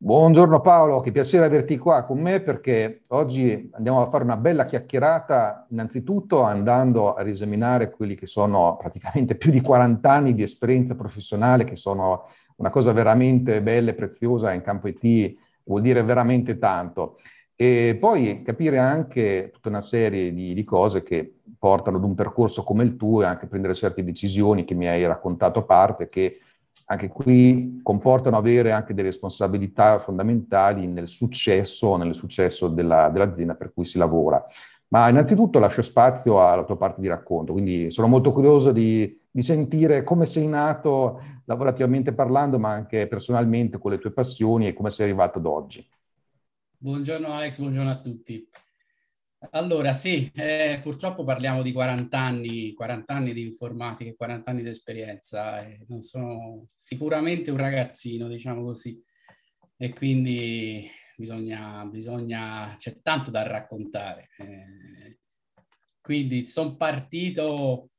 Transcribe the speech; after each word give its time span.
Buongiorno 0.00 0.60
Paolo, 0.60 1.00
che 1.00 1.10
piacere 1.10 1.44
averti 1.44 1.76
qua 1.76 2.04
con 2.04 2.20
me 2.20 2.38
perché 2.38 3.02
oggi 3.08 3.68
andiamo 3.72 4.00
a 4.00 4.08
fare 4.08 4.22
una 4.22 4.36
bella 4.36 4.64
chiacchierata, 4.64 5.66
innanzitutto 5.70 6.42
andando 6.42 7.14
a 7.14 7.22
riesaminare 7.22 7.90
quelli 7.90 8.14
che 8.14 8.26
sono 8.26 8.76
praticamente 8.78 9.34
più 9.34 9.50
di 9.50 9.60
40 9.60 10.08
anni 10.08 10.34
di 10.34 10.44
esperienza 10.44 10.94
professionale, 10.94 11.64
che 11.64 11.74
sono 11.74 12.28
una 12.58 12.70
cosa 12.70 12.92
veramente 12.92 13.60
bella 13.60 13.90
e 13.90 13.94
preziosa 13.94 14.52
in 14.52 14.62
campo 14.62 14.86
IT, 14.86 15.36
vuol 15.64 15.80
dire 15.80 16.04
veramente 16.04 16.58
tanto. 16.58 17.18
E 17.56 17.96
poi 17.98 18.42
capire 18.42 18.78
anche 18.78 19.50
tutta 19.52 19.68
una 19.68 19.80
serie 19.80 20.32
di, 20.32 20.54
di 20.54 20.62
cose 20.62 21.02
che 21.02 21.40
portano 21.58 21.96
ad 21.96 22.04
un 22.04 22.14
percorso 22.14 22.62
come 22.62 22.84
il 22.84 22.94
tuo 22.94 23.22
e 23.22 23.26
anche 23.26 23.48
prendere 23.48 23.74
certe 23.74 24.04
decisioni 24.04 24.64
che 24.64 24.74
mi 24.74 24.86
hai 24.86 25.04
raccontato 25.04 25.58
a 25.58 25.64
parte 25.64 26.08
che 26.08 26.38
anche 26.90 27.08
qui 27.08 27.80
comportano 27.82 28.38
avere 28.38 28.72
anche 28.72 28.94
delle 28.94 29.08
responsabilità 29.08 29.98
fondamentali 29.98 30.86
nel 30.86 31.06
successo, 31.06 31.96
nel 31.96 32.14
successo 32.14 32.68
della, 32.68 33.10
dell'azienda 33.10 33.54
per 33.54 33.72
cui 33.74 33.84
si 33.84 33.98
lavora. 33.98 34.42
Ma 34.88 35.06
innanzitutto 35.10 35.58
lascio 35.58 35.82
spazio 35.82 36.42
alla 36.42 36.64
tua 36.64 36.78
parte 36.78 37.02
di 37.02 37.08
racconto, 37.08 37.52
quindi 37.52 37.90
sono 37.90 38.06
molto 38.06 38.32
curioso 38.32 38.72
di, 38.72 39.20
di 39.30 39.42
sentire 39.42 40.02
come 40.02 40.24
sei 40.24 40.46
nato 40.46 41.20
lavorativamente 41.44 42.14
parlando, 42.14 42.58
ma 42.58 42.70
anche 42.70 43.06
personalmente 43.06 43.76
con 43.76 43.90
le 43.90 43.98
tue 43.98 44.12
passioni 44.12 44.66
e 44.66 44.72
come 44.72 44.90
sei 44.90 45.08
arrivato 45.08 45.38
ad 45.38 45.44
oggi. 45.44 45.86
Buongiorno 46.78 47.30
Alex, 47.30 47.58
buongiorno 47.58 47.90
a 47.90 48.00
tutti. 48.00 48.48
Allora, 49.52 49.92
sì, 49.92 50.28
eh, 50.34 50.80
purtroppo 50.82 51.22
parliamo 51.22 51.62
di 51.62 51.70
40 51.70 52.18
anni, 52.18 52.72
40 52.72 53.14
anni 53.14 53.32
di 53.32 53.42
informatica, 53.42 54.12
40 54.16 54.50
anni 54.50 54.62
di 54.64 54.68
esperienza, 54.68 55.64
eh, 55.64 55.84
non 55.86 56.02
sono 56.02 56.66
sicuramente 56.74 57.52
un 57.52 57.56
ragazzino, 57.58 58.26
diciamo 58.26 58.64
così, 58.64 59.00
e 59.76 59.92
quindi 59.92 60.90
bisogna, 61.16 61.84
bisogna 61.84 62.74
c'è 62.78 63.00
tanto 63.00 63.30
da 63.30 63.46
raccontare. 63.46 64.28
Eh, 64.38 65.18
quindi 66.00 66.42
sono 66.42 66.76
partito 66.76 67.90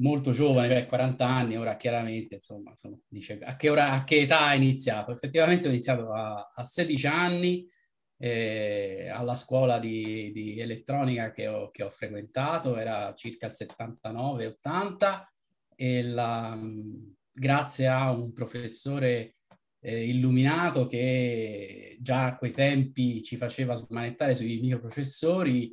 molto 0.00 0.32
giovane, 0.32 0.66
beh, 0.66 0.86
40 0.86 1.24
anni, 1.24 1.56
ora 1.56 1.76
chiaramente, 1.76 2.34
insomma, 2.36 2.70
insomma 2.70 2.98
dice, 3.06 3.38
a, 3.40 3.54
che 3.54 3.68
ora, 3.68 3.92
a 3.92 4.02
che 4.02 4.22
età 4.22 4.46
hai 4.46 4.56
iniziato? 4.56 5.12
Effettivamente 5.12 5.68
ho 5.68 5.70
iniziato 5.70 6.12
a, 6.12 6.50
a 6.52 6.64
16 6.64 7.06
anni, 7.06 7.68
eh, 8.24 9.08
alla 9.08 9.34
scuola 9.34 9.80
di, 9.80 10.30
di 10.32 10.60
elettronica 10.60 11.32
che 11.32 11.48
ho, 11.48 11.70
che 11.72 11.82
ho, 11.82 11.90
frequentato, 11.90 12.76
era 12.76 13.12
circa 13.16 13.46
il 13.46 13.54
79-80 13.56 15.24
e 15.74 16.02
la, 16.04 16.56
grazie 17.32 17.88
a 17.88 18.12
un 18.12 18.32
professore 18.32 19.38
eh, 19.80 20.06
illuminato 20.06 20.86
che 20.86 21.98
già 22.00 22.26
a 22.26 22.36
quei 22.36 22.52
tempi 22.52 23.24
ci 23.24 23.36
faceva 23.36 23.74
smanettare 23.74 24.36
sui 24.36 24.60
microprocessori, 24.60 25.72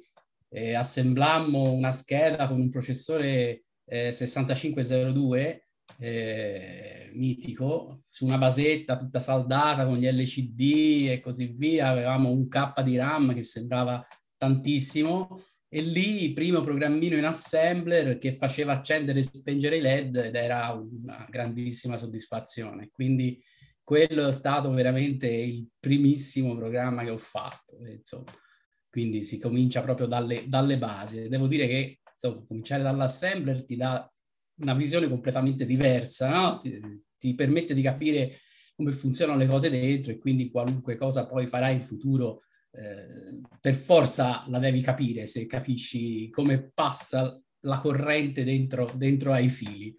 eh, 0.49 0.73
assemblammo 0.73 1.71
una 1.71 1.91
scheda 1.91 2.47
con 2.47 2.59
un 2.59 2.69
processore 2.71 3.65
6502 3.85 5.68
eh, 5.99 7.09
mitico 7.13 8.03
su 8.07 8.25
una 8.25 8.37
basetta 8.37 8.97
tutta 8.97 9.19
saldata 9.19 9.85
con 9.85 9.97
gli 9.97 10.07
LCD 10.07 11.09
e 11.09 11.19
così 11.21 11.47
via. 11.47 11.89
Avevamo 11.89 12.31
un 12.31 12.47
K 12.47 12.81
di 12.81 12.95
RAM 12.95 13.33
che 13.33 13.43
sembrava 13.43 14.05
tantissimo 14.37 15.37
e 15.67 15.81
lì 15.81 16.23
il 16.23 16.33
primo 16.33 16.61
programmino 16.61 17.15
in 17.15 17.25
assembler 17.25 18.17
che 18.17 18.31
faceva 18.31 18.73
accendere 18.73 19.19
e 19.19 19.23
spengere 19.23 19.77
i 19.77 19.81
LED 19.81 20.15
ed 20.15 20.35
era 20.35 20.71
una 20.71 21.27
grandissima 21.29 21.97
soddisfazione. 21.97 22.89
Quindi 22.91 23.39
quello 23.83 24.27
è 24.27 24.31
stato 24.31 24.71
veramente 24.71 25.27
il 25.27 25.67
primissimo 25.79 26.55
programma 26.55 27.03
che 27.03 27.09
ho 27.09 27.17
fatto. 27.17 27.77
Insomma. 27.85 28.31
Quindi 28.89 29.23
si 29.23 29.37
comincia 29.37 29.81
proprio 29.81 30.07
dalle, 30.07 30.45
dalle 30.47 30.77
basi. 30.77 31.27
Devo 31.27 31.47
dire 31.47 31.67
che 31.67 31.99
insomma, 32.13 32.43
cominciare 32.47 32.81
dall'assembler 32.81 33.65
ti 33.65 33.75
dà 33.75 34.11
una 34.59 34.73
visione 34.73 35.07
completamente 35.07 35.65
diversa, 35.65 36.29
no? 36.29 36.57
ti, 36.59 36.79
ti, 37.17 37.35
permette 37.35 37.73
di 37.73 37.81
capire 37.81 38.39
come 38.75 38.91
funzionano 38.91 39.37
le 39.37 39.47
cose 39.47 39.69
dentro 39.69 40.11
e 40.11 40.17
quindi 40.17 40.49
qualunque 40.49 40.95
cosa 40.95 41.25
poi 41.27 41.47
farai 41.47 41.75
in 41.75 41.81
futuro, 41.81 42.43
eh, 42.71 43.41
per 43.59 43.75
forza 43.75 44.45
la 44.47 44.59
devi 44.59 44.81
capire 44.81 45.25
se 45.27 45.45
capisci 45.45 46.29
come 46.29 46.71
passa 46.73 47.39
la 47.61 47.79
corrente 47.79 48.43
dentro, 48.43 48.91
dentro 48.95 49.33
ai 49.33 49.49
fili. 49.49 49.93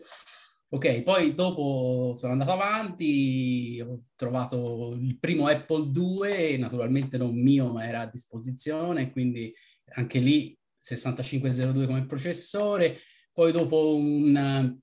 Ok, 0.72 1.02
poi 1.02 1.34
dopo 1.34 2.12
sono 2.14 2.32
andato 2.32 2.52
avanti, 2.52 3.84
ho 3.84 4.04
trovato 4.14 4.96
il 5.00 5.18
primo 5.18 5.48
Apple 5.48 5.90
II, 5.92 6.58
naturalmente 6.58 7.18
non 7.18 7.34
mio 7.34 7.72
ma 7.72 7.86
era 7.86 8.02
a 8.02 8.10
disposizione, 8.10 9.10
quindi 9.10 9.52
anche 9.94 10.20
lì 10.20 10.56
6502 10.78 11.86
come 11.86 12.06
processore, 12.06 12.98
poi 13.32 13.52
dopo 13.52 13.94
un, 13.94 14.78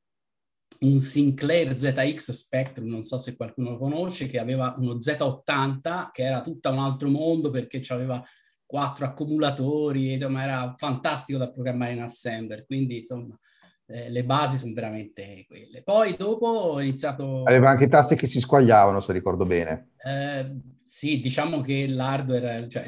un 0.80 1.00
Sinclair 1.00 1.78
ZX 1.78 2.32
Spectrum, 2.32 2.88
non 2.88 3.04
so 3.04 3.18
se 3.18 3.36
qualcuno 3.36 3.72
lo 3.72 3.78
conosce, 3.78 4.28
che 4.28 4.40
aveva 4.40 4.74
uno 4.78 4.96
Z80 4.96 6.10
che 6.12 6.24
era 6.24 6.42
tutto 6.42 6.72
un 6.72 6.80
altro 6.80 7.10
mondo 7.10 7.50
perché 7.50 7.82
aveva 7.90 8.24
quattro 8.66 9.06
accumulatori, 9.06 10.14
insomma 10.14 10.44
era 10.44 10.74
fantastico 10.78 11.38
da 11.38 11.50
programmare 11.50 11.94
in 11.94 12.02
assembler, 12.02 12.66
quindi 12.66 13.00
insomma 13.00 13.40
eh, 13.88 14.10
le 14.10 14.24
basi 14.26 14.58
sono 14.58 14.74
veramente 14.74 15.46
quelle. 15.48 15.82
Poi 15.84 16.16
dopo 16.16 16.46
ho 16.48 16.82
iniziato... 16.82 17.44
Aveva 17.44 17.70
anche 17.70 17.88
tasti 17.88 18.16
che 18.16 18.28
si 18.28 18.40
squagliavano, 18.40 19.00
se 19.00 19.14
ricordo 19.14 19.46
bene. 19.46 19.92
Eh, 19.98 20.60
sì, 20.84 21.20
diciamo 21.22 21.62
che 21.62 21.88
l'hardware, 21.88 22.68
cioè, 22.68 22.86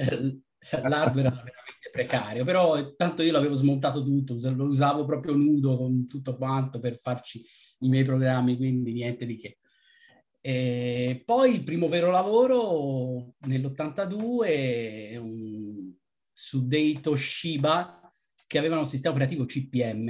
l'hardware 0.84 1.28
era 1.28 1.36
veramente 1.36 1.90
precario, 1.92 2.44
però 2.44 2.96
tanto 2.96 3.24
io 3.24 3.32
l'avevo 3.32 3.56
smontato 3.56 4.04
tutto, 4.04 4.36
lo 4.56 4.66
usavo 4.66 5.06
proprio 5.06 5.36
nudo 5.36 5.78
con 5.78 6.08
tutto 6.08 6.36
quanto 6.36 6.80
per 6.80 6.96
farci 6.96 7.44
i 7.80 7.90
miei 7.90 8.04
programmi, 8.04 8.58
quindi 8.58 8.94
niente 8.94 9.26
di 9.26 9.38
che. 9.38 9.60
E 10.42 11.22
poi 11.26 11.54
il 11.54 11.64
primo 11.64 11.88
vero 11.88 12.12
lavoro 12.12 13.34
nell'82 13.40 15.18
un, 15.18 15.94
su 16.32 16.66
dei 16.66 17.02
Toshiba 17.02 18.00
che 18.48 18.58
avevano 18.58 18.82
un 18.82 18.88
sistema 18.88 19.14
operativo 19.14 19.46
CPM 19.46 20.10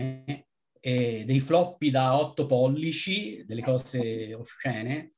e 0.80 1.24
dei 1.26 1.40
floppy 1.40 1.90
da 1.90 2.18
8 2.18 2.46
pollici, 2.46 3.44
delle 3.46 3.62
cose 3.62 4.34
oscene, 4.34 5.12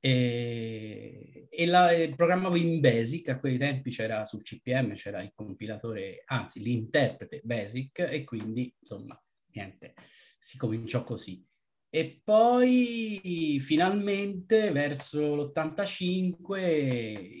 e, 0.00 1.48
e, 1.50 1.66
la, 1.66 1.88
programmavo 2.16 2.56
in 2.56 2.80
Basic, 2.80 3.28
a 3.28 3.38
quei 3.38 3.58
tempi 3.58 3.90
c'era 3.90 4.24
sul 4.24 4.42
CPM, 4.42 4.94
c'era 4.94 5.22
il 5.22 5.32
compilatore, 5.34 6.22
anzi 6.26 6.62
l'interprete 6.62 7.42
Basic 7.44 7.98
e 7.98 8.24
quindi 8.24 8.74
insomma 8.80 9.20
niente, 9.52 9.94
si 10.38 10.56
cominciò 10.56 11.04
così. 11.04 11.44
E 11.92 12.20
poi 12.22 13.58
finalmente 13.60 14.70
verso 14.70 15.34
l'85 15.34 16.58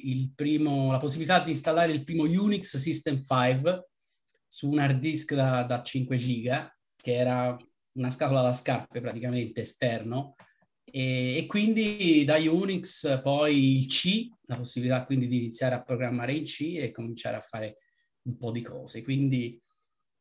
il 0.04 0.32
primo, 0.34 0.90
la 0.90 0.98
possibilità 0.98 1.40
di 1.40 1.52
installare 1.52 1.92
il 1.92 2.02
primo 2.02 2.24
Unix 2.24 2.76
System 2.76 3.16
5 3.16 3.88
su 4.46 4.68
un 4.68 4.80
hard 4.80 4.98
disk 4.98 5.34
da, 5.34 5.62
da 5.62 5.82
5 5.82 6.16
giga, 6.16 6.76
che 6.96 7.14
era 7.14 7.56
una 7.94 8.10
scatola 8.10 8.42
da 8.42 8.52
scarpe 8.52 9.00
praticamente 9.00 9.60
esterno, 9.60 10.34
e, 10.90 11.36
e, 11.36 11.46
quindi 11.46 12.24
da 12.24 12.36
Unix 12.36 13.20
poi 13.22 13.78
il 13.78 13.86
C, 13.86 14.28
la 14.42 14.56
possibilità 14.56 15.04
quindi 15.04 15.28
di 15.28 15.38
iniziare 15.38 15.74
a 15.74 15.82
programmare 15.82 16.34
in 16.34 16.44
C 16.44 16.74
e 16.76 16.90
cominciare 16.90 17.36
a 17.36 17.40
fare 17.40 17.78
un 18.22 18.36
po' 18.36 18.50
di 18.50 18.62
cose. 18.62 19.02
Quindi 19.02 19.60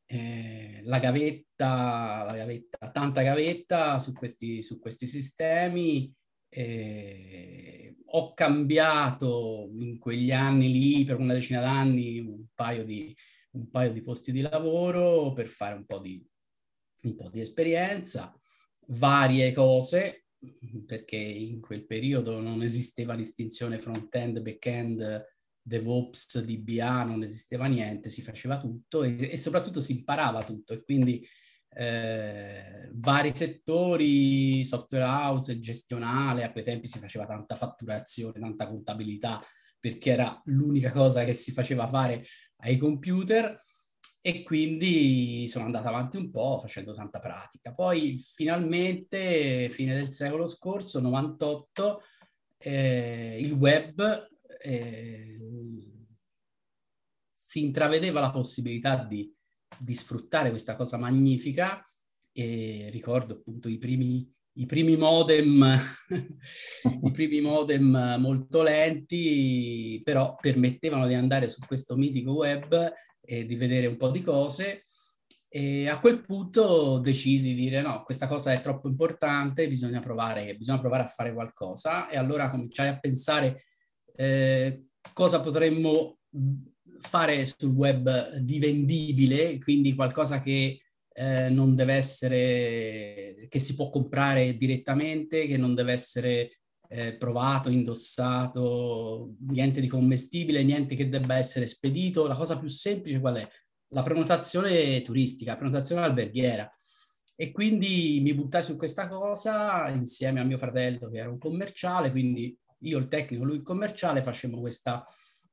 eh, 0.05 0.81
la 0.83 0.99
gavetta, 0.99 2.23
la 2.25 2.35
gavetta, 2.35 2.89
tanta 2.91 3.21
gavetta 3.21 3.99
su 3.99 4.13
questi, 4.13 4.63
su 4.63 4.79
questi 4.79 5.05
sistemi. 5.05 6.11
Eh, 6.49 7.95
ho 8.11 8.33
cambiato 8.33 9.69
in 9.73 9.99
quegli 9.99 10.31
anni 10.31 10.71
lì, 10.71 11.05
per 11.05 11.19
una 11.19 11.33
decina 11.33 11.61
d'anni, 11.61 12.19
un 12.19 12.45
paio 12.55 12.83
di, 12.83 13.15
un 13.51 13.69
paio 13.69 13.93
di 13.93 14.01
posti 14.01 14.31
di 14.31 14.41
lavoro 14.41 15.31
per 15.33 15.47
fare 15.47 15.75
un 15.75 15.85
po' 15.85 15.99
di, 15.99 16.25
un 17.03 17.15
po' 17.15 17.29
di 17.29 17.41
esperienza, 17.41 18.33
varie 18.87 19.51
cose, 19.51 20.25
perché 20.85 21.17
in 21.17 21.59
quel 21.59 21.85
periodo 21.85 22.39
non 22.39 22.61
esisteva 22.61 23.15
distinzione 23.15 23.79
front-end, 23.79 24.41
back-end, 24.41 25.25
DevOps, 25.61 26.41
DBA, 26.41 27.03
non 27.03 27.21
esisteva 27.23 27.67
niente, 27.67 28.09
si 28.09 28.21
faceva 28.21 28.57
tutto 28.57 29.03
e, 29.03 29.31
e 29.31 29.37
soprattutto 29.37 29.81
si 29.81 29.91
imparava 29.91 30.43
tutto 30.43 30.73
e 30.73 30.83
quindi 30.83 31.25
eh, 31.71 32.89
vari 32.93 33.35
settori, 33.35 34.65
software 34.65 35.05
house, 35.05 35.59
gestionale, 35.59 36.43
a 36.43 36.51
quei 36.51 36.63
tempi 36.63 36.87
si 36.87 36.99
faceva 36.99 37.25
tanta 37.25 37.55
fatturazione, 37.55 38.39
tanta 38.39 38.67
contabilità, 38.67 39.41
perché 39.79 40.11
era 40.11 40.41
l'unica 40.45 40.91
cosa 40.91 41.23
che 41.23 41.33
si 41.33 41.51
faceva 41.51 41.87
fare 41.87 42.25
ai 42.61 42.77
computer 42.77 43.55
e 44.21 44.43
quindi 44.43 45.47
sono 45.47 45.65
andato 45.65 45.87
avanti 45.87 46.17
un 46.17 46.29
po' 46.29 46.57
facendo 46.59 46.91
tanta 46.91 47.19
pratica. 47.19 47.73
Poi 47.73 48.19
finalmente, 48.19 49.69
fine 49.69 49.95
del 49.95 50.13
secolo 50.13 50.45
scorso, 50.45 50.99
98, 50.99 52.01
eh, 52.57 53.37
il 53.39 53.51
web 53.53 54.27
eh, 54.61 55.39
si 57.29 57.63
intravedeva 57.63 58.19
la 58.19 58.31
possibilità 58.31 58.97
di, 59.03 59.33
di, 59.77 59.93
sfruttare 59.93 60.49
questa 60.49 60.75
cosa 60.75 60.97
magnifica 60.97 61.81
e 62.31 62.89
ricordo 62.91 63.35
appunto 63.35 63.69
i 63.69 63.77
primi, 63.77 64.29
i 64.59 64.65
primi 64.65 64.97
modem, 64.97 65.63
i 67.03 67.11
primi 67.11 67.39
modem 67.39 68.17
molto 68.19 68.61
lenti, 68.61 70.01
però 70.03 70.35
permettevano 70.35 71.07
di 71.07 71.13
andare 71.13 71.47
su 71.47 71.61
questo 71.65 71.95
mitico 71.95 72.33
web 72.33 72.93
e 73.21 73.45
di 73.45 73.55
vedere 73.55 73.87
un 73.87 73.95
po' 73.95 74.09
di 74.09 74.21
cose. 74.21 74.83
E 75.47 75.87
a 75.87 75.99
quel 75.99 76.21
punto 76.21 76.99
decisi 76.99 77.53
di 77.53 77.61
dire 77.61 77.81
no, 77.81 78.03
questa 78.03 78.27
cosa 78.27 78.51
è 78.51 78.61
troppo 78.61 78.89
importante, 78.89 79.67
bisogna 79.69 80.01
provare, 80.01 80.55
bisogna 80.55 80.79
provare 80.79 81.03
a 81.03 81.07
fare 81.07 81.33
qualcosa. 81.33 82.09
E 82.09 82.17
allora 82.17 82.49
cominciai 82.49 82.89
a 82.89 82.99
pensare 82.99 83.63
eh, 84.13 84.87
cosa 85.13 85.39
potremmo 85.39 86.17
fare 86.99 87.45
sul 87.45 87.71
web 87.71 88.35
di 88.39 88.59
vendibile, 88.59 89.57
quindi 89.57 89.95
qualcosa 89.95 90.41
che 90.41 90.79
eh, 91.13 91.49
non 91.49 91.75
deve 91.75 91.93
essere, 91.93 93.47
che 93.49 93.59
si 93.59 93.75
può 93.75 93.89
comprare 93.89 94.55
direttamente, 94.55 95.47
che 95.47 95.57
non 95.57 95.75
deve 95.75 95.91
essere 95.91 96.59
eh, 96.87 97.15
provato, 97.17 97.69
indossato, 97.69 99.35
niente 99.47 99.81
di 99.81 99.87
commestibile, 99.87 100.63
niente 100.63 100.95
che 100.95 101.09
debba 101.09 101.37
essere 101.37 101.67
spedito. 101.67 102.27
La 102.27 102.35
cosa 102.35 102.57
più 102.57 102.67
semplice 102.67 103.19
qual 103.19 103.35
è? 103.35 103.47
La 103.89 104.03
prenotazione 104.03 105.01
turistica, 105.01 105.51
la 105.51 105.57
prenotazione 105.57 106.03
alberghiera. 106.03 106.69
E 107.35 107.51
quindi 107.51 108.19
mi 108.21 108.33
buttai 108.33 108.61
su 108.61 108.75
questa 108.75 109.07
cosa 109.07 109.87
insieme 109.89 110.41
a 110.41 110.43
mio 110.43 110.57
fratello 110.57 111.09
che 111.09 111.19
era 111.19 111.29
un 111.29 111.37
commerciale, 111.37 112.11
quindi 112.11 112.57
io 112.79 112.97
il 112.97 113.07
tecnico, 113.07 113.45
lui 113.45 113.57
il 113.57 113.63
commerciale, 113.63 114.21
facemmo 114.21 114.59
questa, 114.59 115.03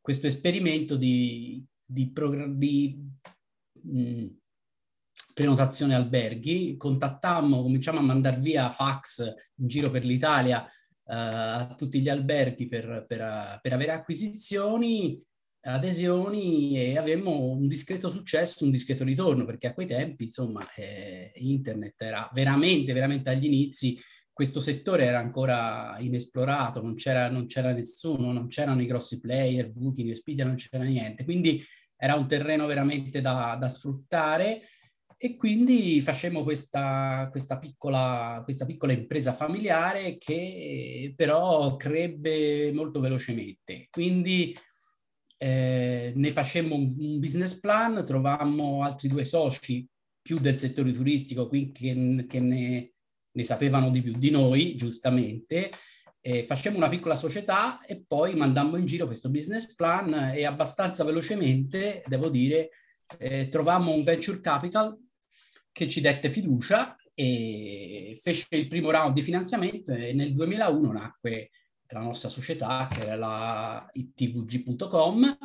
questo 0.00 0.26
esperimento 0.26 0.96
di, 0.96 1.64
di, 1.84 2.12
di 2.54 3.04
mh, 3.82 4.00
mm, 4.00 4.26
prenotazione 5.36 5.94
alberghi. 5.94 6.78
Contattammo, 6.78 7.60
cominciamo 7.60 7.98
a 7.98 8.02
mandare 8.02 8.40
via 8.40 8.70
fax 8.70 9.34
in 9.56 9.68
giro 9.68 9.90
per 9.90 10.02
l'Italia 10.02 10.62
uh, 10.62 10.68
a 11.04 11.74
tutti 11.76 12.00
gli 12.00 12.08
alberghi 12.08 12.68
per, 12.68 13.04
per, 13.06 13.58
per 13.60 13.72
avere 13.74 13.92
acquisizioni 13.92 15.22
adesioni 15.60 16.78
e 16.78 16.96
avemmo 16.96 17.50
un 17.50 17.68
discreto 17.68 18.10
successo, 18.10 18.64
un 18.64 18.70
discreto 18.70 19.04
ritorno, 19.04 19.44
perché 19.44 19.66
a 19.66 19.74
quei 19.74 19.86
tempi, 19.86 20.24
insomma, 20.24 20.66
eh, 20.74 21.32
internet 21.34 22.00
era 22.00 22.30
veramente, 22.32 22.94
veramente 22.94 23.28
agli 23.28 23.44
inizi 23.44 23.98
questo 24.32 24.60
settore 24.60 25.04
era 25.04 25.18
ancora 25.18 25.96
inesplorato, 25.98 26.80
non 26.80 26.94
c'era, 26.94 27.28
non 27.28 27.44
c'era 27.44 27.72
nessuno, 27.72 28.32
non 28.32 28.46
c'erano 28.48 28.80
i 28.80 28.86
grossi 28.86 29.20
player, 29.20 29.70
Booking, 29.70 30.08
Expedia, 30.08 30.46
non 30.46 30.54
c'era 30.54 30.84
niente, 30.84 31.24
quindi 31.24 31.62
era 31.94 32.14
un 32.14 32.26
terreno 32.26 32.64
veramente 32.66 33.20
da, 33.20 33.56
da 33.58 33.68
sfruttare 33.68 34.62
e 35.16 35.36
quindi 35.36 36.00
facemmo 36.00 36.42
questa, 36.42 37.28
questa, 37.30 37.58
piccola, 37.58 38.40
questa 38.44 38.64
piccola 38.64 38.92
impresa 38.92 39.32
familiare 39.32 40.18
che 40.18 41.12
però 41.16 41.76
crebbe 41.76 42.70
molto 42.72 43.00
velocemente. 43.00 43.88
Quindi 43.90 44.56
eh, 45.38 46.12
ne 46.14 46.30
facemmo 46.30 46.74
un, 46.74 46.94
un, 46.98 47.18
business 47.18 47.58
plan, 47.58 48.04
trovammo 48.04 48.82
altri 48.82 49.08
due 49.08 49.24
soci 49.24 49.86
più 50.20 50.38
del 50.38 50.58
settore 50.58 50.92
turistico 50.92 51.48
qui 51.48 51.72
che, 51.72 52.24
che 52.28 52.40
ne 52.40 52.90
ne 53.36 53.44
sapevano 53.44 53.90
di 53.90 54.02
più 54.02 54.16
di 54.16 54.30
noi, 54.30 54.76
giustamente, 54.76 55.70
eh, 56.20 56.42
facemmo 56.42 56.78
una 56.78 56.88
piccola 56.88 57.14
società 57.14 57.80
e 57.82 58.02
poi 58.04 58.34
mandammo 58.34 58.76
in 58.76 58.86
giro 58.86 59.06
questo 59.06 59.30
business 59.30 59.74
plan 59.74 60.32
e 60.34 60.44
abbastanza 60.44 61.04
velocemente, 61.04 62.02
devo 62.06 62.30
dire, 62.30 62.70
eh, 63.18 63.48
trovammo 63.48 63.92
un 63.92 64.02
venture 64.02 64.40
capital 64.40 64.98
che 65.72 65.88
ci 65.88 66.00
dette 66.00 66.28
fiducia 66.28 66.96
e 67.14 68.18
fece 68.20 68.46
il 68.50 68.68
primo 68.68 68.90
round 68.90 69.14
di 69.14 69.22
finanziamento 69.22 69.92
e 69.92 70.12
nel 70.12 70.32
2001 70.34 70.92
nacque 70.92 71.50
la 71.88 72.00
nostra 72.00 72.28
società 72.28 72.88
che 72.90 73.02
era 73.02 73.14
la 73.16 73.88
itvg.com 73.92 75.38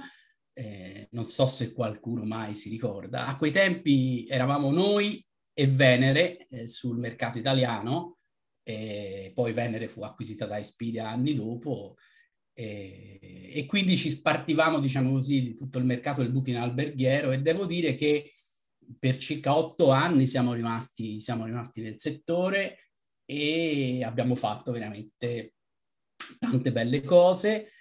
eh, 0.54 1.08
non 1.12 1.24
so 1.24 1.48
se 1.48 1.74
qualcuno 1.74 2.24
mai 2.24 2.54
si 2.56 2.70
ricorda. 2.70 3.26
A 3.28 3.38
quei 3.38 3.52
tempi 3.52 4.28
eravamo 4.28 4.72
noi 4.72 5.24
e 5.54 5.68
Venere 5.68 6.48
eh, 6.48 6.68
sul 6.68 6.98
mercato 6.98 7.38
italiano, 7.38 8.18
e 8.64 9.32
poi 9.34 9.54
Venere 9.54 9.88
fu 9.88 10.04
acquisita 10.04 10.46
da 10.46 10.58
Expedia 10.58 11.10
anni 11.10 11.36
dopo 11.36 11.96
e, 12.54 13.20
e, 13.54 13.66
quindi 13.66 13.98
ci 13.98 14.10
spartivamo, 14.10 14.80
diciamo 14.80 15.12
così, 15.12 15.54
tutto 15.54 15.78
il 15.78 15.86
mercato 15.86 16.22
del 16.22 16.32
booking 16.32 16.58
alberghiero 16.58 17.32
e 17.32 17.42
devo 17.42 17.66
dire 17.66 17.96
che 17.96 18.32
per 19.00 19.18
circa 19.18 19.56
otto 19.56 19.92
anni 19.92 20.28
siamo 20.28 20.54
rimasti, 20.54 21.22
siamo 21.22 21.46
rimasti 21.46 21.82
nel 21.82 22.00
settore 22.00 22.78
e 23.26 24.04
abbiamo 24.04 24.36
fatto 24.36 24.72
veramente 24.72 25.54
tante 26.38 26.72
belle 26.72 27.02
cose 27.02 27.72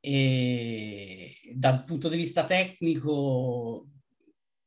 e 0.00 1.34
dal 1.54 1.84
punto 1.84 2.08
di 2.08 2.16
vista 2.16 2.44
tecnico 2.44 3.86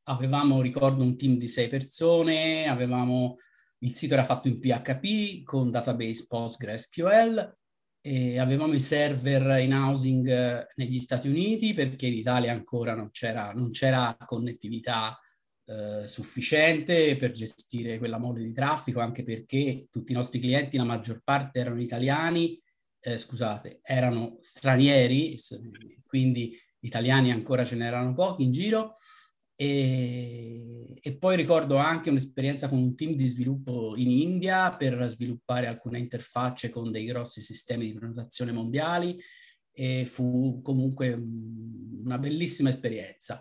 avevamo, 0.04 0.60
ricordo, 0.60 1.02
un 1.02 1.16
team 1.16 1.36
di 1.36 1.48
sei 1.48 1.68
persone, 1.68 2.66
avevamo, 2.66 3.36
il 3.78 3.94
sito 3.94 4.14
era 4.14 4.24
fatto 4.24 4.48
in 4.48 4.58
PHP 4.58 5.42
con 5.42 5.70
database 5.70 6.26
PostgreSQL, 6.26 7.56
e 8.06 8.38
avevamo 8.38 8.72
i 8.72 8.78
server 8.78 9.58
in 9.60 9.74
housing 9.74 10.28
eh, 10.28 10.68
negli 10.76 11.00
Stati 11.00 11.26
Uniti 11.26 11.72
perché 11.72 12.06
in 12.06 12.12
Italia 12.12 12.52
ancora 12.52 12.94
non 12.94 13.10
c'era, 13.10 13.50
non 13.52 13.72
c'era 13.72 14.16
connettività 14.24 15.18
eh, 15.64 16.06
sufficiente 16.06 17.16
per 17.16 17.32
gestire 17.32 17.98
quella 17.98 18.18
mole 18.18 18.44
di 18.44 18.52
traffico, 18.52 19.00
anche 19.00 19.24
perché 19.24 19.88
tutti 19.90 20.12
i 20.12 20.14
nostri 20.14 20.38
clienti, 20.38 20.76
la 20.76 20.84
maggior 20.84 21.20
parte 21.24 21.58
erano 21.58 21.80
italiani, 21.80 22.62
eh, 23.00 23.18
scusate, 23.18 23.80
erano 23.82 24.36
stranieri, 24.38 25.36
quindi 26.06 26.56
italiani 26.82 27.32
ancora 27.32 27.64
ce 27.64 27.74
n'erano 27.74 28.14
pochi 28.14 28.44
in 28.44 28.52
giro 28.52 28.92
e, 29.56 30.55
e, 31.06 31.16
poi 31.16 31.36
ricordo 31.36 31.76
anche 31.76 32.10
un'esperienza 32.10 32.68
con 32.68 32.78
un 32.78 32.96
team 32.96 33.12
di 33.12 33.28
sviluppo 33.28 33.94
in 33.96 34.10
India 34.10 34.70
per 34.70 35.08
sviluppare 35.08 35.68
alcune 35.68 36.00
interfacce 36.00 36.68
con 36.68 36.90
dei 36.90 37.04
grossi 37.04 37.40
sistemi 37.40 37.86
di 37.86 37.94
prenotazione 37.94 38.50
mondiali 38.50 39.16
e 39.70 40.04
fu 40.04 40.60
comunque 40.62 41.12
una 41.12 42.18
bellissima 42.18 42.70
esperienza. 42.70 43.40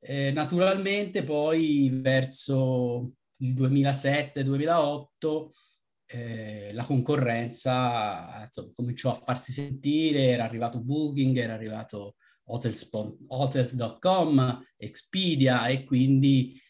Eh, 0.00 0.32
naturalmente 0.32 1.22
poi 1.22 1.90
verso 1.92 3.18
il 3.36 3.54
2007-2008 3.54 5.46
eh, 6.06 6.72
la 6.72 6.84
concorrenza 6.84 8.42
insomma, 8.44 8.72
cominciò 8.74 9.10
a 9.10 9.14
farsi 9.14 9.52
sentire, 9.52 10.26
era 10.26 10.42
arrivato 10.42 10.82
Booking, 10.82 11.36
era 11.36 11.54
arrivato 11.54 12.16
hotels.com, 12.48 14.64
Expedia 14.76 15.68
e 15.68 15.84
quindi 15.84 16.60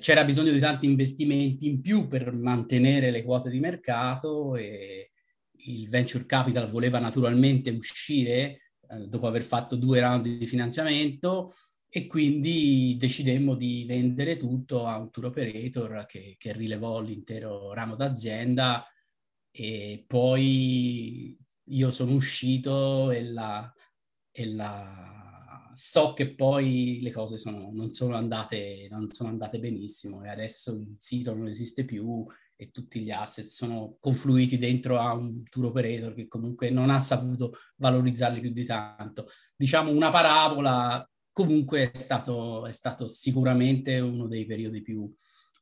c'era 0.00 0.24
bisogno 0.24 0.50
di 0.50 0.58
tanti 0.58 0.86
investimenti 0.86 1.68
in 1.68 1.80
più 1.80 2.08
per 2.08 2.32
mantenere 2.32 3.10
le 3.10 3.22
quote 3.22 3.50
di 3.50 3.60
mercato 3.60 4.56
e 4.56 5.10
il 5.66 5.88
venture 5.88 6.26
capital 6.26 6.68
voleva 6.68 6.98
naturalmente 6.98 7.70
uscire 7.70 8.72
eh, 8.88 9.08
dopo 9.08 9.26
aver 9.26 9.42
fatto 9.42 9.76
due 9.76 10.00
round 10.00 10.26
di 10.26 10.46
finanziamento 10.46 11.52
e 11.88 12.06
quindi 12.06 12.96
decidemmo 12.98 13.54
di 13.54 13.84
vendere 13.86 14.36
tutto 14.36 14.84
a 14.86 14.98
un 14.98 15.10
tour 15.10 15.26
operator 15.26 16.04
che, 16.06 16.34
che 16.38 16.52
rilevò 16.52 17.00
l'intero 17.00 17.72
ramo 17.72 17.94
d'azienda 17.94 18.84
e 19.50 20.04
poi 20.06 21.38
io 21.68 21.90
sono 21.90 22.12
uscito 22.14 23.10
e 23.10 23.22
la, 23.22 23.72
e 24.32 24.46
la 24.46 25.23
so 25.74 26.12
che 26.12 26.34
poi 26.34 27.00
le 27.02 27.10
cose 27.10 27.36
sono, 27.36 27.70
non, 27.72 27.92
sono 27.92 28.14
andate, 28.16 28.88
non 28.90 29.08
sono 29.08 29.28
andate 29.28 29.58
benissimo 29.58 30.22
e 30.22 30.28
adesso 30.28 30.72
il 30.72 30.96
sito 30.98 31.34
non 31.34 31.46
esiste 31.46 31.84
più 31.84 32.24
e 32.56 32.70
tutti 32.70 33.00
gli 33.00 33.10
asset 33.10 33.44
sono 33.44 33.96
confluiti 34.00 34.56
dentro 34.58 34.98
a 34.98 35.12
un 35.12 35.42
tour 35.48 35.66
operator 35.66 36.14
che 36.14 36.28
comunque 36.28 36.70
non 36.70 36.90
ha 36.90 36.98
saputo 36.98 37.54
valorizzarli 37.76 38.40
più 38.40 38.50
di 38.50 38.64
tanto. 38.64 39.26
Diciamo 39.56 39.90
una 39.90 40.10
parabola 40.10 41.08
comunque 41.32 41.90
è 41.90 41.98
stato, 41.98 42.64
è 42.64 42.72
stato 42.72 43.08
sicuramente 43.08 43.98
uno 43.98 44.28
dei 44.28 44.46
periodi 44.46 44.82
più, 44.82 45.12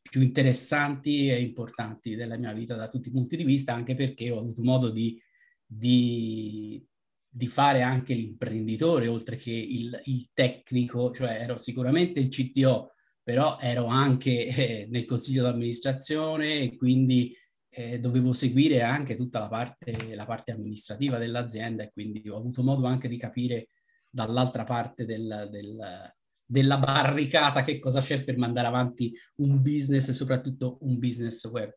più 0.03 0.21
interessanti 0.21 1.29
e 1.31 1.41
importanti 1.41 2.15
della 2.15 2.37
mia 2.37 2.53
vita 2.53 2.77
da 2.77 2.89
tutti 2.89 3.09
i 3.09 3.13
punti 3.13 3.37
di 3.37 3.45
vista, 3.45 3.73
anche 3.73 3.95
perché 3.95 4.31
ho 4.31 4.39
avuto 4.39 4.63
modo 4.63 4.91
di, 4.91 5.21
di, 5.67 6.87
di 7.35 7.47
fare 7.47 7.81
anche 7.81 8.13
l'imprenditore, 8.13 9.09
oltre 9.09 9.37
che 9.37 9.51
il, 9.51 9.99
il, 10.05 10.29
tecnico, 10.35 11.11
cioè 11.13 11.39
ero 11.41 11.57
sicuramente 11.57 12.21
il 12.21 12.29
CTO, 12.29 12.93
però 13.23 13.57
ero 13.59 13.87
anche 13.87 14.47
eh, 14.47 14.87
nel 14.91 15.07
consiglio 15.07 15.43
d'amministrazione 15.45 16.61
e 16.61 16.77
quindi 16.77 17.35
eh, 17.71 17.99
dovevo 17.99 18.35
seguire 18.35 18.83
anche 18.83 19.17
tutta 19.17 19.39
la 19.39 19.49
parte, 19.49 20.15
la 20.15 20.27
parte 20.27 20.53
amministrativa 20.53 21.17
dell'azienda 21.17 21.85
e 21.85 21.91
quindi 21.91 22.29
ho 22.29 22.37
avuto 22.37 22.63
modo 22.63 22.85
anche 22.85 23.09
di 23.09 23.17
capire 23.17 23.69
dall'altra 24.11 24.65
parte 24.65 25.07
del, 25.07 25.49
del, 25.51 26.13
della 26.45 26.77
barricata 26.77 27.63
che 27.63 27.79
cosa 27.79 28.03
c'è 28.03 28.25
per 28.25 28.37
mandare 28.37 28.67
avanti 28.67 29.17
un 29.37 29.63
business 29.63 30.11
e 30.11 30.13
soprattutto 30.13 30.77
un 30.83 30.99
business 30.99 31.47
web. 31.47 31.73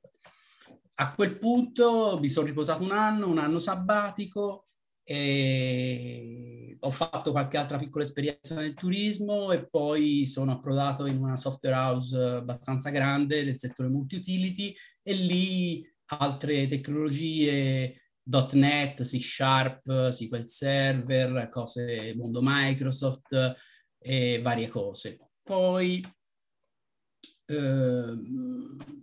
A 0.96 1.14
quel 1.14 1.38
punto 1.38 2.18
mi 2.20 2.28
sono 2.28 2.48
riposato 2.48 2.84
un 2.84 2.92
anno, 2.92 3.30
un 3.30 3.38
anno 3.38 3.60
sabbatico, 3.60 4.66
e 5.08 6.76
ho 6.80 6.90
fatto 6.90 7.32
qualche 7.32 7.58
altra 7.58 7.78
piccola 7.78 8.04
esperienza 8.04 8.56
nel 8.56 8.74
turismo 8.74 9.52
e 9.52 9.68
poi 9.68 10.26
sono 10.26 10.52
approdato 10.52 11.06
in 11.06 11.18
una 11.18 11.38
software 11.38 11.76
house 11.76 12.18
abbastanza 12.18 12.90
grande 12.90 13.44
del 13.44 13.58
settore 13.58 13.90
multi-utility 13.90 14.74
e 15.04 15.14
lì 15.14 15.88
altre 16.08 16.66
tecnologie 16.68 17.96
.NET, 18.28 19.04
C 19.04 19.22
Sharp, 19.22 20.10
SQL 20.10 20.48
Server, 20.48 21.50
cose 21.50 22.16
mondo 22.16 22.40
Microsoft 22.42 23.56
e 24.00 24.40
varie 24.42 24.68
cose. 24.68 25.20
Poi 25.44 26.04
eh, 27.46 28.14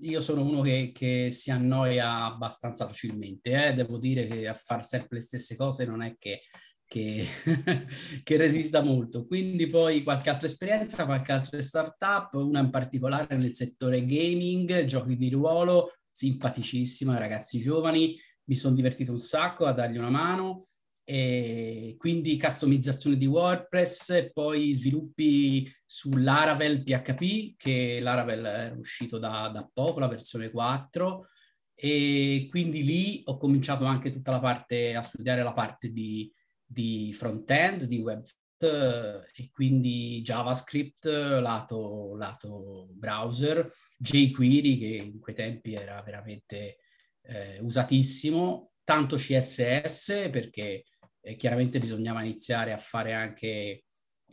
io 0.01 0.21
sono 0.21 0.43
uno 0.43 0.61
che, 0.63 0.91
che, 0.93 1.31
si 1.31 1.51
annoia 1.51 2.25
abbastanza 2.25 2.87
facilmente, 2.87 3.69
eh? 3.69 3.75
devo 3.75 3.99
dire 3.99 4.27
che 4.27 4.49
a 4.49 4.55
fare 4.55 4.83
sempre 4.83 5.17
le 5.17 5.23
stesse 5.23 5.57
cose 5.57 5.85
non 5.85 6.03
è 6.03 6.17
che, 6.19 6.41
che, 6.85 7.25
che, 8.23 8.37
resista 8.37 8.83
molto. 8.83 9.27
Quindi 9.27 9.67
poi 9.67 10.03
qualche 10.03 10.31
altra 10.31 10.47
esperienza, 10.47 11.05
qualche 11.05 11.33
altra 11.33 11.61
startup, 11.63 12.35
una 12.35 12.61
in 12.61 12.71
particolare 12.71 13.37
nel 13.37 13.55
settore 13.55 14.05
gaming, 14.05 14.85
giochi 14.87 15.17
di 15.17 15.31
ruolo, 15.31 15.93
simpaticissima, 16.11 17.19
ragazzi 17.19 17.61
giovani, 17.61 18.19
mi 18.45 18.57
sono 18.57 18.75
divertito 18.75 19.13
un 19.13 19.21
sacco 19.21 19.67
a 19.67 19.73
dargli 19.73 19.99
una 19.99 20.11
mano 20.11 20.65
e 21.05 21.97
quindi 21.99 22.39
customizzazione 22.39 23.17
di 23.17 23.27
WordPress 23.27 24.31
poi 24.33 24.73
sviluppi 24.73 25.69
sull'Aravel 25.85 26.85
PHP 26.85 27.57
che 27.57 27.99
l'Aravel 28.01 28.45
è 28.45 28.75
uscito 28.77 29.19
da, 29.19 29.51
da 29.53 29.69
poco, 29.73 29.99
la 29.99 30.09
versione 30.09 30.51
4 30.51 31.27
e 31.75 32.47
quindi 32.49 32.85
lì 32.85 33.23
ho 33.25 33.37
cominciato 33.37 33.85
anche 33.85 34.13
tutta 34.13 34.31
la 34.31 34.41
parte 34.41 34.95
a 34.95 35.03
studiare 35.03 35.43
la 35.43 35.53
parte 35.53 35.91
di, 35.91 36.33
di 36.65 37.13
front-end, 37.13 37.85
di 37.85 37.99
web 37.99 38.23
e 38.65 39.51
quindi 39.51 40.23
JavaScript 40.23 41.07
lato, 41.07 42.15
lato 42.15 42.87
browser, 42.93 43.69
jQuery 43.99 44.79
che 44.79 44.87
in 44.87 45.19
quei 45.19 45.35
tempi 45.35 45.75
era 45.75 46.01
veramente 46.03 46.77
eh, 47.23 47.59
usatissimo, 47.61 48.75
tanto 48.85 49.17
CSS 49.17 50.29
perché 50.31 50.85
eh, 51.23 51.37
chiaramente 51.37 51.79
bisognava 51.79 52.23
iniziare 52.23 52.73
a 52.73 52.79
fare 52.79 53.13
anche 53.15 53.85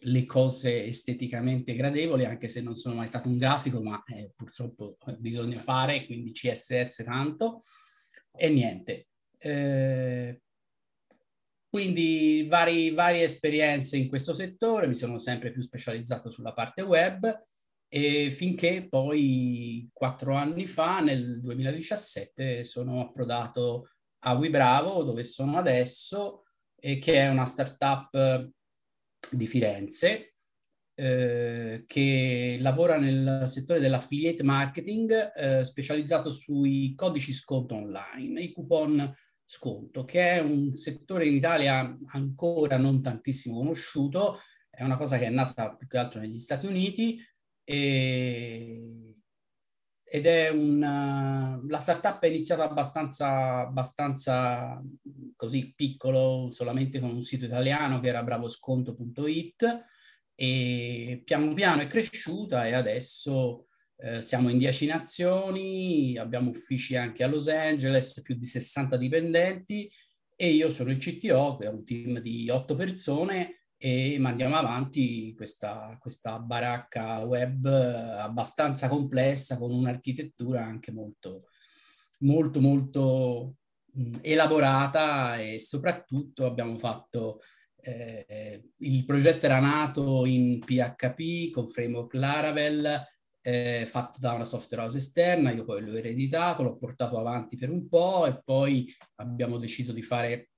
le 0.04 0.26
cose 0.26 0.86
esteticamente 0.86 1.76
gradevoli, 1.76 2.26
anche 2.26 2.50
se 2.50 2.62
non 2.62 2.76
sono 2.76 2.96
mai 2.96 3.08
stato 3.08 3.28
un 3.28 3.38
grafico, 3.38 3.82
ma 3.82 4.02
eh, 4.06 4.32
purtroppo 4.36 4.98
bisogna 5.18 5.60
fare, 5.60 6.06
quindi 6.06 6.32
CSS 6.32 7.04
tanto, 7.04 7.60
e 8.36 8.50
niente. 8.50 9.08
Eh, 9.38 10.42
quindi 11.70 12.46
vari, 12.48 12.90
varie 12.92 13.24
esperienze 13.24 13.98
in 13.98 14.08
questo 14.10 14.34
settore, 14.34 14.88
mi 14.88 14.96
sono 14.96 15.20
sempre 15.20 15.52
più 15.52 15.62
specializzato 15.62 16.30
sulla 16.30 16.54
parte 16.54 16.82
web 16.82 17.40
e 17.88 18.32
finché 18.32 18.88
poi 18.90 19.90
quattro 19.94 20.34
anni 20.34 20.66
fa, 20.66 21.00
nel 21.00 21.42
2017, 21.42 22.64
sono 22.64 23.02
approdato 23.02 23.90
a 24.24 24.34
WeBravo, 24.34 25.04
dove 25.04 25.24
sono 25.24 25.58
adesso, 25.58 26.44
e 26.80 26.98
che 27.00 27.16
è 27.16 27.30
una 27.30 27.46
startup 27.46 28.52
di 29.32 29.48
Firenze 29.48 30.34
eh, 31.00 31.84
che 31.88 32.58
lavora 32.60 32.98
nel 32.98 33.46
settore 33.48 33.80
dell'affiliate 33.80 34.44
marketing 34.44 35.32
eh, 35.34 35.64
specializzato 35.64 36.30
sui 36.30 36.94
codici 36.96 37.32
sconto 37.32 37.76
online, 37.76 38.42
i 38.42 38.52
coupon 38.52 39.16
sconto, 39.46 40.04
che 40.04 40.32
è 40.32 40.40
un 40.40 40.76
settore 40.76 41.26
in 41.26 41.36
Italia 41.36 41.90
ancora 42.12 42.78
non 42.78 43.02
tantissimo 43.02 43.60
conosciuto, 43.60 44.40
è 44.70 44.84
una 44.84 44.98
cosa 44.98 45.18
che 45.18 45.26
è 45.26 45.30
nata 45.30 45.74
più 45.76 45.88
che 45.88 45.98
altro 45.98 46.20
negli 46.20 46.38
Stati 46.38 46.66
Uniti, 46.66 47.18
e, 47.64 49.19
ed 50.12 50.26
è 50.26 50.50
una, 50.50 51.62
la 51.68 51.80
startup 51.80 52.20
è 52.20 52.28
iniziata 52.28 52.64
abbastanza, 52.64 53.60
abbastanza 53.60 54.82
così 55.36 55.72
piccolo, 55.76 56.50
solamente 56.52 57.00
con 57.00 57.12
un 57.12 57.22
sito 57.22 57.46
italiano 57.46 58.00
che 58.00 58.08
era 58.08 58.24
bravosconto.it 58.24 59.86
e 60.34 61.22
piano 61.24 61.54
piano 61.54 61.82
è 61.82 61.88
cresciuta 61.88 62.66
e 62.66 62.74
adesso 62.74 63.68
eh, 63.98 64.22
siamo 64.22 64.50
in 64.50 64.58
10 64.58 64.88
nazioni, 64.88 66.18
abbiamo 66.18 66.50
uffici 66.50 66.96
anche 66.96 67.24
a 67.24 67.28
Los 67.28 67.48
Angeles, 67.48 68.22
più 68.24 68.36
di 68.36 68.46
60 68.46 68.98
dipendenti 68.98 69.92
e 70.36 70.50
io 70.50 70.72
sono 70.72 70.90
il 70.90 70.98
CTO, 70.98 71.58
che 71.58 71.66
è 71.66 71.70
un 71.70 71.86
team 71.86 72.20
di 72.20 72.50
8 72.50 72.76
persone 72.76 73.59
e 73.82 74.18
mandiamo 74.20 74.58
avanti 74.58 75.34
questa, 75.34 75.98
questa 76.02 76.38
baracca 76.38 77.20
web 77.20 77.66
abbastanza 77.66 78.90
complessa 78.90 79.58
con 79.58 79.72
un'architettura 79.72 80.62
anche 80.62 80.92
molto, 80.92 81.46
molto, 82.20 82.60
molto 82.60 83.56
mh, 83.94 84.18
elaborata 84.22 85.38
e 85.38 85.60
soprattutto 85.60 86.46
abbiamo 86.46 86.78
fatto 86.78 87.40
eh, 87.82 88.72
il 88.80 89.06
progetto 89.06 89.46
era 89.46 89.62
nato 89.62 90.26
in 90.26 90.60
PHP 90.60 91.50
con 91.52 91.66
framework 91.66 92.14
Laravel 92.16 93.08
eh, 93.42 93.86
fatto 93.88 94.20
da 94.20 94.34
una 94.34 94.44
software 94.44 94.84
house 94.84 94.98
esterna, 94.98 95.52
io 95.52 95.64
poi 95.64 95.82
l'ho 95.82 95.96
ereditato, 95.96 96.64
l'ho 96.64 96.76
portato 96.76 97.18
avanti 97.18 97.56
per 97.56 97.70
un 97.70 97.88
po' 97.88 98.26
e 98.26 98.42
poi 98.44 98.94
abbiamo 99.16 99.58
deciso 99.58 99.94
di 99.94 100.02
fare 100.02 100.50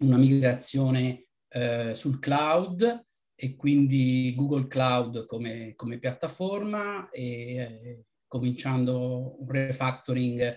una 0.00 0.16
migrazione 0.16 1.26
eh, 1.50 1.94
sul 1.94 2.18
cloud 2.18 3.06
e 3.34 3.56
quindi 3.56 4.34
Google 4.36 4.66
Cloud 4.66 5.24
come, 5.24 5.72
come 5.74 5.98
piattaforma 5.98 7.08
e 7.10 7.56
eh, 7.56 8.04
cominciando 8.26 9.40
un 9.40 9.50
refactoring 9.50 10.56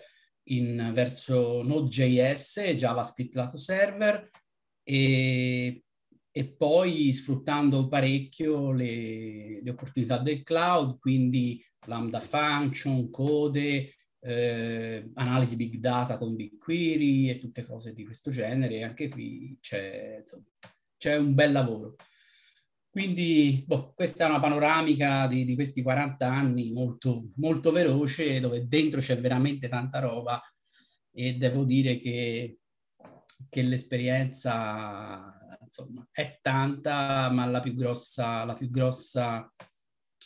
in, 0.49 0.91
verso 0.93 1.63
Node.js, 1.63 2.59
JavaScript 2.75 3.35
lato 3.35 3.57
server 3.57 4.29
e, 4.83 5.83
e 6.29 6.45
poi 6.55 7.13
sfruttando 7.13 7.87
parecchio 7.87 8.71
le, 8.71 9.61
le, 9.63 9.69
opportunità 9.69 10.17
del 10.17 10.43
cloud, 10.43 10.99
quindi 10.99 11.63
Lambda 11.85 12.19
Function, 12.19 13.09
Code, 13.09 13.95
eh, 14.19 15.09
analisi 15.13 15.55
big 15.55 15.75
data 15.77 16.17
con 16.17 16.35
BigQuery 16.35 17.29
e 17.29 17.39
tutte 17.39 17.65
cose 17.65 17.93
di 17.93 18.03
questo 18.03 18.29
genere. 18.29 18.83
Anche 18.83 19.09
qui 19.09 19.57
c'è 19.61 20.19
insomma, 20.21 20.45
c'è 21.03 21.17
un 21.17 21.33
bel 21.33 21.51
lavoro. 21.51 21.95
Quindi 22.89 23.63
boh, 23.67 23.91
questa 23.93 24.25
è 24.25 24.29
una 24.29 24.39
panoramica 24.39 25.27
di, 25.27 25.43
di, 25.43 25.55
questi 25.55 25.81
40 25.81 26.25
anni 26.25 26.71
molto, 26.71 27.31
molto 27.35 27.71
veloce, 27.71 28.39
dove 28.39 28.67
dentro 28.67 29.01
c'è 29.01 29.17
veramente 29.17 29.67
tanta 29.67 29.99
roba 29.99 30.41
e 31.11 31.33
devo 31.33 31.65
dire 31.65 31.99
che 31.99 32.59
che 33.49 33.61
l'esperienza 33.61 35.37
insomma, 35.61 36.07
è 36.11 36.39
tanta, 36.41 37.29
ma 37.29 37.45
la 37.45 37.59
più 37.59 37.73
grossa, 37.73 38.45
la 38.45 38.53
più 38.53 38.69
grossa, 38.69 39.51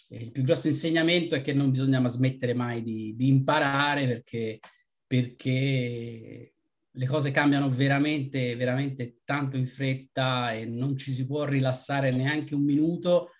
eh, 0.10 0.24
il 0.24 0.32
più 0.32 0.44
grosso 0.44 0.68
insegnamento 0.68 1.34
è 1.34 1.42
che 1.42 1.54
non 1.54 1.72
bisogna 1.72 2.06
smettere 2.08 2.54
mai 2.54 2.84
di, 2.84 3.16
di 3.16 3.28
imparare 3.28 4.06
perché, 4.06 4.60
perché 5.08 6.54
le 6.98 7.06
cose 7.06 7.30
cambiano 7.30 7.70
veramente, 7.70 8.56
veramente 8.56 9.20
tanto 9.24 9.56
in 9.56 9.68
fretta 9.68 10.52
e 10.52 10.66
non 10.66 10.98
ci 10.98 11.12
si 11.12 11.28
può 11.28 11.46
rilassare 11.46 12.12
neanche 12.12 12.56
un 12.56 12.64
minuto 12.64 13.32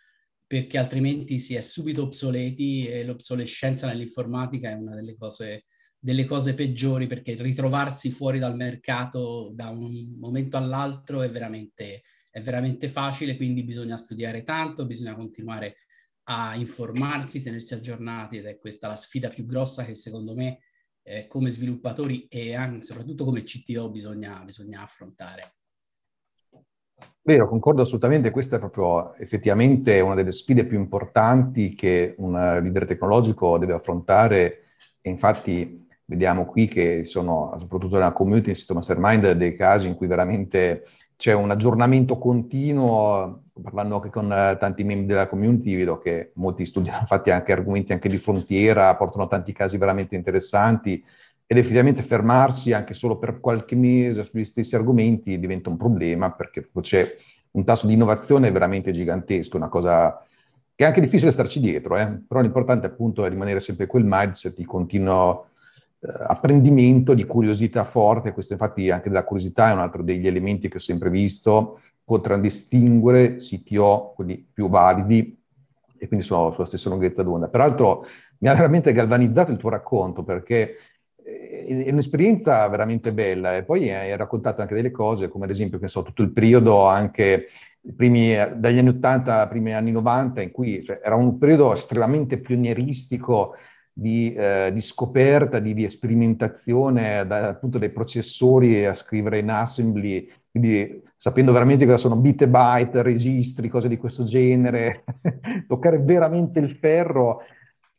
perché 0.46 0.78
altrimenti 0.78 1.40
si 1.40 1.56
è 1.56 1.62
subito 1.62 2.04
obsoleti 2.04 2.88
e 2.88 3.04
l'obsolescenza 3.04 3.88
nell'informatica 3.88 4.70
è 4.70 4.74
una 4.76 4.94
delle 4.94 5.18
cose, 5.18 5.66
delle 5.98 6.24
cose 6.24 6.54
peggiori 6.54 7.08
perché 7.08 7.34
ritrovarsi 7.34 8.12
fuori 8.12 8.38
dal 8.38 8.56
mercato 8.56 9.52
da 9.54 9.70
un 9.70 10.18
momento 10.20 10.56
all'altro 10.58 11.24
è 11.24 11.30
veramente, 11.30 12.04
è 12.30 12.40
veramente 12.40 12.88
facile, 12.88 13.36
quindi 13.36 13.64
bisogna 13.64 13.98
studiare 13.98 14.44
tanto, 14.44 14.86
bisogna 14.86 15.16
continuare 15.16 15.78
a 16.30 16.56
informarsi, 16.56 17.42
tenersi 17.42 17.74
aggiornati 17.74 18.38
ed 18.38 18.46
è 18.46 18.60
questa 18.60 18.88
la 18.88 18.96
sfida 18.96 19.30
più 19.30 19.46
grossa 19.46 19.84
che 19.84 19.96
secondo 19.96 20.36
me 20.36 20.60
eh, 21.08 21.26
come 21.28 21.50
sviluppatori 21.50 22.28
e 22.28 22.54
anche, 22.54 22.84
soprattutto 22.84 23.24
come 23.24 23.44
CTO 23.44 23.90
bisogna, 23.90 24.42
bisogna 24.44 24.82
affrontare. 24.82 25.54
Vero, 27.22 27.48
concordo 27.48 27.82
assolutamente, 27.82 28.30
questa 28.30 28.58
è 28.58 28.60
proprio 28.60 29.14
effettivamente 29.16 30.00
una 30.02 30.16
delle 30.16 30.32
sfide 30.32 30.66
più 30.66 30.78
importanti 30.78 31.76
che 31.76 32.16
un 32.18 32.34
leader 32.34 32.86
tecnologico 32.86 33.58
deve 33.58 33.74
affrontare 33.74 34.64
e 35.02 35.10
infatti 35.10 35.88
vediamo 36.06 36.46
qui 36.46 36.68
che 36.68 37.04
sono, 37.04 37.56
soprattutto 37.60 37.96
nella 37.96 38.14
community, 38.14 38.56
sito 38.56 38.74
mastermind, 38.74 39.32
dei 39.32 39.56
casi 39.56 39.88
in 39.88 39.96
cui 39.96 40.08
veramente 40.08 40.86
c'è 41.18 41.34
un 41.34 41.50
aggiornamento 41.50 42.18
continuo, 42.18 43.46
parlando 43.62 43.96
anche 43.96 44.12
con 44.12 44.30
tanti 44.60 44.84
membri 44.84 45.08
della 45.08 45.28
community, 45.28 45.76
vedo 45.76 45.98
che 45.98 46.32
molti 46.36 46.66
studiano 46.66 47.00
infatti 47.02 47.32
anche 47.32 47.52
argomenti 47.52 47.92
anche 47.92 48.08
di 48.08 48.18
frontiera, 48.18 48.96
portano 48.96 49.28
tanti 49.28 49.52
casi 49.52 49.78
veramente 49.78 50.16
interessanti 50.16 51.04
ed 51.50 51.58
effettivamente 51.58 52.04
fermarsi 52.04 52.74
anche 52.74 52.94
solo 52.94 53.18
per 53.18 53.40
qualche 53.40 53.76
mese 53.76 54.24
sugli 54.24 54.46
stessi 54.46 54.76
argomenti 54.76 55.40
diventa 55.40 55.70
un 55.70 55.78
problema 55.78 56.32
perché 56.32 56.70
c'è 56.82 57.16
un 57.52 57.64
tasso 57.64 57.88
di 57.88 57.94
innovazione 57.94 58.52
veramente 58.52 58.92
gigantesco, 58.92 59.58
una 59.58 59.70
cosa 59.70 60.24
che 60.76 60.84
è 60.84 60.88
anche 60.88 61.02
difficile 61.02 61.32
starci 61.32 61.60
dietro, 61.60 61.98
eh? 61.98 62.22
però 62.28 62.42
l'importante 62.42 62.86
appunto 62.86 63.26
è 63.26 63.30
rimanere 63.30 63.60
sempre 63.60 63.88
quel 63.88 64.04
mindset 64.06 64.56
di 64.56 64.66
continuo 64.66 65.46
eh, 65.46 65.57
apprendimento, 66.00 67.14
di 67.14 67.26
curiosità 67.26 67.84
forte, 67.84 68.32
questo 68.32 68.54
infatti 68.54 68.90
anche 68.90 69.10
della 69.10 69.24
curiosità 69.24 69.70
è 69.70 69.74
un 69.74 69.80
altro 69.80 70.04
degli 70.04 70.28
elementi 70.28 70.70
che 70.70 70.78
ho 70.78 70.82
sempre 70.82 71.10
visto, 71.10 71.82
contraddistinguere 72.04 73.36
CTO, 73.36 74.14
quelli 74.16 74.48
più 74.54 74.70
validi, 74.70 75.38
e 75.98 76.08
quindi 76.08 76.26
sono 76.26 76.52
sulla 76.52 76.66
stessa 76.66 76.90
lunghezza 76.90 77.24
d'onda. 77.24 77.48
Peraltro 77.48 78.06
mi 78.40 78.48
ha 78.48 78.54
veramente 78.54 78.94
galvanizzato 78.94 79.52
il 79.52 79.58
tuo 79.58 79.70
racconto 79.70 80.24
perché 80.24 80.76
è 81.24 81.90
un'esperienza 81.90 82.66
veramente 82.70 83.12
bella 83.12 83.58
e 83.58 83.64
poi 83.64 83.92
hai 83.92 84.16
raccontato 84.16 84.62
anche 84.62 84.76
delle 84.76 84.92
cose 84.92 85.28
come 85.28 85.44
ad 85.44 85.50
esempio 85.50 85.80
che 85.80 85.90
so, 85.90 86.04
tutto 86.04 86.22
il 86.22 86.32
periodo 86.32 86.86
anche 86.86 87.48
primi, 87.96 88.36
dagli 88.56 88.78
anni 88.78 88.90
80 88.90 89.42
ai 89.42 89.48
primi 89.48 89.74
anni 89.74 89.92
90 89.92 90.42
in 90.42 90.52
cui 90.52 90.82
cioè, 90.84 91.02
era 91.04 91.16
un 91.16 91.38
periodo 91.38 91.74
estremamente 91.74 92.38
pionieristico 92.38 93.56
di, 94.00 94.34
eh, 94.34 94.70
di 94.72 94.82
scoperta, 94.82 95.60
di, 95.60 95.74
di 95.74 95.90
sperimentazione 95.90 97.26
da, 97.26 97.50
appunto 97.50 97.78
dai 97.78 97.90
processori 97.90 98.86
a 98.86 98.94
scrivere 98.94 99.40
in 99.40 99.50
assembly, 99.50 100.30
quindi 100.52 101.02
sapendo 101.16 101.52
veramente 101.52 101.86
cosa 101.86 101.98
sono 101.98 102.16
bit 102.16 102.44
e 102.44 102.48
byte, 102.48 103.02
registri, 103.02 103.70
cose 103.70 103.88
di 103.88 103.98
questo 103.98 104.26
genere, 104.26 105.04
toccare 105.68 106.00
veramente 106.00 106.60
il 106.60 106.72
ferro 106.72 107.42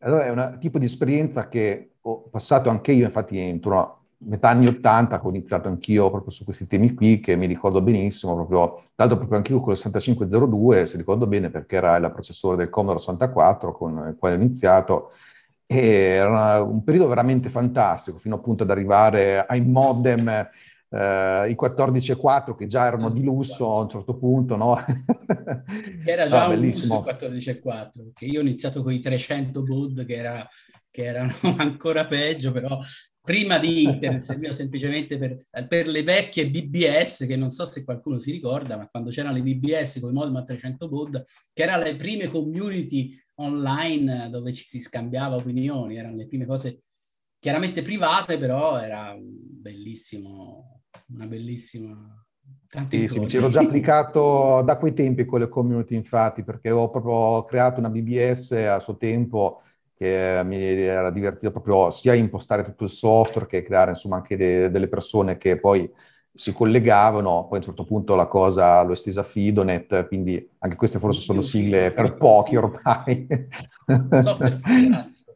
allora 0.01 0.27
è 0.27 0.31
un 0.31 0.59
tipo 0.61 0.79
di 0.79 0.85
esperienza 0.85 1.49
che 1.49 1.95
ho 2.01 2.29
passato 2.31 2.71
anche 2.71 2.93
io, 2.93 3.05
infatti 3.05 3.39
entro 3.39 3.97
metà 4.21 4.49
anni 4.49 4.67
80 4.67 5.21
ho 5.23 5.29
iniziato 5.29 5.69
anch'io 5.69 6.11
proprio 6.11 6.31
su 6.31 6.45
questi 6.45 6.67
temi 6.67 6.95
qui 6.95 7.21
che 7.21 7.37
mi 7.37 7.47
ricordo 7.47 7.81
benissimo, 7.81 8.35
proprio, 8.35 8.67
tra 8.95 9.07
l'altro 9.07 9.17
proprio 9.17 9.39
anch'io 9.39 9.61
con 9.61 9.73
il 9.73 9.79
6502, 9.79 10.87
se 10.87 10.97
ricordo 10.97 11.27
bene 11.27 11.51
perché 11.51 11.77
era 11.77 11.97
il 11.97 12.11
processore 12.13 12.57
del 12.57 12.69
Commodore 12.69 12.99
64 12.99 13.73
con 13.73 14.07
il 14.09 14.17
quale 14.19 14.37
ho 14.37 14.39
iniziato, 14.39 15.13
era 15.71 16.63
un 16.63 16.83
periodo 16.83 17.09
veramente 17.09 17.51
fantastico, 17.51 18.19
fino 18.19 18.37
appunto 18.37 18.63
ad 18.63 18.71
arrivare 18.71 19.45
ai 19.47 19.61
modem 19.61 20.29
eh, 20.29 21.51
i 21.51 21.57
14.4 21.61 22.55
che 22.55 22.67
già 22.67 22.87
erano 22.87 23.11
di 23.11 23.23
lusso 23.23 23.71
a 23.71 23.81
un 23.83 23.89
certo 23.91 24.17
punto, 24.17 24.57
no? 24.57 24.79
Era 26.07 26.27
già 26.27 26.45
ah, 26.45 26.49
un 26.49 26.61
lusso 26.61 27.05
il 27.07 27.15
14.4, 27.15 27.63
perché 28.05 28.25
io 28.25 28.39
ho 28.39 28.43
iniziato 28.43 28.83
con 28.83 28.93
i 28.93 29.01
300 29.01 29.63
baud 29.63 30.07
che, 30.07 30.15
era, 30.15 30.49
che 30.91 31.05
erano 31.05 31.33
ancora 31.59 32.07
peggio, 32.07 32.51
però 32.51 32.79
prima 33.29 33.59
di 33.59 33.83
internet 33.83 34.23
serviva 34.23 34.53
semplicemente 34.53 35.19
per, 35.19 35.45
per, 35.69 35.87
le 35.87 36.03
vecchie 36.03 36.49
BBS, 36.49 37.27
che 37.27 37.37
non 37.37 37.51
so 37.51 37.67
se 37.67 37.85
qualcuno 37.85 38.19
si 38.19 38.31
ricorda, 38.31 38.79
ma 38.79 38.89
quando 38.89 39.11
c'erano 39.11 39.37
le 39.37 39.43
BBS 39.43 40.01
con 40.01 40.13
i 40.13 40.15
modem 40.15 40.37
a 40.37 40.45
300 40.45 40.89
baud, 40.89 41.23
che 41.53 41.63
erano 41.63 41.83
le 41.83 41.97
prime 41.97 42.29
community 42.29 43.15
online 43.35 44.31
dove 44.31 44.55
ci 44.55 44.65
si 44.67 44.81
scambiava 44.81 45.37
opinioni, 45.37 45.99
erano 45.99 46.17
le 46.17 46.27
prime 46.27 46.47
cose 46.47 46.85
chiaramente 47.39 47.83
private, 47.83 48.39
però 48.39 48.79
era 48.79 49.15
bellissimo 49.21 50.85
una 51.09 51.27
bellissima... 51.27 52.25
Sì, 52.89 53.09
sì, 53.09 53.19
mi 53.19 53.27
c'ero 53.27 53.51
già 53.51 53.61
applicato 53.61 54.63
da 54.65 54.79
quei 54.79 54.95
tempi 54.95 55.27
con 55.27 55.41
le 55.41 55.51
community, 55.51 55.95
infatti, 55.95 56.43
perché 56.43 56.71
ho 56.71 56.89
proprio 56.89 57.45
creato 57.45 57.79
una 57.79 57.91
BBS 57.91 58.53
a 58.53 58.79
suo 58.79 58.97
tempo 58.97 59.65
che 59.99 60.41
mi 60.45 60.63
era 60.63 61.11
divertito 61.11 61.51
proprio 61.51 61.91
sia 61.91 62.15
impostare 62.15 62.65
tutto 62.65 62.85
il 62.85 62.91
software 62.91 63.47
che 63.47 63.63
creare 63.63 63.91
insomma 63.91 64.17
anche 64.17 64.37
de- 64.37 64.71
delle 64.71 64.89
persone 64.89 65.37
che 65.37 65.59
poi 65.59 65.91
si 66.33 66.53
collegavano, 66.53 67.47
poi 67.49 67.55
a 67.55 67.57
un 67.57 67.63
certo 67.63 67.85
punto 67.85 68.15
la 68.15 68.27
cosa 68.27 68.81
l'ho 68.83 68.93
estesa 68.93 69.21
a 69.21 69.25
Fidonet, 69.25 70.07
quindi 70.07 70.49
anche 70.59 70.77
queste 70.77 71.01
forse 71.01 71.21
sono 71.21 71.43
sigle 71.43 71.91
per 71.93 72.15
pochi 72.15 72.57
ormai. 72.57 73.27
Software 74.23 74.53
fantastico. 74.53 75.33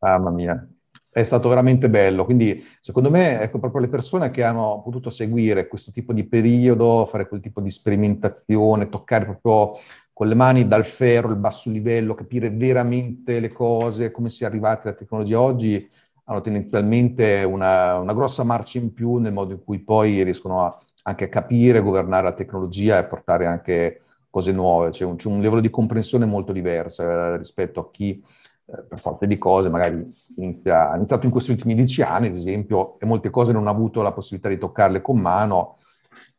Mamma 0.00 0.30
mia, 0.30 0.68
è 1.10 1.22
stato 1.24 1.48
veramente 1.48 1.88
bello. 1.88 2.24
Quindi, 2.24 2.62
secondo 2.80 3.10
me, 3.10 3.40
ecco 3.40 3.58
proprio 3.58 3.80
le 3.80 3.88
persone 3.88 4.30
che 4.30 4.44
hanno 4.44 4.80
potuto 4.84 5.10
seguire 5.10 5.66
questo 5.66 5.90
tipo 5.90 6.12
di 6.12 6.28
periodo, 6.28 7.06
fare 7.06 7.26
quel 7.26 7.40
tipo 7.40 7.60
di 7.60 7.70
sperimentazione, 7.70 8.88
toccare 8.88 9.24
proprio 9.24 9.80
con 10.18 10.26
le 10.26 10.34
mani 10.34 10.66
dal 10.66 10.84
ferro, 10.84 11.30
il 11.30 11.36
basso 11.36 11.70
livello, 11.70 12.16
capire 12.16 12.50
veramente 12.50 13.38
le 13.38 13.52
cose, 13.52 14.10
come 14.10 14.30
si 14.30 14.42
è 14.42 14.46
arrivati 14.48 14.88
alla 14.88 14.96
tecnologia 14.96 15.40
oggi, 15.40 15.88
hanno 16.24 16.40
tendenzialmente 16.40 17.44
una, 17.44 17.98
una 17.98 18.12
grossa 18.12 18.42
marcia 18.42 18.80
in 18.80 18.92
più 18.92 19.18
nel 19.18 19.32
modo 19.32 19.52
in 19.52 19.62
cui 19.62 19.78
poi 19.78 20.24
riescono 20.24 20.64
a, 20.64 20.76
anche 21.04 21.26
a 21.26 21.28
capire, 21.28 21.80
governare 21.80 22.24
la 22.24 22.32
tecnologia 22.32 22.98
e 22.98 23.04
portare 23.04 23.46
anche 23.46 24.02
cose 24.28 24.50
nuove. 24.50 24.90
C'è 24.90 25.04
un, 25.04 25.14
c'è 25.14 25.28
un 25.28 25.38
livello 25.40 25.60
di 25.60 25.70
comprensione 25.70 26.26
molto 26.26 26.50
diverso 26.50 27.04
eh, 27.04 27.36
rispetto 27.36 27.78
a 27.78 27.88
chi 27.92 28.20
eh, 28.66 28.82
per 28.88 28.98
forza 28.98 29.24
di 29.24 29.38
cose, 29.38 29.68
magari 29.68 30.04
inizia, 30.34 30.90
ha 30.90 30.96
iniziato 30.96 31.26
in 31.26 31.30
questi 31.30 31.52
ultimi 31.52 31.76
dieci 31.76 32.02
anni, 32.02 32.26
ad 32.26 32.34
esempio, 32.34 32.98
e 32.98 33.06
molte 33.06 33.30
cose 33.30 33.52
non 33.52 33.68
ha 33.68 33.70
avuto 33.70 34.02
la 34.02 34.10
possibilità 34.10 34.48
di 34.48 34.58
toccarle 34.58 35.00
con 35.00 35.20
mano 35.20 35.76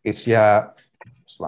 e 0.02 0.12
si, 0.12 0.32
è, 0.32 0.70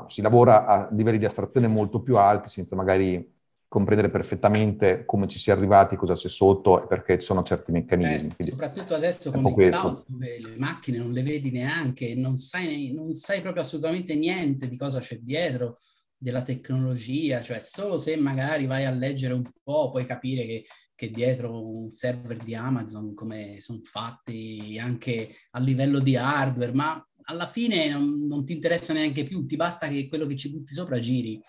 si 0.08 0.22
lavora 0.22 0.66
a 0.66 0.90
livelli 0.92 1.18
di 1.18 1.26
astrazione 1.26 1.68
molto 1.68 2.02
più 2.02 2.18
alti 2.18 2.50
senza 2.50 2.76
magari 2.76 3.40
comprendere 3.72 4.10
perfettamente 4.10 5.06
come 5.06 5.30
ci 5.30 5.40
si 5.40 5.50
è 5.50 5.54
arrivati, 5.54 5.96
cosa 5.96 6.14
c'è 6.14 6.28
sotto 6.28 6.84
e 6.84 6.88
perché 6.88 7.18
ci 7.18 7.26
sono 7.26 7.42
certi 7.42 7.72
meccanismi. 7.72 8.34
Eh, 8.36 8.44
soprattutto 8.44 8.94
adesso 8.94 9.32
con 9.32 9.46
il 9.46 9.70
cloud, 9.70 10.04
dove 10.08 10.40
le 10.42 10.58
macchine 10.58 10.98
non 10.98 11.12
le 11.12 11.24
vedi 11.24 11.52
neanche, 11.52 12.14
non 12.16 12.36
sai, 12.36 12.92
non 12.94 13.14
sai 13.14 13.40
proprio 13.40 13.64
assolutamente 13.64 14.14
niente 14.14 14.68
di 14.68 14.76
cosa 14.76 15.00
c'è 15.00 15.20
dietro 15.20 15.78
della 16.18 16.44
tecnologia, 16.44 17.42
cioè 17.42 17.60
solo 17.60 17.98
se 17.98 18.18
magari 18.18 18.66
vai 18.66 18.84
a 18.84 18.92
leggere 18.92 19.34
un 19.34 19.50
po' 19.64 19.90
puoi 19.90 20.06
capire 20.06 20.46
che, 20.46 20.66
che 20.94 21.10
dietro 21.10 21.66
un 21.66 21.92
server 21.92 22.44
di 22.44 22.54
Amazon 22.54 23.14
come 23.14 23.56
sono 23.62 23.80
fatti 23.84 24.78
anche 24.82 25.34
a 25.52 25.60
livello 25.60 26.00
di 26.00 26.18
hardware, 26.18 26.74
ma 26.74 27.10
alla 27.32 27.46
fine 27.46 27.90
non, 27.90 28.28
non 28.28 28.46
ti 28.46 28.54
interessa 28.54 28.94
neanche 28.94 29.24
più, 29.24 29.46
ti 29.46 29.56
basta 29.56 29.88
che 29.88 30.08
quello 30.08 30.26
che 30.26 30.36
ci 30.36 30.52
butti 30.52 30.74
sopra 30.74 31.00
giri. 31.00 31.42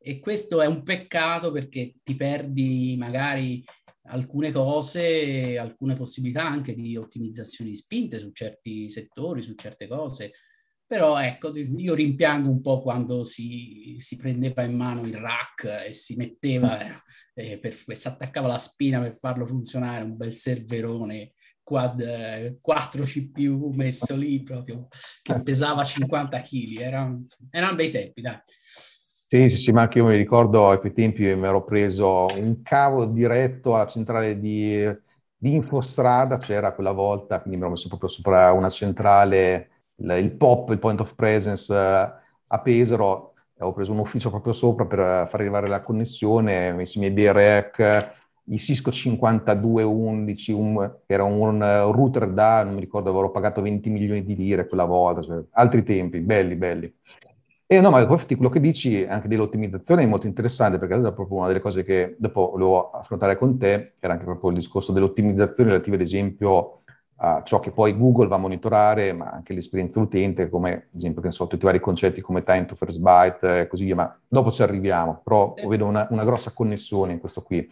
E 0.00 0.20
questo 0.20 0.60
è 0.60 0.66
un 0.66 0.82
peccato 0.82 1.50
perché 1.50 1.96
ti 2.02 2.14
perdi 2.14 2.96
magari 2.98 3.64
alcune 4.10 4.52
cose, 4.52 5.58
alcune 5.58 5.94
possibilità 5.94 6.46
anche 6.46 6.74
di 6.74 6.96
ottimizzazioni 6.96 7.74
spinte 7.74 8.18
su 8.18 8.30
certi 8.32 8.88
settori, 8.88 9.42
su 9.42 9.54
certe 9.54 9.86
cose. 9.86 10.32
Però 10.86 11.20
ecco, 11.20 11.54
io 11.54 11.94
rimpiango 11.94 12.48
un 12.48 12.62
po' 12.62 12.80
quando 12.80 13.22
si, 13.24 13.96
si 13.98 14.16
prendeva 14.16 14.62
in 14.62 14.74
mano 14.74 15.02
il 15.02 15.14
rack 15.14 15.84
e 15.86 15.92
si 15.92 16.16
metteva 16.16 16.78
eh, 17.34 17.58
per, 17.58 17.76
e 17.86 17.94
si 17.94 18.08
attaccava 18.08 18.46
la 18.46 18.56
spina 18.56 18.98
per 19.00 19.14
farlo 19.14 19.44
funzionare, 19.44 20.04
un 20.04 20.16
bel 20.16 20.34
serverone 20.34 21.34
quad 21.68 22.60
4 22.62 23.02
CPU 23.02 23.72
messo 23.74 24.16
lì 24.16 24.42
proprio, 24.42 24.88
che 25.22 25.38
pesava 25.42 25.84
50 25.84 26.40
kg, 26.40 26.78
erano, 26.80 27.24
erano 27.50 27.76
bei 27.76 27.90
tempi, 27.90 28.22
dai. 28.22 28.40
Sì, 28.46 29.50
sì, 29.50 29.56
sì, 29.58 29.72
ma 29.72 29.82
anche 29.82 29.98
io 29.98 30.06
mi 30.06 30.16
ricordo 30.16 30.70
a 30.70 30.78
quei 30.78 30.94
tempi 30.94 31.22
mi 31.34 31.46
ero 31.46 31.62
preso 31.62 32.24
un 32.34 32.62
cavo 32.62 33.04
diretto 33.04 33.74
alla 33.74 33.84
centrale 33.84 34.40
di, 34.40 34.82
di 35.36 35.52
Infostrada, 35.52 36.38
c'era 36.38 36.72
quella 36.72 36.92
volta, 36.92 37.38
quindi 37.40 37.58
mi 37.58 37.64
ero 37.64 37.72
messo 37.72 37.88
proprio 37.88 38.08
sopra 38.08 38.50
una 38.52 38.70
centrale, 38.70 39.68
il, 39.96 40.10
il 40.22 40.34
POP, 40.34 40.70
il 40.70 40.78
Point 40.78 41.00
of 41.00 41.14
Presence 41.14 41.70
eh, 41.70 42.12
a 42.46 42.60
Pesaro, 42.62 43.34
avevo 43.56 43.74
preso 43.74 43.92
un 43.92 43.98
ufficio 43.98 44.30
proprio 44.30 44.54
sopra 44.54 44.86
per 44.86 45.28
far 45.28 45.40
arrivare 45.40 45.68
la 45.68 45.82
connessione, 45.82 46.70
ho 46.70 46.76
messo 46.76 46.96
i 46.96 47.00
miei 47.02 47.12
B-Rec, 47.12 48.17
i 48.50 48.58
Cisco 48.58 48.90
5211, 48.90 50.52
un, 50.52 50.92
era 51.06 51.24
un, 51.24 51.90
router 51.92 52.28
da, 52.28 52.62
non 52.64 52.74
mi 52.74 52.80
ricordo, 52.80 53.10
avevo 53.10 53.30
pagato 53.30 53.60
20 53.62 53.90
milioni 53.90 54.24
di 54.24 54.36
lire 54.36 54.66
quella 54.66 54.84
volta, 54.84 55.22
cioè, 55.22 55.42
altri 55.52 55.82
tempi, 55.82 56.20
belli, 56.20 56.54
belli. 56.56 56.92
E 57.70 57.80
no, 57.80 57.90
ma 57.90 58.06
quello 58.06 58.48
che 58.48 58.60
dici 58.60 59.04
anche 59.04 59.28
dell'ottimizzazione 59.28 60.02
è 60.02 60.06
molto 60.06 60.26
interessante 60.26 60.78
perché 60.78 60.94
è 60.94 61.12
proprio 61.12 61.36
una 61.36 61.48
delle 61.48 61.60
cose 61.60 61.84
che 61.84 62.16
dopo 62.18 62.50
volevo 62.52 62.90
affrontare 62.92 63.36
con 63.36 63.58
te, 63.58 63.92
era 63.98 64.14
anche 64.14 64.24
proprio 64.24 64.50
il 64.50 64.56
discorso 64.56 64.90
dell'ottimizzazione 64.92 65.70
relativa 65.70 65.96
ad 65.96 66.00
esempio 66.00 66.78
a 67.20 67.42
ciò 67.44 67.60
che 67.60 67.70
poi 67.70 67.96
Google 67.96 68.28
va 68.28 68.36
a 68.36 68.38
monitorare, 68.38 69.12
ma 69.12 69.26
anche 69.26 69.52
l'esperienza 69.52 69.98
utente, 69.98 70.48
come 70.48 70.72
ad 70.72 70.96
esempio, 70.96 71.20
che 71.20 71.30
so, 71.30 71.46
tutti 71.46 71.62
i 71.62 71.66
vari 71.66 71.80
concetti 71.80 72.20
come 72.20 72.44
time 72.44 72.64
to 72.64 72.76
first 72.76 73.00
byte 73.00 73.60
e 73.60 73.66
così 73.66 73.84
via, 73.84 73.96
ma 73.96 74.18
dopo 74.26 74.50
ci 74.50 74.62
arriviamo, 74.62 75.20
però 75.22 75.54
vedo 75.66 75.86
una, 75.86 76.06
una 76.10 76.24
grossa 76.24 76.52
connessione 76.52 77.12
in 77.12 77.18
questo 77.18 77.42
qui. 77.42 77.68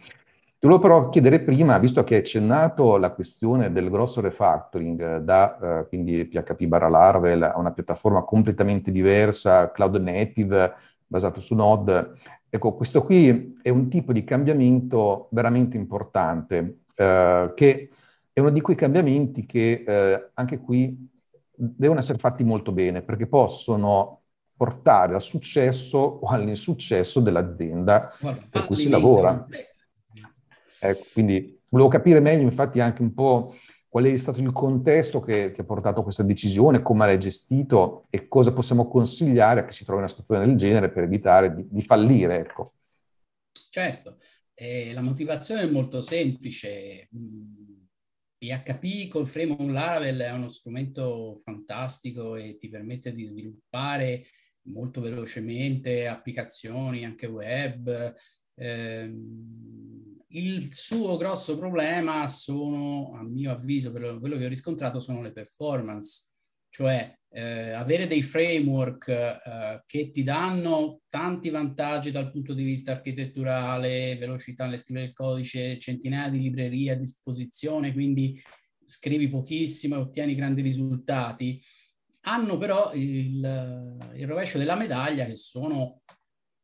Ti 0.59 0.65
volevo 0.65 0.81
però 0.81 1.09
chiedere 1.09 1.39
prima, 1.41 1.77
visto 1.77 2.03
che 2.03 2.15
hai 2.15 2.21
accennato 2.21 2.97
la 2.97 3.11
questione 3.11 3.71
del 3.71 3.91
grosso 3.91 4.21
refactoring 4.21 5.17
da 5.17 5.81
eh, 5.81 5.87
quindi 5.87 6.25
PHP 6.25 6.65
barra 6.65 6.89
Laravel 6.89 7.43
a 7.43 7.59
una 7.59 7.71
piattaforma 7.71 8.23
completamente 8.23 8.91
diversa, 8.91 9.71
cloud 9.71 9.97
native, 9.97 10.73
basato 11.05 11.39
su 11.39 11.53
Node, 11.53 12.13
ecco, 12.49 12.73
questo 12.73 13.03
qui 13.03 13.55
è 13.61 13.69
un 13.69 13.87
tipo 13.87 14.11
di 14.11 14.23
cambiamento 14.23 15.27
veramente 15.29 15.77
importante, 15.77 16.79
eh, 16.95 17.51
che 17.55 17.89
è 18.33 18.39
uno 18.39 18.49
di 18.49 18.61
quei 18.61 18.75
cambiamenti 18.75 19.45
che 19.45 19.83
eh, 19.87 20.29
anche 20.33 20.57
qui 20.59 21.07
devono 21.53 21.99
essere 21.99 22.17
fatti 22.17 22.43
molto 22.43 22.71
bene, 22.71 23.03
perché 23.03 23.27
possono 23.27 24.21
portare 24.55 25.13
al 25.13 25.21
successo 25.21 25.97
o 25.99 26.27
all'insuccesso 26.29 27.19
dell'azienda 27.19 28.11
per 28.49 28.65
cui 28.65 28.75
si 28.75 28.89
lavora. 28.89 29.45
Ecco, 30.79 31.03
quindi 31.13 31.59
volevo 31.69 31.89
capire 31.89 32.19
meglio, 32.19 32.43
infatti, 32.43 32.79
anche 32.79 33.01
un 33.01 33.13
po' 33.13 33.55
qual 33.87 34.05
è 34.05 34.17
stato 34.17 34.39
il 34.39 34.51
contesto 34.51 35.21
che, 35.21 35.51
che 35.51 35.61
ha 35.61 35.65
portato 35.65 36.01
a 36.01 36.03
questa 36.03 36.23
decisione, 36.23 36.81
come 36.81 37.05
l'hai 37.05 37.19
gestito 37.19 38.05
e 38.09 38.27
cosa 38.27 38.53
possiamo 38.53 38.87
consigliare 38.87 39.61
a 39.61 39.65
chi 39.65 39.73
si 39.73 39.83
trova 39.83 39.99
in 39.99 40.05
una 40.05 40.13
situazione 40.13 40.45
del 40.45 40.57
genere 40.57 40.91
per 40.91 41.03
evitare 41.03 41.55
di, 41.55 41.65
di 41.69 41.81
fallire. 41.81 42.37
Ecco. 42.37 42.73
Certo, 43.51 44.17
eh, 44.53 44.93
la 44.93 45.01
motivazione 45.01 45.61
è 45.61 45.69
molto 45.69 46.01
semplice. 46.01 47.07
PHP 48.37 49.07
col 49.07 49.27
Fremont 49.27 49.69
Laravel 49.71 50.19
è 50.19 50.31
uno 50.31 50.49
strumento 50.49 51.35
fantastico 51.37 52.35
e 52.35 52.57
ti 52.59 52.69
permette 52.69 53.13
di 53.13 53.25
sviluppare 53.25 54.25
molto 54.67 55.01
velocemente 55.01 56.07
applicazioni 56.07 57.03
anche 57.03 57.25
web. 57.25 58.13
Eh, 58.53 59.11
il 60.31 60.73
suo 60.73 61.15
grosso 61.17 61.57
problema 61.57 62.27
sono, 62.27 63.13
a 63.15 63.23
mio 63.23 63.51
avviso, 63.51 63.91
per 63.91 64.17
quello 64.19 64.37
che 64.37 64.45
ho 64.45 64.49
riscontrato, 64.49 64.99
sono 64.99 65.21
le 65.21 65.31
performance, 65.31 66.31
cioè 66.69 67.15
eh, 67.29 67.71
avere 67.71 68.07
dei 68.07 68.23
framework 68.23 69.07
eh, 69.07 69.83
che 69.85 70.11
ti 70.11 70.23
danno 70.23 71.01
tanti 71.09 71.49
vantaggi 71.49 72.11
dal 72.11 72.31
punto 72.31 72.53
di 72.53 72.63
vista 72.63 72.91
architetturale, 72.91 74.17
velocità 74.17 74.65
nel 74.65 74.79
scrivere 74.79 75.07
il 75.07 75.13
codice, 75.13 75.79
centinaia 75.79 76.29
di 76.29 76.41
librerie 76.41 76.91
a 76.91 76.95
disposizione, 76.95 77.93
quindi 77.93 78.41
scrivi 78.85 79.29
pochissimo 79.29 79.95
e 79.95 79.99
ottieni 79.99 80.35
grandi 80.35 80.61
risultati, 80.61 81.61
hanno 82.21 82.57
però 82.57 82.91
il, 82.93 84.09
il 84.15 84.27
rovescio 84.27 84.57
della 84.57 84.75
medaglia 84.75 85.25
che 85.25 85.35
sono 85.35 86.01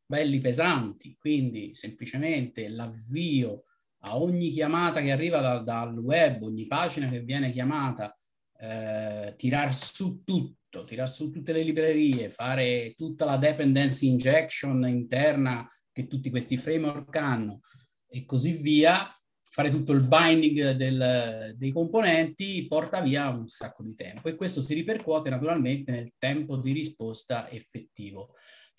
belli 0.06 0.40
pesanti, 0.40 1.16
quindi 1.18 1.74
semplicemente 1.74 2.68
l'avvio 2.68 3.64
a 4.00 4.18
ogni 4.18 4.50
chiamata 4.50 5.00
che 5.00 5.12
arriva 5.12 5.40
da, 5.40 5.58
dal 5.58 5.98
web, 5.98 6.42
ogni 6.42 6.66
pagina 6.66 7.08
che 7.08 7.20
viene 7.20 7.50
chiamata, 7.50 8.16
eh, 8.58 9.34
tirar 9.36 9.74
su 9.74 10.22
tutto, 10.22 10.84
tirar 10.84 11.08
su 11.08 11.30
tutte 11.30 11.52
le 11.52 11.62
librerie, 11.62 12.30
fare 12.30 12.94
tutta 12.96 13.24
la 13.24 13.36
dependency 13.36 14.08
injection 14.08 14.86
interna 14.88 15.68
che 15.90 16.06
tutti 16.06 16.30
questi 16.30 16.56
framework 16.56 17.16
hanno 17.16 17.60
e 18.06 18.24
così 18.24 18.52
via, 18.52 19.08
fare 19.40 19.70
tutto 19.70 19.92
il 19.92 20.02
binding 20.02 20.72
del, 20.72 21.54
dei 21.56 21.70
componenti 21.70 22.66
porta 22.66 23.00
via 23.00 23.28
un 23.28 23.46
sacco 23.46 23.82
di 23.82 23.94
tempo 23.94 24.28
e 24.28 24.34
questo 24.34 24.60
si 24.60 24.74
ripercuote 24.74 25.30
naturalmente 25.30 25.92
nel 25.92 26.12
tempo 26.18 26.56
di 26.56 26.72
risposta 26.72 27.48
effettivo. 27.50 28.34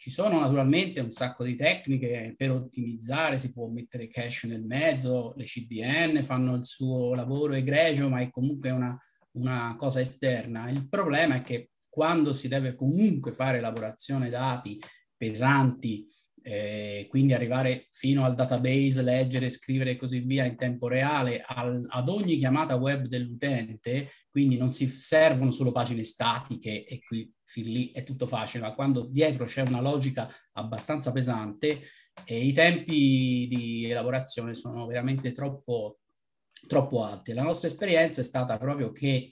Ci 0.06 0.12
sono 0.12 0.40
naturalmente 0.40 1.00
un 1.00 1.10
sacco 1.10 1.44
di 1.44 1.56
tecniche 1.56 2.36
per 2.38 2.52
ottimizzare, 2.52 3.38
si 3.38 3.52
può 3.52 3.66
mettere 3.70 4.08
cache 4.08 4.46
nel 4.46 4.62
mezzo, 4.62 5.34
le 5.36 5.46
CDN 5.46 6.22
fanno 6.22 6.54
il 6.54 6.64
suo 6.64 7.16
lavoro 7.16 7.54
egregio, 7.54 8.08
ma 8.08 8.20
è 8.20 8.30
comunque 8.30 8.70
una, 8.70 8.96
una 9.32 9.74
cosa 9.76 10.02
esterna. 10.02 10.70
Il 10.70 10.88
problema 10.88 11.38
è 11.38 11.42
che 11.42 11.72
quando 11.90 12.34
si 12.34 12.48
deve 12.48 12.76
comunque 12.76 13.32
fare 13.32 13.58
elaborazione 13.58 14.30
dati 14.30 14.80
pesanti, 15.18 16.06
eh, 16.48 17.08
quindi 17.10 17.34
arrivare 17.34 17.88
fino 17.90 18.24
al 18.24 18.36
database, 18.36 19.02
leggere, 19.02 19.50
scrivere 19.50 19.92
e 19.92 19.96
così 19.96 20.20
via 20.20 20.46
in 20.46 20.56
tempo 20.56 20.88
reale 20.88 21.42
al, 21.44 21.84
ad 21.90 22.08
ogni 22.08 22.38
chiamata 22.38 22.76
web 22.76 23.08
dell'utente, 23.08 24.12
quindi 24.30 24.56
non 24.56 24.70
si 24.70 24.88
servono 24.88 25.50
solo 25.50 25.72
pagine 25.72 26.04
statiche 26.04 26.86
e 26.86 27.00
qui 27.00 27.34
fin 27.44 27.72
lì 27.72 27.92
è 27.92 28.04
tutto 28.04 28.28
facile, 28.28 28.64
ma 28.64 28.76
quando 28.76 29.08
dietro 29.10 29.46
c'è 29.46 29.64
una 29.64 29.82
logica 29.82 30.30
abbastanza 30.52 31.12
pesante, 31.12 31.82
eh, 32.26 32.40
i 32.40 32.54
tempi 32.54 33.48
di 33.50 33.90
elaborazione 33.90 34.54
sono 34.54 34.86
veramente 34.86 35.32
troppo, 35.32 35.98
troppo 36.68 37.04
alti. 37.04 37.34
La 37.34 37.42
nostra 37.42 37.70
esperienza 37.70 38.22
è 38.22 38.24
stata 38.24 38.60
proprio 38.60 38.92
che 38.92 39.32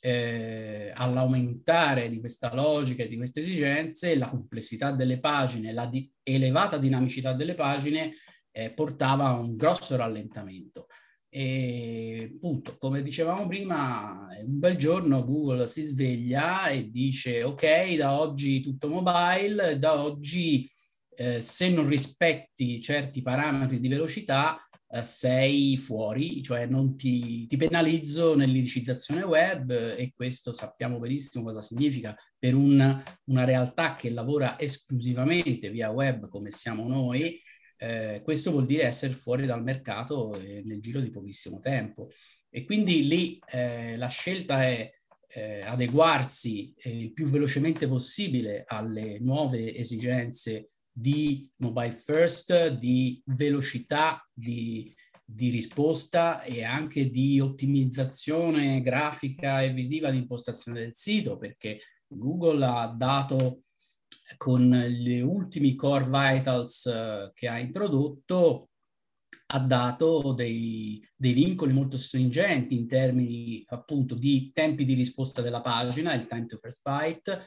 eh, 0.00 0.92
all'aumentare 0.94 2.08
di 2.08 2.20
questa 2.20 2.54
logica 2.54 3.02
e 3.02 3.08
di 3.08 3.16
queste 3.16 3.40
esigenze, 3.40 4.16
la 4.16 4.28
complessità 4.28 4.92
delle 4.92 5.18
pagine, 5.18 5.72
la 5.72 5.86
di- 5.86 6.10
elevata 6.22 6.78
dinamicità 6.78 7.32
delle 7.32 7.54
pagine 7.54 8.12
eh, 8.50 8.72
portava 8.72 9.28
a 9.28 9.38
un 9.38 9.56
grosso 9.56 9.96
rallentamento. 9.96 10.86
E 11.30 12.32
appunto, 12.34 12.76
come 12.78 13.02
dicevamo 13.02 13.46
prima, 13.46 14.26
un 14.46 14.58
bel 14.58 14.76
giorno 14.76 15.24
Google 15.24 15.66
si 15.66 15.82
sveglia 15.82 16.68
e 16.68 16.90
dice 16.90 17.42
ok, 17.42 17.96
da 17.96 18.18
oggi 18.18 18.62
tutto 18.62 18.88
mobile, 18.88 19.78
da 19.78 20.00
oggi 20.02 20.68
eh, 21.14 21.40
se 21.40 21.70
non 21.70 21.86
rispetti 21.86 22.80
certi 22.80 23.20
parametri 23.20 23.78
di 23.78 23.88
velocità 23.88 24.56
eh, 24.90 25.02
sei 25.02 25.76
fuori, 25.76 26.42
cioè 26.42 26.66
non 26.66 26.96
ti, 26.96 27.46
ti 27.46 27.56
penalizzo 27.56 28.34
nell'indicizzazione 28.34 29.22
web 29.22 29.70
e 29.70 30.12
questo 30.14 30.52
sappiamo 30.52 30.98
benissimo 30.98 31.44
cosa 31.44 31.60
significa 31.60 32.16
per 32.38 32.54
un, 32.54 33.02
una 33.24 33.44
realtà 33.44 33.96
che 33.96 34.10
lavora 34.10 34.58
esclusivamente 34.58 35.70
via 35.70 35.90
web 35.90 36.28
come 36.28 36.50
siamo 36.50 36.88
noi. 36.88 37.40
Eh, 37.80 38.22
questo 38.24 38.50
vuol 38.50 38.66
dire 38.66 38.84
essere 38.84 39.14
fuori 39.14 39.46
dal 39.46 39.62
mercato 39.62 40.34
eh, 40.34 40.62
nel 40.64 40.80
giro 40.80 41.00
di 41.00 41.10
pochissimo 41.10 41.60
tempo. 41.60 42.10
E 42.50 42.64
quindi 42.64 43.06
lì 43.06 43.38
eh, 43.46 43.96
la 43.96 44.08
scelta 44.08 44.64
è 44.64 44.90
eh, 45.28 45.60
adeguarsi 45.60 46.74
eh, 46.78 46.98
il 46.98 47.12
più 47.12 47.26
velocemente 47.26 47.86
possibile 47.86 48.64
alle 48.66 49.18
nuove 49.20 49.74
esigenze 49.74 50.68
di 50.98 51.48
mobile 51.58 51.92
first, 51.92 52.70
di 52.78 53.22
velocità 53.26 54.26
di, 54.32 54.92
di 55.24 55.50
risposta 55.50 56.42
e 56.42 56.64
anche 56.64 57.08
di 57.08 57.38
ottimizzazione 57.38 58.80
grafica 58.80 59.62
e 59.62 59.72
visiva 59.72 60.10
di 60.10 60.18
impostazione 60.18 60.80
del 60.80 60.94
sito, 60.94 61.36
perché 61.36 61.78
Google 62.08 62.64
ha 62.64 62.86
dato 62.88 63.62
con 64.36 64.70
gli 64.70 65.20
ultimi 65.20 65.76
core 65.76 66.06
vitals 66.06 66.84
uh, 66.84 67.30
che 67.32 67.46
ha 67.46 67.60
introdotto, 67.60 68.70
ha 69.50 69.60
dato 69.60 70.32
dei, 70.32 71.00
dei, 71.14 71.32
vincoli 71.32 71.72
molto 71.72 71.96
stringenti 71.96 72.74
in 72.74 72.88
termini 72.88 73.62
appunto 73.68 74.14
di 74.14 74.50
tempi 74.52 74.84
di 74.84 74.94
risposta 74.94 75.42
della 75.42 75.60
pagina, 75.62 76.12
il 76.14 76.26
time 76.26 76.46
to 76.46 76.56
first 76.56 76.82
byte, 76.82 77.40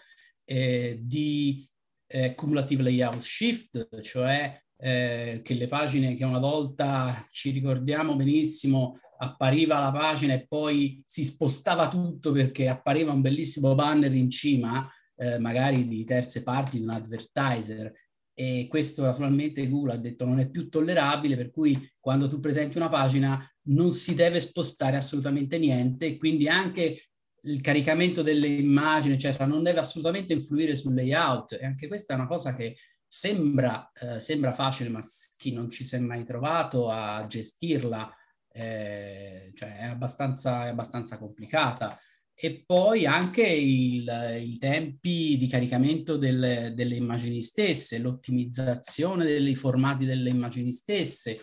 eh, 0.45 0.99
di 1.01 1.69
eh, 2.11 2.35
cumulative 2.35 2.83
layout 2.83 3.21
shift, 3.21 4.01
cioè 4.01 4.59
eh, 4.77 5.41
che 5.43 5.53
le 5.53 5.67
pagine 5.67 6.15
che 6.15 6.25
una 6.25 6.39
volta 6.39 7.15
ci 7.31 7.51
ricordiamo 7.51 8.15
benissimo 8.15 8.99
appariva 9.17 9.79
la 9.79 9.91
pagina 9.91 10.33
e 10.33 10.45
poi 10.47 11.01
si 11.05 11.23
spostava 11.23 11.87
tutto 11.89 12.31
perché 12.31 12.67
appariva 12.67 13.11
un 13.11 13.21
bellissimo 13.21 13.75
banner 13.75 14.11
in 14.13 14.31
cima, 14.31 14.89
eh, 15.15 15.37
magari 15.37 15.87
di 15.87 16.03
terze 16.03 16.41
parti, 16.41 16.77
di 16.77 16.83
un 16.83 16.89
advertiser. 16.89 17.91
E 18.33 18.65
questo 18.67 19.03
naturalmente 19.03 19.67
Google 19.69 19.93
ha 19.93 19.97
detto 19.97 20.25
non 20.25 20.39
è 20.39 20.49
più 20.49 20.69
tollerabile, 20.69 21.35
per 21.35 21.51
cui 21.51 21.77
quando 21.99 22.27
tu 22.27 22.39
presenti 22.39 22.77
una 22.77 22.89
pagina 22.89 23.39
non 23.67 23.91
si 23.91 24.15
deve 24.15 24.39
spostare 24.39 24.97
assolutamente 24.97 25.59
niente, 25.59 26.17
quindi 26.17 26.49
anche 26.49 26.99
il 27.43 27.61
caricamento 27.61 28.21
delle 28.21 28.47
immagini, 28.47 29.15
eccetera, 29.15 29.45
non 29.45 29.63
deve 29.63 29.79
assolutamente 29.79 30.33
influire 30.33 30.75
sul 30.75 30.93
layout. 30.93 31.53
E 31.53 31.65
anche 31.65 31.87
questa 31.87 32.13
è 32.13 32.15
una 32.15 32.27
cosa 32.27 32.55
che 32.55 32.77
sembra, 33.07 33.91
eh, 33.93 34.19
sembra 34.19 34.53
facile, 34.53 34.89
ma 34.89 34.99
chi 35.37 35.51
non 35.51 35.69
ci 35.69 35.83
si 35.83 35.95
è 35.95 35.99
mai 35.99 36.23
trovato 36.23 36.89
a 36.89 37.25
gestirla, 37.27 38.13
eh, 38.53 39.51
cioè 39.55 39.77
è 39.77 39.83
abbastanza, 39.85 40.65
è 40.65 40.69
abbastanza 40.69 41.17
complicata. 41.17 41.99
E 42.33 42.63
poi 42.65 43.05
anche 43.05 43.45
il, 43.45 44.39
i 44.41 44.57
tempi 44.57 45.37
di 45.37 45.47
caricamento 45.47 46.17
delle, 46.17 46.73
delle 46.75 46.95
immagini 46.95 47.41
stesse, 47.41 47.99
l'ottimizzazione 47.99 49.25
dei 49.25 49.55
formati 49.55 50.05
delle 50.05 50.29
immagini 50.29 50.71
stesse. 50.71 51.39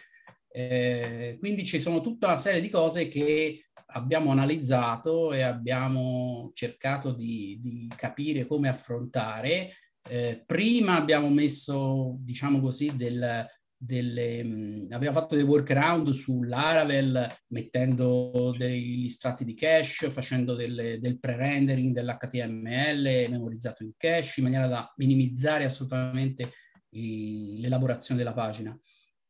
Eh, 0.50 1.36
quindi 1.38 1.64
ci 1.64 1.78
sono 1.78 2.00
tutta 2.00 2.26
una 2.26 2.36
serie 2.36 2.60
di 2.60 2.68
cose 2.68 3.06
che 3.06 3.67
abbiamo 3.98 4.30
analizzato 4.30 5.32
e 5.32 5.42
abbiamo 5.42 6.50
cercato 6.54 7.12
di, 7.12 7.58
di 7.60 7.90
capire 7.94 8.46
come 8.46 8.68
affrontare. 8.68 9.70
Eh, 10.08 10.42
prima 10.46 10.96
abbiamo 10.96 11.28
messo, 11.28 12.16
diciamo 12.20 12.60
così, 12.60 12.96
del, 12.96 13.46
delle, 13.76 14.42
mh, 14.42 14.86
mm, 14.86 14.92
abbiamo 14.92 15.18
fatto 15.18 15.36
dei 15.36 15.44
workaround 15.44 16.10
su 16.10 16.42
Laravel 16.42 17.28
mettendo 17.48 18.54
degli 18.56 19.08
strati 19.08 19.44
di 19.44 19.54
cache, 19.54 20.10
facendo 20.10 20.54
delle, 20.54 20.98
del 20.98 21.18
pre-rendering 21.20 21.92
dell'HTML 21.92 23.28
memorizzato 23.30 23.84
in 23.84 23.92
cache 23.96 24.32
in 24.36 24.44
maniera 24.44 24.66
da 24.66 24.92
minimizzare 24.96 25.64
assolutamente 25.64 26.50
i, 26.90 27.58
l'elaborazione 27.60 28.18
della 28.18 28.34
pagina. 28.34 28.76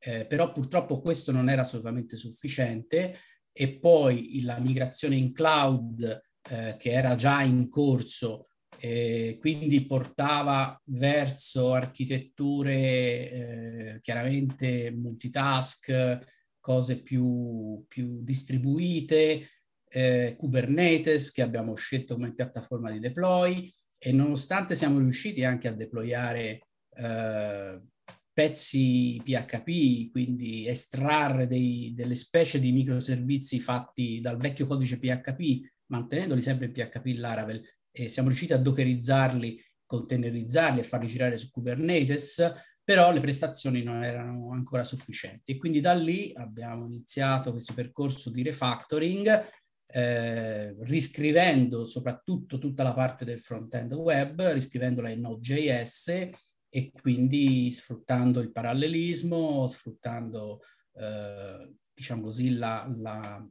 Eh, 0.01 0.27
però 0.27 0.53
purtroppo 0.53 1.01
questo 1.01 1.33
non 1.33 1.51
era 1.51 1.63
assolutamente 1.63 2.17
sufficiente 2.17 3.17
e 3.61 3.77
poi 3.81 4.41
la 4.43 4.61
migrazione 4.61 5.17
in 5.17 5.33
cloud 5.33 6.21
eh, 6.49 6.77
che 6.79 6.93
era 6.93 7.17
già 7.17 7.43
in 7.43 7.69
corso, 7.69 8.47
eh, 8.79 9.37
quindi 9.41 9.85
portava 9.85 10.81
verso 10.85 11.73
architetture 11.73 12.73
eh, 12.73 13.99
chiaramente 14.01 14.93
multitask, 14.93 16.19
cose 16.61 17.03
più, 17.03 17.85
più 17.89 18.23
distribuite, 18.23 19.49
eh, 19.89 20.37
Kubernetes 20.39 21.33
che 21.33 21.43
abbiamo 21.43 21.75
scelto 21.75 22.15
come 22.15 22.35
piattaforma 22.35 22.93
di 22.93 23.01
deploy. 23.01 23.69
E 23.99 24.13
nonostante 24.13 24.77
siamo 24.77 25.01
riusciti 25.01 25.43
anche 25.43 25.67
a 25.67 25.73
deployare 25.73 26.61
eh, 26.95 27.83
pezzi 28.39 29.21
PHP, 29.25 30.13
quindi 30.13 30.69
estrarre 30.69 31.49
dei, 31.49 31.93
delle 31.93 32.15
specie 32.15 32.61
di 32.61 32.71
microservizi 32.71 33.59
fatti 33.59 34.21
dal 34.21 34.37
vecchio 34.37 34.65
codice 34.65 34.97
PHP, 34.97 35.67
mantenendoli 35.87 36.41
sempre 36.41 36.67
in 36.67 36.73
PHP 36.73 37.15
Laravel, 37.17 37.61
e 37.91 38.07
siamo 38.07 38.29
riusciti 38.29 38.53
a 38.53 38.59
dockerizzarli, 38.59 39.61
containerizzarli 39.85 40.79
e 40.79 40.85
farli 40.85 41.09
girare 41.09 41.37
su 41.37 41.51
Kubernetes, 41.51 42.53
però 42.85 43.11
le 43.11 43.19
prestazioni 43.19 43.83
non 43.83 44.05
erano 44.05 44.53
ancora 44.53 44.85
sufficienti. 44.85 45.51
E 45.51 45.57
quindi 45.57 45.81
da 45.81 45.95
lì 45.95 46.31
abbiamo 46.37 46.85
iniziato 46.85 47.51
questo 47.51 47.75
percorso 47.75 48.31
di 48.31 48.45
refactoring, 48.45 49.47
eh, 49.85 50.77
riscrivendo 50.85 51.87
soprattutto 51.87 52.59
tutta 52.59 52.85
la 52.85 52.95
parte 52.95 53.25
del 53.25 53.41
front-end 53.41 53.95
web, 53.95 54.41
riscrivendola 54.53 55.11
in 55.11 55.23
Node.js 55.23 56.29
e 56.69 56.93
quindi 56.93 57.73
sfruttando 57.73 58.41
il 58.41 58.53
parallelismo, 58.53 59.67
sfruttando 59.67 60.61
eh, 60.95 61.73
diciamo 61.95 62.23
così 62.23 62.55
la, 62.55 62.87
la, 62.99 63.45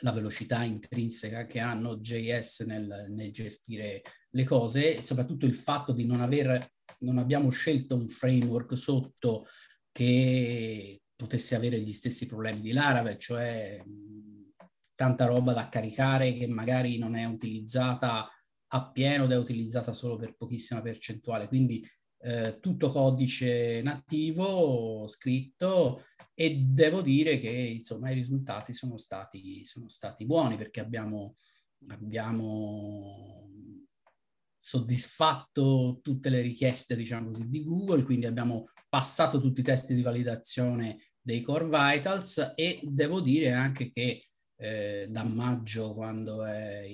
la, 0.00 0.12
velocità 0.12 0.62
intrinseca 0.62 1.46
che 1.46 1.58
hanno 1.58 1.98
JS 1.98 2.60
nel, 2.60 3.06
nel, 3.10 3.32
gestire 3.32 4.02
le 4.30 4.44
cose 4.44 4.96
e 4.96 5.02
soprattutto 5.02 5.46
il 5.46 5.54
fatto 5.54 5.92
di 5.92 6.06
non 6.06 6.20
aver, 6.20 6.72
non 7.00 7.18
abbiamo 7.18 7.50
scelto 7.50 7.94
un 7.94 8.08
framework 8.08 8.76
sotto 8.76 9.46
che 9.92 11.02
potesse 11.14 11.54
avere 11.54 11.80
gli 11.80 11.92
stessi 11.92 12.26
problemi 12.26 12.60
di 12.60 12.72
Laravel, 12.72 13.18
cioè 13.18 13.82
tanta 14.94 15.26
roba 15.26 15.52
da 15.52 15.68
caricare 15.68 16.34
che 16.34 16.46
magari 16.46 16.98
non 16.98 17.14
è 17.14 17.24
utilizzata 17.24 18.28
appieno 18.72 19.24
ed 19.24 19.32
è 19.32 19.36
utilizzata 19.36 19.92
solo 19.92 20.16
per 20.16 20.36
pochissima 20.36 20.82
percentuale. 20.82 21.48
Quindi 21.48 21.86
eh, 22.22 22.58
tutto 22.60 22.88
codice 22.88 23.80
nativo, 23.82 25.06
scritto, 25.06 26.04
e 26.34 26.56
devo 26.56 27.02
dire 27.02 27.38
che 27.38 27.48
insomma 27.48 28.10
i 28.10 28.14
risultati 28.14 28.72
sono 28.72 28.96
stati, 28.96 29.64
sono 29.64 29.88
stati 29.88 30.24
buoni 30.26 30.56
perché 30.56 30.80
abbiamo, 30.80 31.36
abbiamo 31.88 33.48
soddisfatto 34.58 36.00
tutte 36.02 36.28
le 36.28 36.42
richieste, 36.42 36.94
diciamo 36.94 37.26
così, 37.26 37.48
di 37.48 37.64
Google, 37.64 38.04
quindi 38.04 38.26
abbiamo 38.26 38.66
passato 38.88 39.40
tutti 39.40 39.60
i 39.60 39.64
test 39.64 39.92
di 39.92 40.02
validazione 40.02 40.98
dei 41.20 41.40
Core 41.40 41.64
Vitals 41.66 42.52
e 42.54 42.80
devo 42.82 43.20
dire 43.20 43.52
anche 43.52 43.90
che 43.92 44.29
eh, 44.60 45.06
da 45.08 45.24
maggio, 45.24 45.94
quando 45.94 46.44
è, 46.44 46.84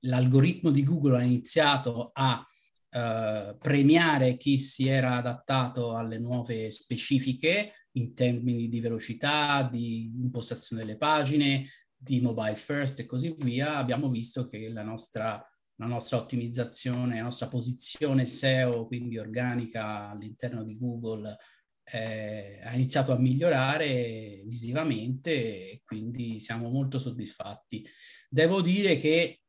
l'algoritmo 0.00 0.70
di 0.70 0.82
Google 0.82 1.18
ha 1.18 1.22
iniziato 1.22 2.10
a 2.14 2.44
eh, 2.90 3.56
premiare 3.58 4.36
chi 4.38 4.58
si 4.58 4.88
era 4.88 5.16
adattato 5.16 5.94
alle 5.94 6.18
nuove 6.18 6.70
specifiche 6.70 7.72
in 7.92 8.14
termini 8.14 8.68
di 8.68 8.80
velocità, 8.80 9.68
di 9.70 10.10
impostazione 10.16 10.82
delle 10.82 10.96
pagine, 10.96 11.66
di 11.94 12.20
mobile 12.20 12.56
first 12.56 13.00
e 13.00 13.06
così 13.06 13.34
via, 13.38 13.76
abbiamo 13.76 14.08
visto 14.08 14.46
che 14.46 14.70
la 14.70 14.82
nostra, 14.82 15.44
la 15.76 15.86
nostra 15.86 16.16
ottimizzazione, 16.16 17.16
la 17.16 17.24
nostra 17.24 17.48
posizione 17.48 18.24
SEO, 18.24 18.86
quindi 18.86 19.18
organica 19.18 20.08
all'interno 20.08 20.64
di 20.64 20.78
Google, 20.78 21.36
eh, 21.84 22.60
ha 22.62 22.74
iniziato 22.74 23.12
a 23.12 23.18
migliorare 23.18 24.42
visivamente 24.46 25.30
e 25.70 25.82
quindi 25.84 26.40
siamo 26.40 26.68
molto 26.68 26.98
soddisfatti. 26.98 27.86
Devo 28.28 28.62
dire 28.62 28.96
che 28.96 29.40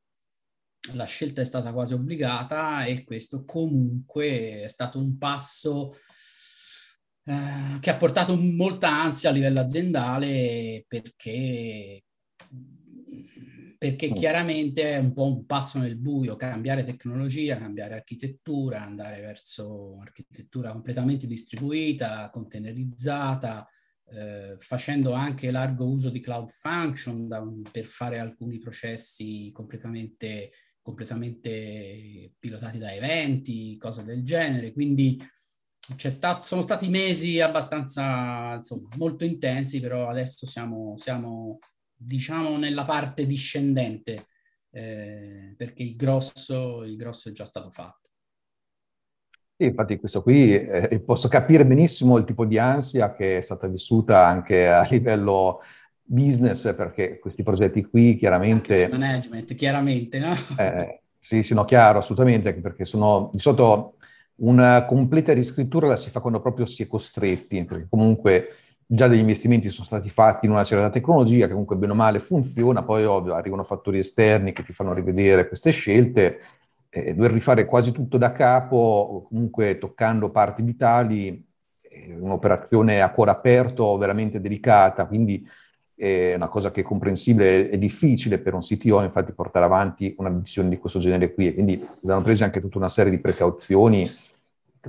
la 0.93 1.05
scelta 1.05 1.41
è 1.41 1.45
stata 1.45 1.71
quasi 1.71 1.93
obbligata 1.93 2.83
e 2.85 3.03
questo 3.03 3.45
comunque 3.45 4.63
è 4.63 4.67
stato 4.67 4.99
un 4.99 5.17
passo 5.17 5.95
eh, 7.25 7.79
che 7.79 7.89
ha 7.89 7.95
portato 7.95 8.35
molta 8.37 8.89
ansia 8.89 9.29
a 9.29 9.33
livello 9.33 9.61
aziendale 9.61 10.83
perché, 10.87 12.03
perché 13.83 14.11
mm. 14.11 14.13
chiaramente 14.13 14.93
è 14.93 14.97
un 14.97 15.11
po' 15.11 15.25
un 15.25 15.45
passo 15.45 15.77
nel 15.77 15.97
buio, 15.97 16.37
cambiare 16.37 16.85
tecnologia, 16.85 17.57
cambiare 17.57 17.95
architettura, 17.95 18.81
andare 18.81 19.19
verso 19.19 19.97
architettura 19.99 20.71
completamente 20.71 21.27
distribuita, 21.27 22.29
containerizzata, 22.31 23.67
eh, 24.05 24.55
facendo 24.57 25.11
anche 25.11 25.51
largo 25.51 25.85
uso 25.85 26.07
di 26.07 26.21
cloud 26.21 26.47
function 26.47 27.27
da, 27.27 27.43
per 27.69 27.83
fare 27.83 28.19
alcuni 28.19 28.57
processi 28.57 29.49
completamente 29.51 30.51
completamente 30.81 32.31
pilotati 32.39 32.77
da 32.77 32.93
eventi, 32.93 33.75
cose 33.77 34.03
del 34.03 34.23
genere. 34.23 34.71
Quindi 34.71 35.21
stato, 35.97 36.45
sono 36.45 36.61
stati 36.61 36.87
mesi 36.87 37.41
abbastanza, 37.41 38.55
insomma, 38.55 38.87
molto 38.95 39.25
intensi, 39.25 39.81
però 39.81 40.07
adesso 40.07 40.45
siamo, 40.45 40.95
siamo 40.97 41.59
diciamo, 42.05 42.57
nella 42.57 42.83
parte 42.83 43.25
discendente, 43.25 44.27
eh, 44.71 45.53
perché 45.57 45.83
il 45.83 45.95
grosso, 45.95 46.83
il 46.83 46.95
grosso 46.95 47.29
è 47.29 47.31
già 47.31 47.45
stato 47.45 47.71
fatto. 47.71 48.09
Sì, 49.55 49.65
infatti 49.65 49.99
questo 49.99 50.23
qui 50.23 50.53
eh, 50.53 50.99
posso 51.05 51.27
capire 51.27 51.65
benissimo 51.65 52.17
il 52.17 52.25
tipo 52.25 52.45
di 52.45 52.57
ansia 52.57 53.13
che 53.13 53.37
è 53.37 53.41
stata 53.41 53.67
vissuta 53.67 54.25
anche 54.25 54.67
a 54.67 54.81
livello 54.89 55.61
business, 56.01 56.75
perché 56.75 57.19
questi 57.19 57.43
progetti 57.43 57.85
qui 57.85 58.15
chiaramente... 58.17 58.87
Management, 58.87 59.55
chiaramente, 59.55 60.19
no? 60.19 60.33
Eh, 60.57 61.01
sì, 61.17 61.43
sì, 61.43 61.53
no, 61.53 61.65
chiaro, 61.65 61.99
assolutamente, 61.99 62.53
perché 62.55 62.83
sono 62.83 63.29
di 63.31 63.39
solito 63.39 63.97
una 64.35 64.85
completa 64.85 65.31
riscrittura 65.33 65.87
la 65.87 65.95
si 65.95 66.09
fa 66.09 66.19
quando 66.19 66.41
proprio 66.41 66.65
si 66.65 66.83
è 66.83 66.87
costretti, 66.87 67.63
perché 67.63 67.87
comunque 67.89 68.47
già 68.85 69.07
degli 69.07 69.19
investimenti 69.19 69.69
sono 69.69 69.85
stati 69.85 70.09
fatti 70.09 70.45
in 70.45 70.51
una 70.51 70.63
certa 70.63 70.89
tecnologia 70.89 71.45
che 71.45 71.51
comunque 71.51 71.75
bene 71.75 71.93
o 71.93 71.95
male 71.95 72.19
funziona, 72.19 72.83
poi 72.83 73.05
ovvio 73.05 73.33
arrivano 73.33 73.63
fattori 73.63 73.99
esterni 73.99 74.53
che 74.53 74.63
ti 74.63 74.73
fanno 74.73 74.93
rivedere 74.93 75.47
queste 75.47 75.71
scelte, 75.71 76.39
eh, 76.89 77.13
dover 77.15 77.31
rifare 77.31 77.65
quasi 77.65 77.91
tutto 77.91 78.17
da 78.17 78.31
capo, 78.31 79.25
comunque 79.27 79.77
toccando 79.77 80.29
parti 80.29 80.61
vitali, 80.61 81.43
è 81.81 82.13
un'operazione 82.13 83.01
a 83.01 83.11
cuore 83.11 83.31
aperto 83.31 83.97
veramente 83.97 84.39
delicata, 84.39 85.05
quindi 85.05 85.47
è 85.95 86.33
una 86.35 86.47
cosa 86.47 86.71
che 86.71 86.81
è 86.81 86.83
comprensibile, 86.83 87.69
è 87.69 87.77
difficile 87.77 88.39
per 88.39 88.53
un 88.53 88.61
CTO 88.61 89.01
infatti 89.01 89.31
portare 89.31 89.65
avanti 89.65 90.13
una 90.17 90.29
decisione 90.29 90.69
di 90.69 90.77
questo 90.77 90.99
genere 90.99 91.33
qui, 91.33 91.47
e 91.47 91.53
quindi 91.53 91.83
abbiamo 92.03 92.21
preso 92.21 92.43
anche 92.43 92.59
tutta 92.59 92.77
una 92.77 92.89
serie 92.89 93.11
di 93.11 93.19
precauzioni, 93.19 94.09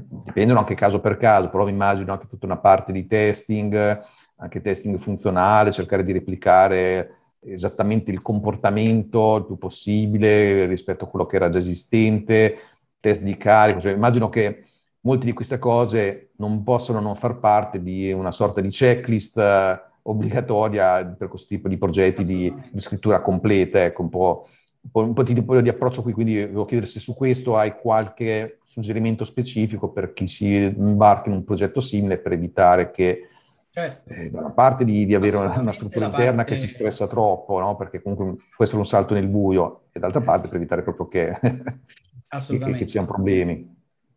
dipendono 0.01 0.59
anche 0.59 0.75
caso 0.75 1.01
per 1.01 1.17
caso, 1.17 1.51
però 1.51 1.65
mi 1.65 1.71
immagino 1.71 2.13
anche 2.13 2.27
tutta 2.27 2.47
una 2.47 2.59
parte 2.59 2.93
di 2.93 3.07
testing, 3.07 4.03
anche 4.37 4.61
testing 4.61 4.99
funzionale, 4.99 5.73
cercare 5.73 6.03
di 6.03 6.13
replicare 6.13 7.17
esattamente 7.47 8.11
il 8.11 8.23
comportamento 8.23 9.37
il 9.37 9.45
più 9.45 9.59
possibile 9.59 10.65
rispetto 10.67 11.05
a 11.05 11.09
quello 11.09 11.27
che 11.27 11.37
era 11.37 11.49
già 11.49 11.59
esistente, 11.59 12.57
test 13.01 13.23
di 13.23 13.37
carico, 13.37 13.81
cioè, 13.81 13.93
immagino 13.93 14.29
che 14.29 14.65
molte 15.01 15.27
di 15.27 15.33
queste 15.33 15.59
cose 15.59 16.31
non 16.37 16.63
possono 16.63 17.01
non 17.01 17.17
far 17.17 17.39
parte 17.39 17.83
di 17.83 18.11
una 18.13 18.33
sorta 18.33 18.61
di 18.61 18.69
checklist 18.69 19.37
eh, 19.39 19.81
obbligatoria 20.03 21.05
per 21.05 21.29
questo 21.29 21.49
tipo 21.49 21.69
di 21.69 21.77
progetti 21.77 22.25
di, 22.25 22.53
di 22.73 22.81
scrittura 22.81 23.21
completa, 23.21 23.85
ecco, 23.85 24.03
un 24.03 24.09
po', 24.09 24.49
un 24.93 25.13
po', 25.13 25.23
di, 25.23 25.35
di, 25.35 25.69
approccio 25.69 26.03
qui, 26.03 26.13
quindi 26.13 26.35
devo 26.35 26.65
chiedere 26.65 26.89
se 26.89 27.01
su 27.01 27.15
questo 27.15 27.57
hai 27.57 27.75
qualche 27.77 28.59
suggerimento 28.65 29.25
specifico 29.25 29.91
per 29.91 30.13
chi 30.13 30.29
si 30.29 30.55
imbarca 30.55 31.29
in 31.29 31.37
un 31.37 31.45
progetto 31.45 31.81
simile 31.81 32.19
per 32.19 32.33
evitare 32.33 32.91
che 32.91 33.29
Certo. 33.75 34.13
Eh, 34.13 34.31
da 34.31 34.39
una 34.39 34.53
parte 34.53 34.85
di, 34.85 35.05
di 35.05 35.17
avere 35.17 35.37
una, 35.37 35.59
una 35.59 35.73
struttura 35.73 36.05
interna 36.07 36.45
parte... 36.45 36.53
che 36.53 36.57
si 36.57 36.69
stressa 36.69 37.09
troppo, 37.09 37.59
no? 37.59 37.75
perché 37.75 38.01
comunque 38.01 38.45
questo 38.55 38.77
è 38.77 38.79
un 38.79 38.87
salto 38.87 39.15
nel 39.15 39.27
buio, 39.27 39.87
e 39.91 39.99
d'altra 39.99 40.21
parte 40.21 40.47
per 40.47 40.59
evitare 40.59 40.85
proprio 40.85 41.09
che, 41.09 41.37
che, 41.43 42.59
che 42.59 42.79
ci 42.79 42.87
siano 42.87 43.09
problemi. 43.09 43.77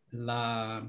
La, 0.09 0.87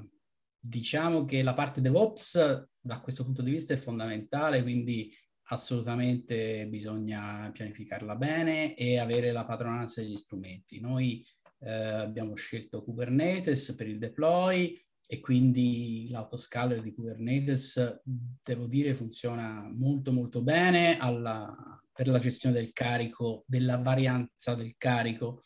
diciamo 0.59 1.25
che 1.25 1.41
la 1.41 1.55
parte 1.55 1.81
DevOps 1.81 2.67
da 2.79 2.99
questo 2.99 3.23
punto 3.23 3.41
di 3.41 3.49
vista 3.49 3.73
è 3.73 3.77
fondamentale, 3.77 4.61
quindi 4.61 5.11
assolutamente 5.51 6.67
bisogna 6.67 7.49
pianificarla 7.51 8.15
bene 8.15 8.75
e 8.75 8.99
avere 8.99 9.31
la 9.31 9.45
padronanza 9.45 10.01
degli 10.01 10.17
strumenti. 10.17 10.79
Noi 10.79 11.25
eh, 11.59 11.71
abbiamo 11.71 12.35
scelto 12.35 12.83
Kubernetes 12.83 13.75
per 13.75 13.87
il 13.87 13.97
deploy, 13.97 14.79
e 15.11 15.19
quindi 15.21 16.07
l'autoscaler 16.11 16.83
di 16.83 16.93
Kubernetes, 16.93 18.01
devo 18.03 18.67
dire, 18.67 18.93
funziona 18.93 19.67
molto 19.73 20.11
molto 20.11 20.43
bene 20.43 20.99
alla, 20.99 21.51
per 21.91 22.07
la 22.07 22.19
gestione 22.19 22.53
del 22.53 22.71
carico, 22.73 23.43
della 23.47 23.77
varianza 23.77 24.53
del 24.53 24.75
carico, 24.77 25.41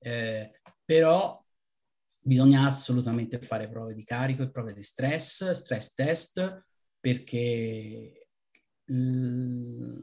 eh, 0.00 0.60
però 0.84 1.42
bisogna 2.20 2.66
assolutamente 2.66 3.40
fare 3.40 3.70
prove 3.70 3.94
di 3.94 4.04
carico 4.04 4.42
e 4.42 4.50
prove 4.50 4.74
di 4.74 4.82
stress, 4.82 5.50
stress 5.50 5.94
test, 5.94 6.66
perché 7.00 8.25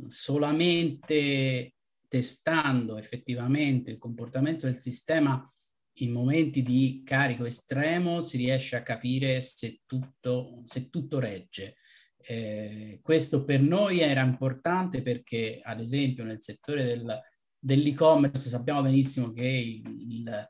solamente 0.07 1.73
testando 2.07 2.97
effettivamente 2.97 3.89
il 3.89 3.97
comportamento 3.97 4.65
del 4.65 4.77
sistema 4.77 5.43
in 5.97 6.11
momenti 6.11 6.63
di 6.63 7.01
carico 7.05 7.45
estremo 7.45 8.21
si 8.21 8.37
riesce 8.37 8.75
a 8.75 8.83
capire 8.83 9.41
se 9.41 9.81
tutto, 9.85 10.63
se 10.65 10.89
tutto 10.89 11.19
regge. 11.19 11.75
Eh, 12.25 12.99
questo 13.01 13.43
per 13.43 13.61
noi 13.61 13.99
era 13.99 14.21
importante 14.21 15.01
perché, 15.01 15.59
ad 15.61 15.79
esempio, 15.79 16.23
nel 16.23 16.41
settore 16.41 16.83
del, 16.83 17.19
dell'e-commerce 17.59 18.49
sappiamo 18.49 18.81
benissimo 18.81 19.31
che 19.31 19.45
il, 19.45 20.49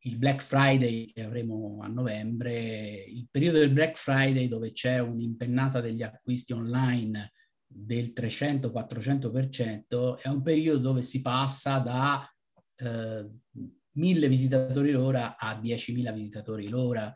il, 0.00 0.16
Black 0.16 0.42
Friday 0.42 1.06
che 1.06 1.22
avremo 1.22 1.80
a 1.82 1.88
novembre, 1.88 3.02
il 3.02 3.26
periodo 3.30 3.58
del 3.58 3.70
Black 3.70 3.96
Friday 3.96 4.48
dove 4.48 4.72
c'è 4.72 5.00
un'impennata 5.00 5.80
degli 5.80 6.02
acquisti 6.02 6.52
online 6.52 7.32
del 7.74 8.12
300-400%, 8.14 10.18
è 10.18 10.28
un 10.28 10.42
periodo 10.42 10.78
dove 10.78 11.02
si 11.02 11.22
passa 11.22 11.78
da 11.78 12.28
eh, 12.76 13.28
1000 13.92 14.28
visitatori 14.28 14.92
l'ora 14.92 15.36
a 15.36 15.58
10.000 15.60 16.14
visitatori 16.14 16.68
l'ora, 16.68 17.12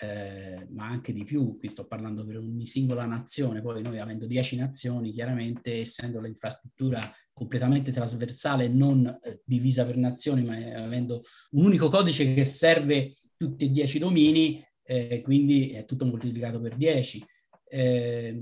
eh, 0.00 0.66
ma 0.70 0.86
anche 0.86 1.12
di 1.12 1.24
più, 1.24 1.56
qui 1.56 1.68
sto 1.68 1.86
parlando 1.86 2.24
per 2.24 2.38
ogni 2.38 2.66
singola 2.66 3.04
nazione, 3.04 3.60
poi 3.60 3.82
noi 3.82 3.98
avendo 3.98 4.26
10 4.26 4.56
nazioni, 4.56 5.12
chiaramente 5.12 5.80
essendo 5.80 6.20
l'infrastruttura 6.20 7.00
completamente 7.32 7.90
trasversale, 7.90 8.68
non 8.68 9.06
eh, 9.06 9.42
divisa 9.44 9.84
per 9.84 9.96
nazioni, 9.96 10.44
ma 10.44 10.56
avendo 10.82 11.22
un 11.52 11.66
unico 11.66 11.88
codice 11.88 12.34
che 12.34 12.44
serve 12.44 13.12
tutti 13.36 13.64
e 13.64 13.70
10 13.70 13.98
domini, 13.98 14.62
eh, 14.82 15.20
quindi 15.22 15.70
è 15.70 15.84
tutto 15.84 16.04
moltiplicato 16.04 16.60
per 16.60 16.76
10. 16.76 17.24
Eh, 17.72 18.36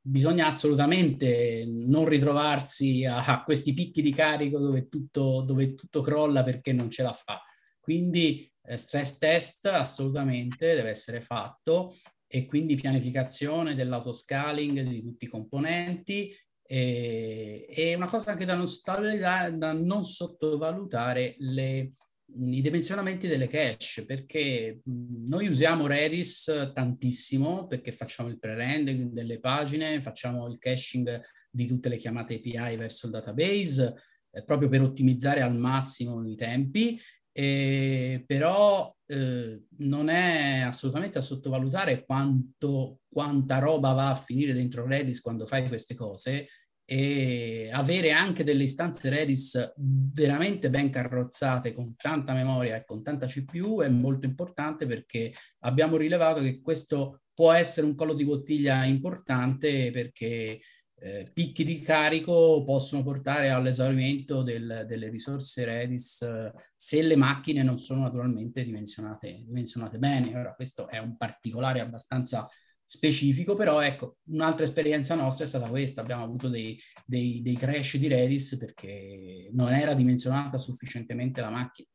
bisogna 0.00 0.46
assolutamente 0.46 1.64
non 1.66 2.06
ritrovarsi 2.06 3.04
a, 3.04 3.22
a, 3.26 3.44
questi 3.44 3.74
picchi 3.74 4.00
di 4.00 4.12
carico 4.12 4.58
dove 4.58 4.88
tutto, 4.88 5.42
dove 5.42 5.74
tutto 5.74 6.00
crolla 6.00 6.42
perché 6.42 6.72
non 6.72 6.88
ce 6.90 7.02
la 7.02 7.12
fa. 7.12 7.42
Quindi 7.78 8.50
eh, 8.62 8.76
stress 8.78 9.18
test 9.18 9.66
assolutamente 9.66 10.74
deve 10.74 10.90
essere 10.90 11.20
fatto 11.20 11.94
e 12.26 12.46
quindi 12.46 12.76
pianificazione 12.76 13.74
dell'autoscaling 13.74 14.80
di 14.82 15.02
tutti 15.02 15.24
i 15.24 15.28
componenti 15.28 16.34
e, 16.62 17.66
e 17.68 17.94
una 17.96 18.06
cosa 18.06 18.30
anche 18.30 18.44
da 18.44 18.54
non, 18.54 18.66
da 19.58 19.72
non 19.72 20.04
sottovalutare 20.04 21.34
le, 21.38 21.94
i 22.34 22.60
dimensionamenti 22.60 23.26
delle 23.26 23.48
cache, 23.48 24.04
perché 24.04 24.80
noi 24.84 25.48
usiamo 25.48 25.86
Redis 25.86 26.70
tantissimo 26.74 27.66
perché 27.66 27.92
facciamo 27.92 28.28
il 28.28 28.38
pre-rendering 28.38 29.12
delle 29.12 29.40
pagine, 29.40 30.00
facciamo 30.00 30.46
il 30.48 30.58
caching 30.58 31.20
di 31.50 31.66
tutte 31.66 31.88
le 31.88 31.96
chiamate 31.96 32.36
API 32.36 32.76
verso 32.76 33.06
il 33.06 33.12
database, 33.12 33.94
eh, 34.30 34.44
proprio 34.44 34.68
per 34.68 34.82
ottimizzare 34.82 35.40
al 35.40 35.56
massimo 35.56 36.26
i 36.26 36.36
tempi, 36.36 37.00
eh, 37.32 38.24
però 38.26 38.94
eh, 39.06 39.62
non 39.78 40.08
è 40.08 40.60
assolutamente 40.60 41.18
da 41.18 41.24
sottovalutare 41.24 42.04
quanto, 42.04 43.00
quanta 43.08 43.58
roba 43.58 43.92
va 43.92 44.10
a 44.10 44.14
finire 44.14 44.52
dentro 44.52 44.86
Redis 44.86 45.20
quando 45.20 45.46
fai 45.46 45.68
queste 45.68 45.94
cose 45.94 46.48
e 46.92 47.70
avere 47.72 48.10
anche 48.10 48.42
delle 48.42 48.64
istanze 48.64 49.10
Redis 49.10 49.74
veramente 49.76 50.70
ben 50.70 50.90
carrozzate 50.90 51.72
con 51.72 51.94
tanta 51.94 52.32
memoria 52.32 52.74
e 52.74 52.84
con 52.84 53.00
tanta 53.00 53.28
CPU 53.28 53.80
è 53.80 53.88
molto 53.88 54.26
importante 54.26 54.86
perché 54.86 55.32
abbiamo 55.60 55.96
rilevato 55.96 56.40
che 56.40 56.60
questo 56.60 57.20
può 57.32 57.52
essere 57.52 57.86
un 57.86 57.94
collo 57.94 58.12
di 58.12 58.24
bottiglia 58.24 58.84
importante 58.86 59.92
perché 59.92 60.58
eh, 60.98 61.30
picchi 61.32 61.62
di 61.62 61.80
carico 61.80 62.64
possono 62.64 63.04
portare 63.04 63.50
all'esaurimento 63.50 64.42
del, 64.42 64.84
delle 64.88 65.10
risorse 65.10 65.64
Redis 65.64 66.52
se 66.74 67.02
le 67.02 67.14
macchine 67.14 67.62
non 67.62 67.78
sono 67.78 68.00
naturalmente 68.00 68.64
dimensionate, 68.64 69.44
dimensionate 69.44 69.96
bene. 69.98 70.36
Ora 70.36 70.54
questo 70.56 70.88
è 70.88 70.98
un 70.98 71.16
particolare 71.16 71.78
abbastanza 71.78 72.48
specifico, 72.90 73.54
però 73.54 73.80
ecco, 73.80 74.16
un'altra 74.30 74.64
esperienza 74.64 75.14
nostra 75.14 75.44
è 75.44 75.46
stata 75.46 75.68
questa, 75.68 76.00
abbiamo 76.00 76.24
avuto 76.24 76.48
dei, 76.48 76.76
dei, 77.06 77.40
dei 77.40 77.54
crash 77.54 77.96
di 77.98 78.08
Redis 78.08 78.56
perché 78.56 79.48
non 79.52 79.68
era 79.72 79.94
dimensionata 79.94 80.58
sufficientemente 80.58 81.40
la 81.40 81.50
macchina. 81.50 81.88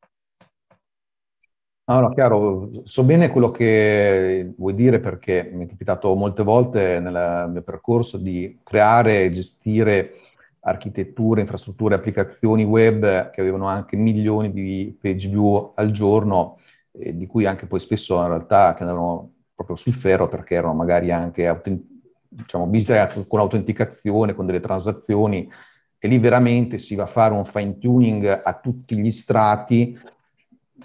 Allora, 1.88 2.14
chiaro, 2.14 2.82
so 2.86 3.04
bene 3.04 3.30
quello 3.30 3.52
che 3.52 4.54
vuoi 4.58 4.74
dire 4.74 5.02
perché 5.02 5.50
mi 5.52 5.66
è 5.66 5.68
capitato 5.68 6.16
molte 6.16 6.44
volte 6.44 7.02
nel 7.02 7.50
mio 7.52 7.62
percorso 7.62 8.18
di 8.18 8.62
creare 8.64 9.26
e 9.26 9.32
gestire 9.32 10.14
architetture, 10.62 11.42
infrastrutture, 11.42 11.96
applicazioni 11.96 12.64
web 12.64 13.32
che 13.32 13.42
avevano 13.42 13.68
anche 13.68 13.98
milioni 13.98 14.54
di 14.54 14.98
page 15.00 15.28
view 15.28 15.74
al 15.76 15.92
giorno, 15.92 16.60
eh, 16.94 17.16
di 17.16 17.28
cui 17.28 17.46
anche 17.46 17.68
poi 17.68 17.82
spesso 17.82 18.16
in 18.22 18.30
realtà 18.30 18.74
che 18.74 18.84
andavano 18.84 19.35
proprio 19.56 19.76
sul 19.76 19.94
ferro 19.94 20.28
perché 20.28 20.56
erano 20.56 20.74
magari 20.74 21.12
anche 21.12 21.48
autent- 21.48 21.86
diciamo, 22.28 22.68
viste 22.68 23.26
con 23.28 23.40
autenticazione, 23.40 24.36
con 24.36 24.46
delle 24.46 24.60
transazioni 24.60 25.50
e 25.98 26.08
lì 26.08 26.20
veramente 26.20 26.78
si 26.78 26.94
va 26.94 27.04
a 27.04 27.08
fare 27.08 27.34
un 27.34 27.46
fine 27.46 27.78
tuning 27.80 28.42
a 28.44 28.54
tutti 28.60 28.98
gli 28.98 29.12
strati 29.12 29.98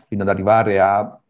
fino 0.06 0.22
ad 0.22 0.28
arrivare 0.28 0.80
a 0.80 1.20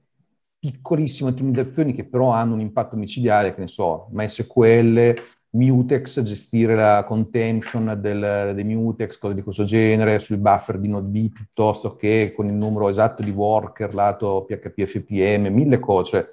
piccolissime 0.58 1.30
ottimizzazioni 1.30 1.94
che 1.94 2.04
però 2.04 2.30
hanno 2.30 2.54
un 2.54 2.60
impatto 2.60 2.94
micidiale, 2.94 3.54
che 3.54 3.60
ne 3.60 3.68
so, 3.68 4.08
MySQL, 4.12 5.14
Mutex, 5.52 6.22
gestire 6.22 6.76
la 6.76 7.02
contention 7.04 7.98
del, 8.00 8.52
dei 8.54 8.64
Mutex, 8.64 9.18
cose 9.18 9.34
di 9.34 9.42
questo 9.42 9.64
genere, 9.64 10.18
sul 10.18 10.36
buffer 10.36 10.78
di 10.78 10.86
Node 10.86 11.30
piuttosto 11.32 11.96
che 11.96 12.32
con 12.36 12.46
il 12.46 12.52
numero 12.52 12.88
esatto 12.88 13.22
di 13.22 13.30
worker 13.30 13.94
lato 13.94 14.44
PHP 14.46 14.84
FPM, 14.84 15.48
mille 15.48 15.80
cose. 15.80 16.10
Cioè, 16.10 16.28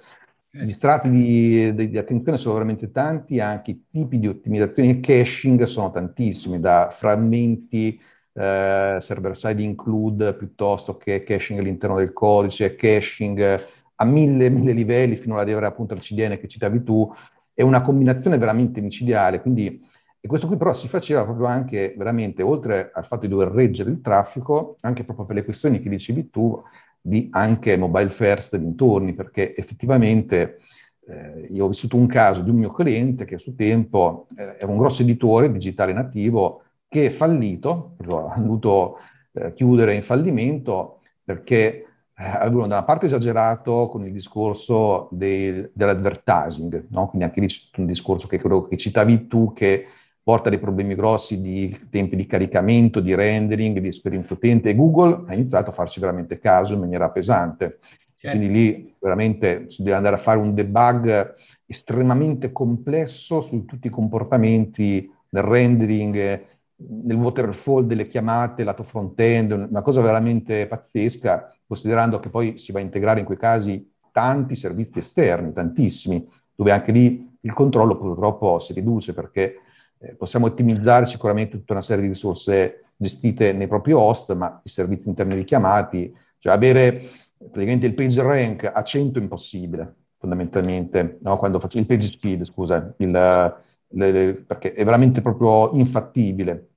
gli 0.60 0.72
strati 0.72 1.10
di, 1.10 1.74
di, 1.74 1.90
di, 1.90 1.98
attenzione 1.98 2.38
sono 2.38 2.56
veramente 2.56 2.92
tanti, 2.92 3.40
anche 3.40 3.72
i 3.72 3.84
tipi 3.90 4.20
di 4.20 4.28
ottimizzazione 4.28 4.90
e 4.90 5.00
caching 5.00 5.64
sono 5.64 5.92
tantissimi, 5.92 6.60
da 6.60 6.90
frammenti, 6.92 8.00
eh, 8.34 8.98
server-side 9.00 9.62
include, 9.62 10.36
piuttosto 10.36 10.98
che 10.98 11.24
caching 11.24 11.60
all'interno 11.60 11.98
del 11.98 12.14
codice, 12.14 12.76
caching 12.76 13.66
a 13.96 14.06
mille, 14.06 14.50
mille 14.50 14.74
livelli, 14.74 15.16
fino 15.16 15.36
ad 15.36 15.42
arrivare 15.42 15.66
appunto 15.66 15.94
al 15.94 16.00
CDN 16.00 16.38
che 16.40 16.48
citavi 16.48 16.84
tu, 16.84 17.12
è 17.54 17.62
una 17.64 17.82
combinazione 17.82 18.38
veramente 18.38 18.82
micidiale, 18.82 19.42
quindi 19.42 19.84
E 20.20 20.28
questo 20.28 20.48
qui 20.48 20.58
però 20.58 20.74
si 20.74 20.88
faceva 20.88 21.24
proprio 21.24 21.46
anche 21.46 21.94
veramente, 21.96 22.42
oltre 22.42 22.92
al 22.94 23.06
fatto 23.06 23.22
di 23.22 23.30
dover 23.30 23.50
reggere 23.50 23.92
il 23.92 24.02
traffico, 24.02 24.76
anche 24.82 25.04
proprio 25.04 25.26
per 25.26 25.36
le 25.36 25.44
questioni 25.44 25.80
che 25.80 25.90
dicevi 25.90 26.30
tu, 26.30 26.62
di 27.08 27.30
anche 27.32 27.78
mobile 27.78 28.10
first 28.10 28.58
dintorni, 28.58 29.14
perché 29.14 29.56
effettivamente 29.56 30.60
eh, 31.08 31.48
io 31.52 31.66
ho 31.66 31.70
vissuto 31.70 31.96
un 31.96 32.06
caso 32.06 32.42
di 32.42 32.50
un 32.50 32.58
mio 32.58 32.72
cliente 32.72 33.24
che 33.24 33.36
a 33.36 33.38
suo 33.38 33.54
tempo 33.56 34.28
eh, 34.36 34.58
era 34.60 34.68
un 34.68 34.78
grosso 34.78 35.04
editore 35.04 35.50
digitale 35.50 35.94
nativo 35.94 36.64
che 36.90 37.06
è 37.06 37.10
fallito, 37.10 37.96
ha 38.00 38.38
dovuto 38.38 38.98
eh, 39.32 39.54
chiudere 39.54 39.96
in 39.96 40.04
fallimento 40.04 41.00
perché 41.24 41.86
eh, 42.14 42.24
avevano 42.24 42.68
da 42.68 42.76
una 42.76 42.84
parte 42.84 43.06
esagerato 43.06 43.88
con 43.88 44.04
il 44.04 44.12
discorso 44.12 45.08
dei, 45.12 45.70
dell'advertising, 45.72 46.88
no? 46.90 47.08
quindi 47.08 47.26
anche 47.26 47.40
lì 47.40 47.48
c'è 47.48 47.80
un 47.80 47.86
discorso 47.86 48.28
che 48.28 48.38
credo 48.38 48.68
che 48.68 48.76
citavi 48.76 49.28
tu 49.28 49.54
che 49.54 49.86
porta 50.28 50.50
dei 50.50 50.60
problemi 50.60 50.94
grossi 50.94 51.40
di 51.40 51.88
tempi 51.90 52.18
di 52.18 52.26
caricamento, 52.26 53.00
di 53.00 53.16
rendering, 53.16 53.80
di 53.80 53.88
esperienza 53.88 54.34
utente 54.34 54.70
e 54.70 54.76
Google 54.76 55.24
ha 55.26 55.34
iniziato 55.34 55.70
a 55.70 55.74
farci 55.74 56.02
veramente 56.02 56.38
caso 56.38 56.74
in 56.74 56.82
maniera 56.82 57.10
pesante. 57.10 57.80
Certo. 58.14 58.36
Quindi 58.36 58.54
lì 58.54 58.96
veramente 59.00 59.68
si 59.70 59.84
deve 59.84 59.96
andare 59.96 60.18
a 60.18 60.20
fare 60.20 60.38
un 60.40 60.54
debug 60.54 61.34
estremamente 61.66 62.52
complesso 62.52 63.40
su 63.40 63.64
tutti 63.64 63.88
i 63.88 63.90
comportamenti 63.90 65.10
del 65.30 65.44
rendering, 65.44 66.46
nel 66.76 67.16
waterfall 67.16 67.86
delle 67.86 68.10
chiamate, 68.10 68.66
lato 68.66 68.84
front-end, 68.84 69.68
una 69.70 69.82
cosa 69.82 70.02
veramente 70.02 70.68
pazzesca, 70.68 71.56
considerando 71.66 72.20
che 72.20 72.28
poi 72.28 72.58
si 72.58 72.74
va 72.74 72.80
a 72.80 72.82
integrare 72.82 73.22
in 73.22 73.26
quei 73.26 73.38
casi 73.38 73.94
tanti 74.12 74.58
servizi 74.58 75.00
esterni, 75.00 75.54
tantissimi, 75.54 76.28
dove 76.54 76.72
anche 76.72 76.92
lì 76.92 77.38
il 77.40 77.54
controllo 77.54 77.96
purtroppo 77.96 78.60
si 78.60 78.74
riduce 78.74 79.14
perché 79.14 79.62
eh, 80.00 80.14
possiamo 80.16 80.46
ottimizzare 80.46 81.06
sicuramente 81.06 81.58
tutta 81.58 81.74
una 81.74 81.82
serie 81.82 82.04
di 82.04 82.10
risorse 82.10 82.92
gestite 82.96 83.54
nei 83.54 83.68
propri 83.68 83.94
host, 83.94 84.34
ma 84.34 84.60
i 84.64 84.70
servizi 84.70 85.08
interni 85.08 85.36
richiamati, 85.36 86.14
cioè 86.40 86.54
avere 86.54 87.10
praticamente 87.38 87.86
il 87.86 87.94
page 87.94 88.22
rank 88.22 88.72
a 88.74 88.84
100 88.84 89.20
è 89.20 89.22
impossibile, 89.22 89.96
fondamentalmente, 90.18 91.20
no? 91.22 91.38
quando 91.38 91.60
faccio 91.60 91.78
il 91.78 91.86
page 91.86 92.08
speed, 92.08 92.44
scusa, 92.44 92.94
il, 92.98 93.12
le, 93.12 94.12
le, 94.12 94.34
perché 94.34 94.74
è 94.74 94.84
veramente 94.84 95.22
proprio 95.22 95.72
infattibile. 95.78 96.70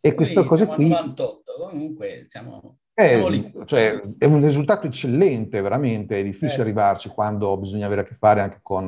E 0.00 0.08
Poi 0.08 0.14
queste 0.14 0.44
cose 0.44 0.66
qui... 0.66 0.88
98, 0.88 1.42
comunque 1.68 2.24
siamo... 2.26 2.78
Eh, 2.96 3.52
cioè, 3.64 4.00
è 4.18 4.24
un 4.24 4.40
risultato 4.44 4.86
eccellente, 4.86 5.60
veramente, 5.60 6.20
è 6.20 6.22
difficile 6.22 6.58
eh. 6.58 6.60
arrivarci 6.62 7.08
quando 7.08 7.56
bisogna 7.56 7.86
avere 7.86 8.02
a 8.02 8.04
che 8.04 8.14
fare 8.14 8.40
anche 8.40 8.60
con 8.62 8.86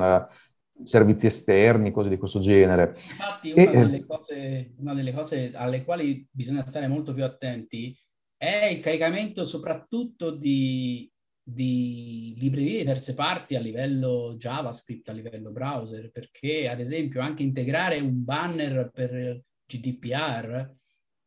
servizi 0.83 1.25
esterni, 1.25 1.91
cose 1.91 2.09
di 2.09 2.17
questo 2.17 2.39
genere. 2.39 2.97
Infatti 3.09 3.51
una, 3.51 3.61
e, 3.61 3.65
eh, 3.65 3.79
delle 3.79 4.05
cose, 4.05 4.73
una 4.77 4.93
delle 4.93 5.13
cose 5.13 5.51
alle 5.53 5.83
quali 5.83 6.27
bisogna 6.29 6.65
stare 6.65 6.87
molto 6.87 7.13
più 7.13 7.23
attenti 7.23 7.97
è 8.37 8.65
il 8.65 8.79
caricamento 8.79 9.43
soprattutto 9.43 10.29
di, 10.31 11.11
di 11.41 12.35
librerie 12.37 12.79
di 12.79 12.85
terze 12.85 13.15
parti 13.15 13.55
a 13.55 13.59
livello 13.59 14.35
JavaScript, 14.37 15.09
a 15.09 15.13
livello 15.13 15.51
browser, 15.51 16.11
perché 16.11 16.69
ad 16.69 16.79
esempio 16.79 17.21
anche 17.21 17.43
integrare 17.43 17.99
un 17.99 18.23
banner 18.23 18.91
per 18.93 19.41
GDPR, 19.65 20.75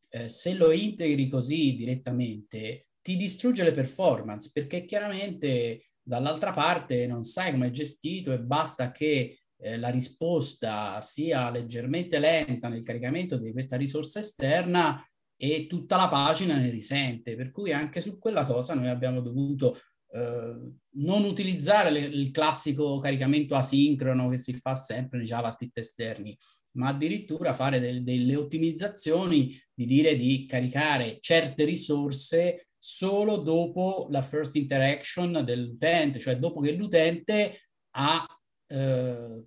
eh, 0.09 0.29
se 0.29 0.55
lo 0.55 0.71
integri 0.71 1.29
così 1.29 1.75
direttamente, 1.75 2.87
ti 3.03 3.17
distrugge 3.17 3.65
le 3.65 3.73
performance, 3.73 4.51
perché 4.53 4.85
chiaramente 4.85 5.91
dall'altra 6.03 6.53
parte 6.53 7.07
non 7.07 7.25
sai 7.25 7.53
come 7.53 7.69
è 7.69 7.71
gestito 7.71 8.33
e 8.33 8.41
basta 8.41 8.93
che 8.93 9.40
eh, 9.61 9.77
la 9.79 9.89
risposta 9.89 11.01
sia 11.01 11.51
leggermente 11.51 12.19
lenta 12.19 12.69
nel 12.69 12.85
caricamento 12.85 13.37
di 13.39 13.53
questa 13.53 13.77
risorsa 13.77 14.19
esterna 14.19 15.03
e 15.37 15.67
tutta 15.67 15.97
la 15.97 16.09
pagina 16.09 16.57
ne 16.57 16.71
risente. 16.71 17.37
Per 17.37 17.51
cui 17.51 17.73
anche 17.73 18.01
su 18.01 18.19
quella 18.19 18.45
cosa 18.45 18.75
noi 18.75 18.89
abbiamo 18.89 19.21
dovuto 19.21 19.79
eh, 20.13 20.73
non 20.93 21.25
utilizzare 21.25 21.91
le, 21.91 22.01
il 22.01 22.31
classico 22.31 22.99
caricamento 22.99 23.55
asincrono 23.55 24.29
che 24.29 24.39
si 24.39 24.53
fa 24.55 24.75
sempre 24.75 25.19
nei 25.19 25.27
JavaScript 25.27 25.79
esterni, 25.79 26.37
ma 26.73 26.89
addirittura 26.89 27.55
fare 27.55 27.81
del, 27.81 28.03
delle 28.03 28.37
ottimizzazioni 28.37 29.57
di 29.73 29.87
dire 29.87 30.17
di 30.17 30.47
caricare 30.47 31.19
certe 31.21 31.65
risorse 31.65 32.69
solo 32.77 33.37
dopo 33.37 34.07
la 34.11 34.23
first 34.23 34.57
interaction 34.57 35.43
dell'utente, 35.45 36.19
cioè 36.19 36.39
dopo 36.39 36.61
che 36.61 36.73
l'utente 36.73 37.69
ha 37.97 38.27
eh, 38.67 39.45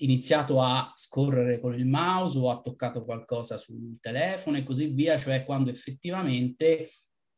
iniziato 0.00 0.60
a 0.60 0.92
scorrere 0.94 1.60
con 1.60 1.74
il 1.74 1.86
mouse 1.86 2.38
o 2.38 2.50
ha 2.50 2.60
toccato 2.60 3.04
qualcosa 3.04 3.56
sul 3.56 3.98
telefono 4.00 4.56
e 4.56 4.62
così 4.62 4.86
via, 4.86 5.18
cioè 5.18 5.44
quando 5.44 5.70
effettivamente 5.70 6.90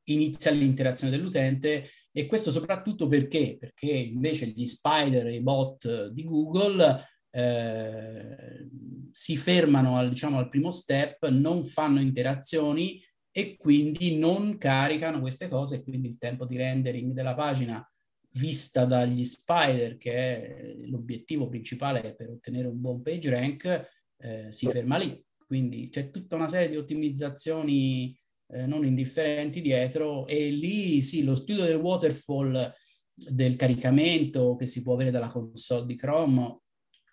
inizia 0.05 0.51
l'interazione 0.51 1.17
dell'utente 1.17 1.89
e 2.11 2.27
questo 2.27 2.51
soprattutto 2.51 3.09
perché? 3.09 3.57
Perché 3.59 3.91
invece 3.91 4.47
gli 4.47 4.65
spider 4.65 5.27
e 5.27 5.35
i 5.37 5.43
bot 5.43 6.09
di 6.09 6.25
Google 6.25 7.05
eh, 7.31 8.69
si 9.13 9.37
fermano 9.37 9.97
al, 9.97 10.11
diciamo, 10.11 10.39
al 10.39 10.49
primo 10.49 10.71
step, 10.71 11.29
non 11.29 11.65
fanno 11.65 12.01
interazioni 12.01 13.03
e 13.31 13.57
quindi 13.57 14.19
non 14.19 14.59
caricano 14.59 15.21
queste 15.21 15.49
cose 15.49 15.77
e 15.77 15.83
quindi 15.83 16.09
il 16.09 16.19
tempo 16.19 16.45
di 16.45 16.57
rendering 16.57 17.13
della 17.13 17.35
pagina 17.35 17.85
vista 18.33 18.85
dagli 18.85 19.25
spider, 19.25 19.97
che 19.97 20.13
è 20.13 20.75
l'obiettivo 20.87 21.49
principale 21.49 22.15
per 22.15 22.31
ottenere 22.31 22.69
un 22.69 22.81
buon 22.81 23.03
page 23.03 23.31
rank, 23.31 23.91
eh, 24.19 24.53
si 24.53 24.67
ferma 24.69 24.97
lì. 24.97 25.23
Quindi 25.47 25.89
c'è 25.89 26.11
tutta 26.11 26.37
una 26.37 26.49
serie 26.49 26.71
di 26.71 26.77
ottimizzazioni 26.77 28.19
eh, 28.53 28.67
non 28.67 28.85
indifferenti 28.85 29.61
dietro 29.61 30.27
e 30.27 30.51
lì 30.51 31.03
sì, 31.03 31.25
lo 31.25 31.35
studio 31.35 31.65
del 31.65 31.77
waterfall 31.77 32.73
del 33.15 33.57
caricamento 33.57 34.57
che 34.57 34.67
si 34.67 34.83
può 34.83 34.95
avere 34.95 35.11
dalla 35.11 35.29
console 35.29 35.87
di 35.87 35.97
Chrome 35.97 36.61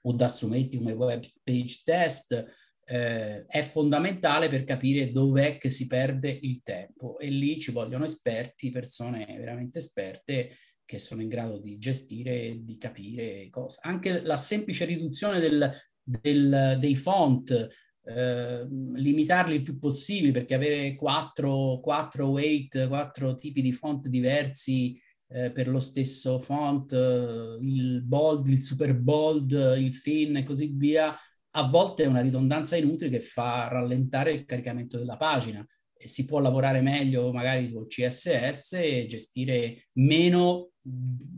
o 0.01 0.13
da 0.13 0.27
strumenti 0.27 0.77
come 0.77 0.93
web 0.93 1.23
page 1.43 1.81
test 1.83 2.45
eh, 2.85 3.45
è 3.45 3.61
fondamentale 3.61 4.49
per 4.49 4.63
capire 4.63 5.11
dov'è 5.11 5.57
che 5.57 5.69
si 5.69 5.87
perde 5.87 6.39
il 6.41 6.63
tempo 6.63 7.19
e 7.19 7.29
lì 7.29 7.59
ci 7.59 7.71
vogliono 7.71 8.05
esperti, 8.05 8.71
persone 8.71 9.25
veramente 9.37 9.79
esperte 9.79 10.49
che 10.89 10.97
sono 10.97 11.21
in 11.21 11.27
grado 11.27 11.59
di 11.59 11.77
gestire 11.77 12.41
e 12.41 12.61
di 12.63 12.75
capire 12.75 13.47
cose. 13.51 13.77
Anche 13.81 14.21
la 14.23 14.35
semplice 14.35 14.85
riduzione 14.85 15.39
del, 15.39 15.71
del, 16.01 16.77
dei 16.79 16.95
font, 16.95 17.67
eh, 18.05 18.65
limitarli 18.67 19.57
il 19.57 19.61
più 19.61 19.77
possibile 19.77 20.31
perché 20.31 20.55
avere 20.55 20.95
quattro, 20.95 21.79
quattro 21.79 22.29
weight, 22.29 22.87
quattro 22.87 23.35
tipi 23.35 23.61
di 23.61 23.71
font 23.71 24.07
diversi 24.07 24.99
eh, 25.27 25.51
per 25.51 25.67
lo 25.67 25.79
stesso 25.79 26.39
font, 26.39 26.91
eh, 26.91 27.57
il 27.61 28.01
bold, 28.03 28.47
il 28.47 28.63
super 28.63 28.97
bold, 28.99 29.51
il 29.77 30.01
thin 30.01 30.37
e 30.37 30.43
così 30.43 30.71
via, 30.73 31.15
a 31.51 31.67
volte 31.67 32.05
è 32.05 32.07
una 32.07 32.21
ridondanza 32.21 32.75
inutile 32.77 33.11
che 33.11 33.21
fa 33.21 33.67
rallentare 33.67 34.31
il 34.31 34.43
caricamento 34.43 34.97
della 34.97 35.17
pagina 35.17 35.63
si 36.07 36.25
può 36.25 36.39
lavorare 36.39 36.81
meglio 36.81 37.31
magari 37.33 37.71
con 37.71 37.87
CSS 37.87 38.73
e 38.73 39.05
gestire 39.07 39.87
meno, 39.93 40.68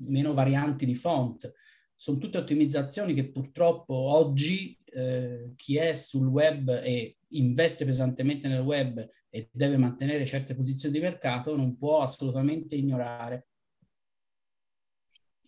meno 0.08 0.34
varianti 0.34 0.86
di 0.86 0.96
font. 0.96 1.52
Sono 1.96 2.18
tutte 2.18 2.38
ottimizzazioni 2.38 3.14
che 3.14 3.30
purtroppo 3.30 3.94
oggi 3.94 4.78
eh, 4.94 5.54
chi 5.56 5.78
è 5.78 5.94
sul 5.94 6.28
web 6.28 6.70
e 6.84 7.18
investe 7.30 7.86
pesantemente 7.86 8.48
nel 8.48 8.62
web 8.62 9.08
e 9.30 9.50
deve 9.52 9.78
mantenere 9.78 10.26
certe 10.26 10.56
posizioni 10.56 10.94
di 10.94 11.02
mercato 11.02 11.56
non 11.56 11.78
può 11.78 12.02
assolutamente 12.02 12.76
ignorare. 12.76 13.51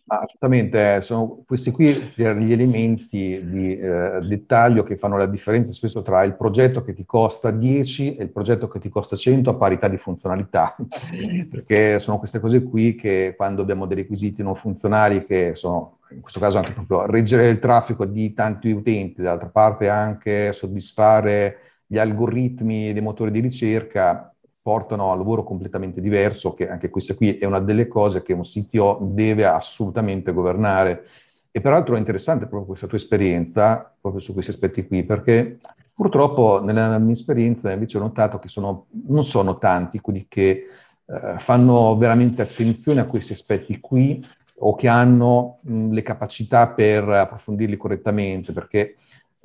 Assolutamente, 0.06 1.00
sono 1.00 1.42
questi 1.46 1.70
qui 1.70 2.12
gli 2.14 2.52
elementi 2.52 3.40
di 3.42 3.78
eh, 3.78 4.18
dettaglio 4.22 4.82
che 4.82 4.98
fanno 4.98 5.16
la 5.16 5.24
differenza 5.24 5.72
spesso 5.72 6.02
tra 6.02 6.22
il 6.24 6.36
progetto 6.36 6.82
che 6.82 6.92
ti 6.92 7.06
costa 7.06 7.50
10 7.50 8.16
e 8.16 8.22
il 8.24 8.30
progetto 8.30 8.68
che 8.68 8.78
ti 8.78 8.90
costa 8.90 9.16
100 9.16 9.48
a 9.48 9.54
parità 9.54 9.88
di 9.88 9.96
funzionalità, 9.96 10.76
perché 11.50 11.98
sono 12.00 12.18
queste 12.18 12.38
cose 12.38 12.62
qui 12.62 12.94
che 12.94 13.32
quando 13.34 13.62
abbiamo 13.62 13.86
dei 13.86 13.96
requisiti 13.96 14.42
non 14.42 14.56
funzionali 14.56 15.24
che 15.24 15.54
sono 15.54 16.00
in 16.10 16.20
questo 16.20 16.38
caso 16.38 16.58
anche 16.58 16.72
proprio 16.72 17.06
reggere 17.06 17.48
il 17.48 17.58
traffico 17.58 18.04
di 18.04 18.34
tanti 18.34 18.70
utenti, 18.70 19.22
dall'altra 19.22 19.48
parte 19.48 19.88
anche 19.88 20.52
soddisfare 20.52 21.58
gli 21.86 21.96
algoritmi 21.96 22.92
dei 22.92 23.02
motori 23.02 23.30
di 23.30 23.40
ricerca, 23.40 24.33
portano 24.64 25.12
a 25.12 25.14
lavoro 25.14 25.44
completamente 25.44 26.00
diverso, 26.00 26.54
che 26.54 26.70
anche 26.70 26.88
questa 26.88 27.14
qui 27.14 27.36
è 27.36 27.44
una 27.44 27.60
delle 27.60 27.86
cose 27.86 28.22
che 28.22 28.32
un 28.32 28.40
CTO 28.40 28.98
deve 29.02 29.44
assolutamente 29.44 30.32
governare. 30.32 31.04
E 31.50 31.60
peraltro 31.60 31.96
è 31.96 31.98
interessante 31.98 32.46
proprio 32.46 32.68
questa 32.68 32.86
tua 32.86 32.96
esperienza, 32.96 33.94
proprio 34.00 34.22
su 34.22 34.32
questi 34.32 34.52
aspetti 34.52 34.86
qui, 34.86 35.04
perché 35.04 35.58
purtroppo 35.92 36.62
nella 36.64 36.98
mia 36.98 37.12
esperienza 37.12 37.70
invece 37.72 37.98
ho 37.98 38.00
notato 38.00 38.38
che 38.38 38.48
sono, 38.48 38.86
non 39.06 39.22
sono 39.22 39.58
tanti 39.58 40.00
quelli 40.00 40.24
che 40.26 40.64
eh, 41.04 41.34
fanno 41.36 41.94
veramente 41.98 42.40
attenzione 42.40 43.00
a 43.00 43.06
questi 43.06 43.34
aspetti 43.34 43.78
qui 43.80 44.24
o 44.60 44.74
che 44.76 44.88
hanno 44.88 45.58
mh, 45.60 45.90
le 45.92 46.02
capacità 46.02 46.68
per 46.68 47.06
approfondirli 47.06 47.76
correttamente, 47.76 48.54
perché 48.54 48.96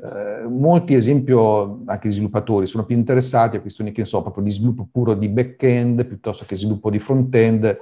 eh, 0.02 0.48
molti, 0.48 0.94
esempio, 0.94 1.84
anche 1.86 2.10
sviluppatori 2.10 2.68
sono 2.68 2.86
più 2.86 2.96
interessati 2.96 3.58
a 3.58 3.62
questioni 3.62 3.92
che 3.92 4.06
so, 4.06 4.22
proprio 4.22 4.44
di 4.44 4.52
sviluppo 4.52 4.88
puro 4.90 5.14
di 5.14 5.28
back-end 5.28 6.06
piuttosto 6.06 6.46
che 6.46 6.56
sviluppo 6.56 6.90
di 6.90 7.00
front-end, 7.00 7.80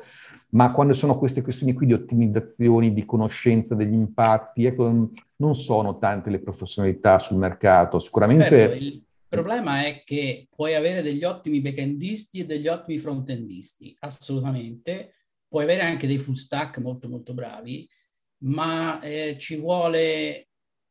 ma 0.50 0.72
quando 0.72 0.94
sono 0.94 1.18
queste 1.18 1.42
questioni 1.42 1.74
qui 1.74 1.86
di 1.86 1.94
ottimizzazioni, 1.94 2.94
di 2.94 3.06
conoscenza 3.06 3.76
degli 3.76 3.94
impatti, 3.94 4.66
ecco, 4.66 5.12
non 5.36 5.56
sono 5.56 5.98
tante 6.00 6.30
le 6.30 6.40
professionalità 6.40 7.20
sul 7.20 7.38
mercato. 7.38 8.00
Sicuramente... 8.00 8.50
Certo, 8.50 8.84
il 8.84 9.04
problema 9.28 9.86
è 9.86 10.04
che 10.06 10.48
puoi 10.56 10.74
avere 10.74 11.02
degli 11.02 11.26
ottimi 11.26 11.60
backendisti 11.60 12.40
e 12.40 12.46
degli 12.46 12.68
ottimi 12.68 12.98
frontendisti, 12.98 13.96
assolutamente. 14.00 15.16
Puoi 15.50 15.64
avere 15.64 15.82
anche 15.82 16.08
dei 16.08 16.18
full 16.18 16.36
stack 16.36 16.80
molto 16.80 17.10
molto 17.10 17.34
bravi, 17.34 17.88
ma 18.44 19.00
eh, 19.02 19.36
ci 19.38 19.58
vuole 19.58 20.47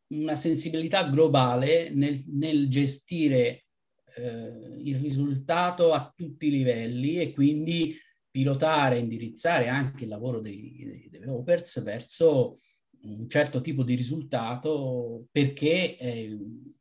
una 0.09 0.37
sensibilità 0.37 1.05
globale 1.09 1.91
nel, 1.91 2.23
nel 2.33 2.69
gestire 2.69 3.65
eh, 4.17 4.77
il 4.79 4.97
risultato 4.97 5.93
a 5.93 6.13
tutti 6.15 6.47
i 6.47 6.51
livelli 6.51 7.21
e 7.21 7.33
quindi 7.33 7.97
pilotare, 8.31 8.99
indirizzare 8.99 9.69
anche 9.69 10.05
il 10.05 10.11
lavoro 10.11 10.41
dei, 10.41 10.75
dei 10.85 11.09
developers 11.11 11.83
verso 11.83 12.59
un 13.03 13.29
certo 13.29 13.61
tipo 13.61 13.83
di 13.83 13.95
risultato 13.95 15.27
perché 15.31 15.97
eh, 15.97 16.37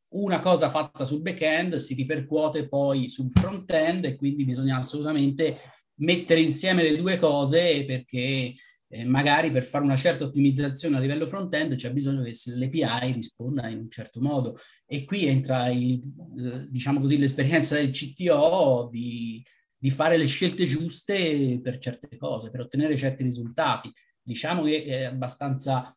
una 0.10 0.40
cosa 0.40 0.70
fatta 0.70 1.06
sul 1.06 1.22
back-end 1.22 1.76
si 1.76 1.94
ripercuote 1.94 2.68
poi 2.68 3.10
sul 3.10 3.32
front-end 3.32 4.06
e 4.06 4.16
quindi 4.16 4.46
bisogna 4.46 4.78
assolutamente 4.78 5.58
mettere 5.96 6.40
insieme 6.40 6.84
le 6.84 6.98
due 6.98 7.18
cose 7.18 7.86
perché 7.86 8.54
eh, 8.88 9.04
magari 9.04 9.52
per 9.52 9.64
fare 9.64 9.84
una 9.84 9.96
certa 9.96 10.26
ottimizzazione 10.26 10.98
a 10.98 11.00
livello 11.00 11.28
front-end 11.28 11.76
c'è 11.76 11.92
bisogno 11.92 12.22
che 12.24 12.34
l'API 12.46 13.12
risponda 13.12 13.68
in 13.68 13.80
un 13.80 13.90
certo 13.90 14.22
modo. 14.22 14.58
E 14.86 15.06
qui 15.06 15.26
entra, 15.26 15.70
il, 15.70 16.02
diciamo 16.70 17.00
così, 17.00 17.18
l'esperienza 17.18 17.76
del 17.76 17.92
CTO 17.92 18.90
di, 18.92 19.44
di 19.78 19.90
fare 19.90 20.18
le 20.18 20.26
scelte 20.26 20.66
giuste 20.66 21.60
per 21.62 21.78
certe 21.80 22.16
cose, 22.18 22.52
per 22.52 22.62
ottenere 22.62 22.96
certi 22.96 23.24
risultati. 23.24 23.92
Diciamo 24.22 24.64
che 24.64 24.84
è 24.86 25.04
abbastanza 25.04 25.94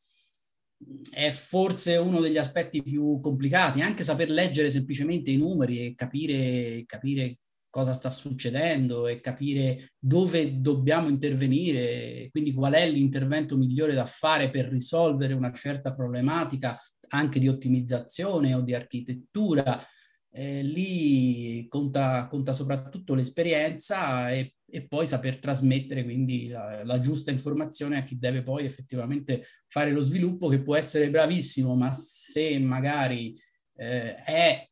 è 1.11 1.31
forse 1.31 1.97
uno 1.97 2.21
degli 2.21 2.39
aspetti 2.39 2.83
più 2.83 3.19
complicati, 3.21 3.81
anche 3.81 4.05
saper 4.05 4.31
leggere 4.31 4.71
semplicemente 4.71 5.31
i 5.31 5.37
numeri 5.37 5.87
e 5.87 5.95
capire, 5.95 6.85
capire 6.87 7.39
cosa 7.71 7.93
sta 7.93 8.11
succedendo 8.11 9.07
e 9.07 9.21
capire 9.21 9.93
dove 9.99 10.61
dobbiamo 10.61 11.09
intervenire, 11.09 12.29
quindi 12.31 12.53
qual 12.53 12.73
è 12.73 12.89
l'intervento 12.89 13.57
migliore 13.57 13.95
da 13.95 14.07
fare 14.07 14.51
per 14.51 14.67
risolvere 14.67 15.35
una 15.35 15.53
certa 15.53 15.95
problematica 15.95 16.77
anche 17.09 17.39
di 17.39 17.49
ottimizzazione 17.49 18.55
o 18.55 18.61
di 18.61 18.75
architettura. 18.75 19.83
Eh, 20.31 20.63
lì 20.63 21.67
conta, 21.69 22.27
conta, 22.29 22.53
soprattutto 22.53 23.15
l'esperienza 23.15 24.31
e, 24.31 24.57
e, 24.67 24.87
poi 24.87 25.07
saper 25.07 25.39
trasmettere 25.39 26.05
quindi 26.05 26.49
la, 26.49 26.85
la, 26.85 27.01
giusta 27.01 27.31
informazione 27.31 27.97
a 27.97 28.05
chi 28.05 28.19
deve 28.19 28.43
poi 28.43 28.67
effettivamente 28.67 29.45
fare 29.67 29.91
lo 29.91 30.03
sviluppo, 30.03 30.49
che 30.49 30.63
può 30.63 30.77
essere 30.77 31.09
bravissimo, 31.09 31.75
ma 31.75 31.93
se 31.95 32.59
magari 32.59 33.35
eh, 33.77 34.17
è 34.17 34.69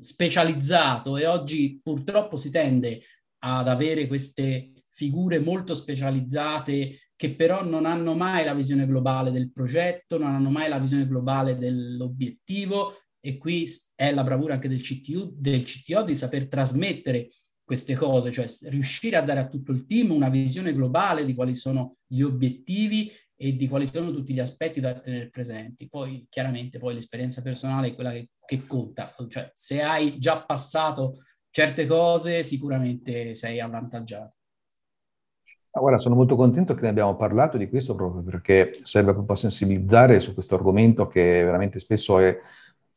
specializzato 0.00 1.16
e 1.16 1.26
oggi 1.26 1.80
purtroppo 1.82 2.36
si 2.36 2.50
tende 2.50 3.00
ad 3.44 3.68
avere 3.68 4.06
queste 4.06 4.72
figure 4.90 5.38
molto 5.38 5.74
specializzate 5.74 6.98
che 7.14 7.34
però 7.34 7.64
non 7.64 7.86
hanno 7.86 8.14
mai 8.14 8.44
la 8.44 8.54
visione 8.54 8.86
globale 8.86 9.30
del 9.30 9.52
progetto, 9.52 10.18
non 10.18 10.34
hanno 10.34 10.50
mai 10.50 10.68
la 10.68 10.78
visione 10.78 11.06
globale 11.06 11.56
dell'obiettivo 11.56 12.94
e 13.20 13.38
qui 13.38 13.68
è 13.94 14.12
la 14.12 14.22
bravura 14.22 14.54
anche 14.54 14.68
del 14.68 14.82
CTO, 14.82 15.32
del 15.34 15.64
CTO 15.64 16.02
di 16.02 16.14
saper 16.14 16.48
trasmettere 16.48 17.28
queste 17.64 17.94
cose, 17.94 18.30
cioè 18.30 18.46
riuscire 18.70 19.16
a 19.16 19.22
dare 19.22 19.40
a 19.40 19.48
tutto 19.48 19.72
il 19.72 19.86
team 19.86 20.10
una 20.10 20.28
visione 20.28 20.72
globale 20.72 21.24
di 21.24 21.34
quali 21.34 21.56
sono 21.56 21.96
gli 22.06 22.20
obiettivi 22.20 23.10
e 23.36 23.54
di 23.54 23.68
quali 23.68 23.86
sono 23.86 24.10
tutti 24.10 24.32
gli 24.32 24.40
aspetti 24.40 24.80
da 24.80 24.98
tenere 24.98 25.28
presenti. 25.28 25.88
Poi 25.88 26.26
chiaramente 26.28 26.78
poi 26.78 26.94
l'esperienza 26.94 27.42
personale 27.42 27.88
è 27.88 27.94
quella 27.94 28.10
che, 28.10 28.30
che 28.44 28.66
conta, 28.66 29.14
cioè 29.28 29.50
se 29.54 29.82
hai 29.82 30.18
già 30.18 30.42
passato 30.42 31.18
certe 31.50 31.86
cose 31.86 32.42
sicuramente 32.42 33.34
sei 33.34 33.60
avvantaggiato. 33.60 34.34
Ah, 35.70 35.80
guarda, 35.80 35.98
sono 35.98 36.14
molto 36.14 36.36
contento 36.36 36.72
che 36.72 36.80
ne 36.82 36.88
abbiamo 36.88 37.16
parlato 37.16 37.58
di 37.58 37.68
questo 37.68 37.94
proprio 37.94 38.22
perché 38.22 38.72
serve 38.82 39.12
proprio 39.12 39.34
a 39.34 39.38
sensibilizzare 39.38 40.20
su 40.20 40.32
questo 40.32 40.54
argomento 40.54 41.06
che 41.06 41.44
veramente 41.44 41.78
spesso 41.78 42.18
è 42.18 42.34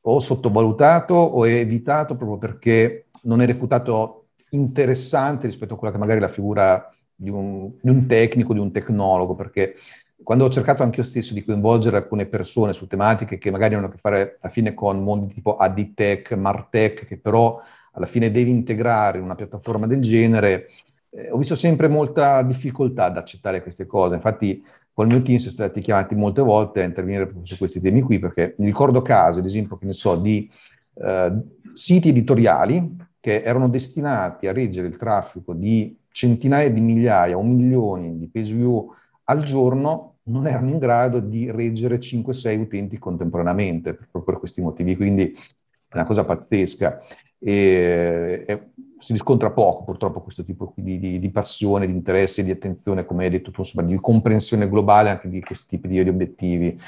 o 0.01 0.19
sottovalutato 0.19 1.13
o 1.13 1.43
è 1.45 1.55
evitato 1.55 2.15
proprio 2.15 2.37
perché 2.37 3.07
non 3.23 3.41
è 3.41 3.45
reputato 3.45 4.29
interessante 4.51 5.45
rispetto 5.47 5.73
a 5.73 5.77
quella 5.77 5.93
che 5.93 5.99
magari 5.99 6.19
è 6.19 6.21
la 6.21 6.29
figura 6.29 6.89
di 7.13 7.29
un, 7.29 7.73
di 7.81 7.89
un 7.89 8.07
tecnico, 8.07 8.53
di 8.53 8.59
un 8.59 8.71
tecnologo, 8.71 9.35
perché 9.35 9.75
quando 10.23 10.45
ho 10.45 10.49
cercato 10.49 10.83
anche 10.83 10.99
io 10.99 11.05
stesso 11.05 11.33
di 11.33 11.43
coinvolgere 11.43 11.97
alcune 11.97 12.25
persone 12.25 12.73
su 12.73 12.87
tematiche 12.87 13.37
che 13.37 13.51
magari 13.51 13.75
hanno 13.75 13.87
a 13.87 13.91
che 13.91 13.97
fare 13.97 14.37
alla 14.41 14.51
fine 14.51 14.73
con 14.73 15.01
mondi 15.01 15.33
tipo 15.33 15.57
AD-Tech, 15.57 16.33
Martech, 16.33 17.05
che 17.05 17.17
però 17.17 17.59
alla 17.93 18.05
fine 18.05 18.31
devi 18.31 18.49
integrare 18.49 19.17
in 19.17 19.23
una 19.23 19.35
piattaforma 19.35 19.87
del 19.87 20.01
genere, 20.01 20.69
eh, 21.09 21.31
ho 21.31 21.37
visto 21.37 21.55
sempre 21.55 21.87
molta 21.87 22.41
difficoltà 22.43 23.05
ad 23.05 23.17
accettare 23.17 23.61
queste 23.61 23.85
cose. 23.85 24.15
Infatti 24.15 24.63
col 24.93 25.07
mio 25.07 25.21
team 25.21 25.37
siamo 25.37 25.53
stati 25.53 25.81
chiamati 25.81 26.15
molte 26.15 26.41
volte 26.41 26.81
a 26.81 26.85
intervenire 26.85 27.31
su 27.43 27.57
questi 27.57 27.79
temi 27.79 28.01
qui, 28.01 28.19
perché 28.19 28.55
mi 28.57 28.65
ricordo 28.65 29.01
casi, 29.01 29.39
ad 29.39 29.45
esempio, 29.45 29.77
che 29.77 29.85
ne 29.85 29.93
so, 29.93 30.15
di 30.15 30.49
eh, 30.95 31.31
siti 31.73 32.09
editoriali 32.09 32.97
che 33.19 33.41
erano 33.41 33.69
destinati 33.69 34.47
a 34.47 34.53
reggere 34.53 34.87
il 34.87 34.97
traffico 34.97 35.53
di 35.53 35.97
centinaia 36.11 36.69
di 36.69 36.81
migliaia 36.81 37.37
o 37.37 37.43
milioni 37.43 38.17
di 38.17 38.27
page 38.27 38.53
view 38.53 38.93
al 39.25 39.43
giorno 39.43 40.08
non 40.29 40.47
erano 40.47 40.69
in 40.69 40.77
grado 40.77 41.19
di 41.19 41.51
reggere 41.51 41.97
5-6 41.97 42.59
utenti 42.59 42.97
contemporaneamente, 42.97 43.93
proprio 43.93 44.23
per 44.23 44.37
questi 44.37 44.61
motivi, 44.61 44.95
quindi 44.95 45.33
è 45.33 45.95
una 45.95 46.05
cosa 46.05 46.23
pazzesca. 46.23 47.01
E, 47.41 48.43
e 48.45 48.71
si 48.99 49.13
riscontra 49.13 49.49
poco 49.51 49.85
purtroppo 49.85 50.21
questo 50.21 50.43
tipo 50.43 50.73
di, 50.75 50.99
di, 50.99 51.19
di, 51.19 51.29
passione, 51.29 51.87
di 51.87 51.93
interesse, 51.93 52.43
di 52.43 52.51
attenzione, 52.51 53.05
come 53.05 53.23
hai 53.23 53.29
detto 53.29 53.51
tu, 53.51 53.61
insomma, 53.61 53.87
di 53.87 53.95
comprensione 53.99 54.67
globale 54.69 55.09
anche 55.09 55.29
di 55.29 55.41
questi 55.41 55.67
tipi 55.67 55.87
di, 55.87 56.03
di 56.03 56.09
obiettivi. 56.09 56.79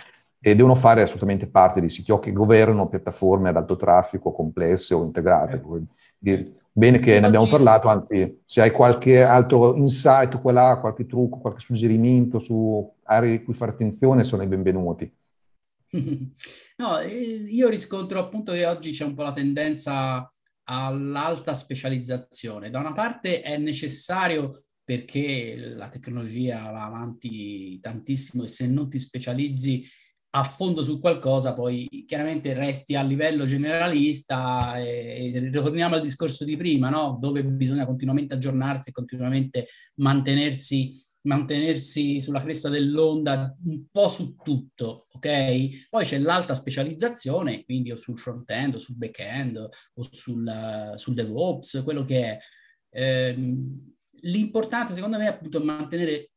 E 0.44 0.56
devono 0.56 0.76
fare 0.76 1.04
assolutamente 1.04 1.46
parte 1.48 1.80
dei 1.80 1.90
siti 1.90 2.12
che 2.20 2.32
governano 2.32 2.90
piattaforme 2.90 3.50
ad 3.50 3.58
alto 3.58 3.76
traffico, 3.76 4.32
complesse 4.32 4.94
o 4.94 5.04
integrate. 5.04 5.62
Eh. 6.24 6.61
Bene 6.74 7.00
che 7.00 7.20
ne 7.20 7.28
abbiamo 7.28 7.48
parlato, 7.48 7.90
anzi, 7.90 8.40
se 8.46 8.62
hai 8.62 8.72
qualche 8.72 9.22
altro 9.22 9.76
insight, 9.76 10.40
qua 10.40 10.80
qualche 10.80 11.06
trucco, 11.06 11.40
qualche 11.40 11.60
suggerimento 11.60 12.40
su 12.40 12.94
aree 13.04 13.38
di 13.38 13.44
cui 13.44 13.54
fare 13.54 13.72
attenzione, 13.72 14.24
sono 14.24 14.44
i 14.44 14.48
benvenuti. 14.48 15.12
No, 16.82 16.98
eh, 16.98 17.12
io 17.14 17.70
riscontro 17.70 18.18
appunto 18.18 18.54
che 18.54 18.66
oggi 18.66 18.90
c'è 18.90 19.06
un 19.06 19.14
po' 19.14 19.22
la 19.22 19.32
tendenza 19.32 20.28
all'alta 20.64 21.54
specializzazione. 21.54 22.72
Da 22.72 22.80
una 22.80 22.94
parte 22.94 23.42
è 23.42 23.56
necessario 23.58 24.64
perché 24.84 25.56
la 25.58 25.90
tecnologia 25.90 26.72
va 26.72 26.86
avanti 26.86 27.80
tantissimo 27.80 28.44
e 28.44 28.48
se 28.48 28.66
non 28.66 28.90
ti 28.90 28.98
specializzi 28.98 29.86
a 30.34 30.44
fondo 30.44 30.82
su 30.84 31.00
qualcosa, 31.00 31.54
poi 31.54 32.06
chiaramente 32.08 32.54
resti 32.54 32.96
a 32.96 33.04
livello 33.04 33.46
generalista 33.46 34.80
e, 34.80 35.32
e 35.34 35.40
ritorniamo 35.40 35.96
al 35.96 36.02
discorso 36.02 36.46
di 36.46 36.56
prima, 36.56 36.90
no? 36.90 37.18
dove 37.20 37.44
bisogna 37.44 37.86
continuamente 37.86 38.36
aggiornarsi 38.36 38.90
e 38.90 38.94
continuamente 38.94 39.68
mantenersi, 39.96 40.94
mantenersi 41.24 42.22
sulla 42.22 42.42
cresta 42.42 42.70
dell'onda 42.70 43.54
un 43.66 43.84
po' 43.92 44.08
su 44.08 44.36
tutto, 44.42 45.08
ok? 45.12 45.88
Poi 45.90 46.06
c'è 46.06 46.18
l'alta 46.18 46.56
specializzazione, 46.56 47.66
quindi 47.66 47.92
o 47.92 47.98
sul 47.98 48.18
front-end 48.18 48.76
o 48.76 48.80
sul 48.80 48.98
back-end 48.98 49.58
o 49.58 50.08
sul, 50.12 50.94
sul 50.96 51.14
DevOps, 51.14 51.82
quello 51.84 52.06
che 52.06 52.24
è. 52.24 52.40
Eh, 52.94 53.36
l'importante 54.24 54.94
secondo 54.94 55.18
me 55.18 55.26
è 55.26 55.30
appunto 55.30 55.64
mantenere 55.64 56.31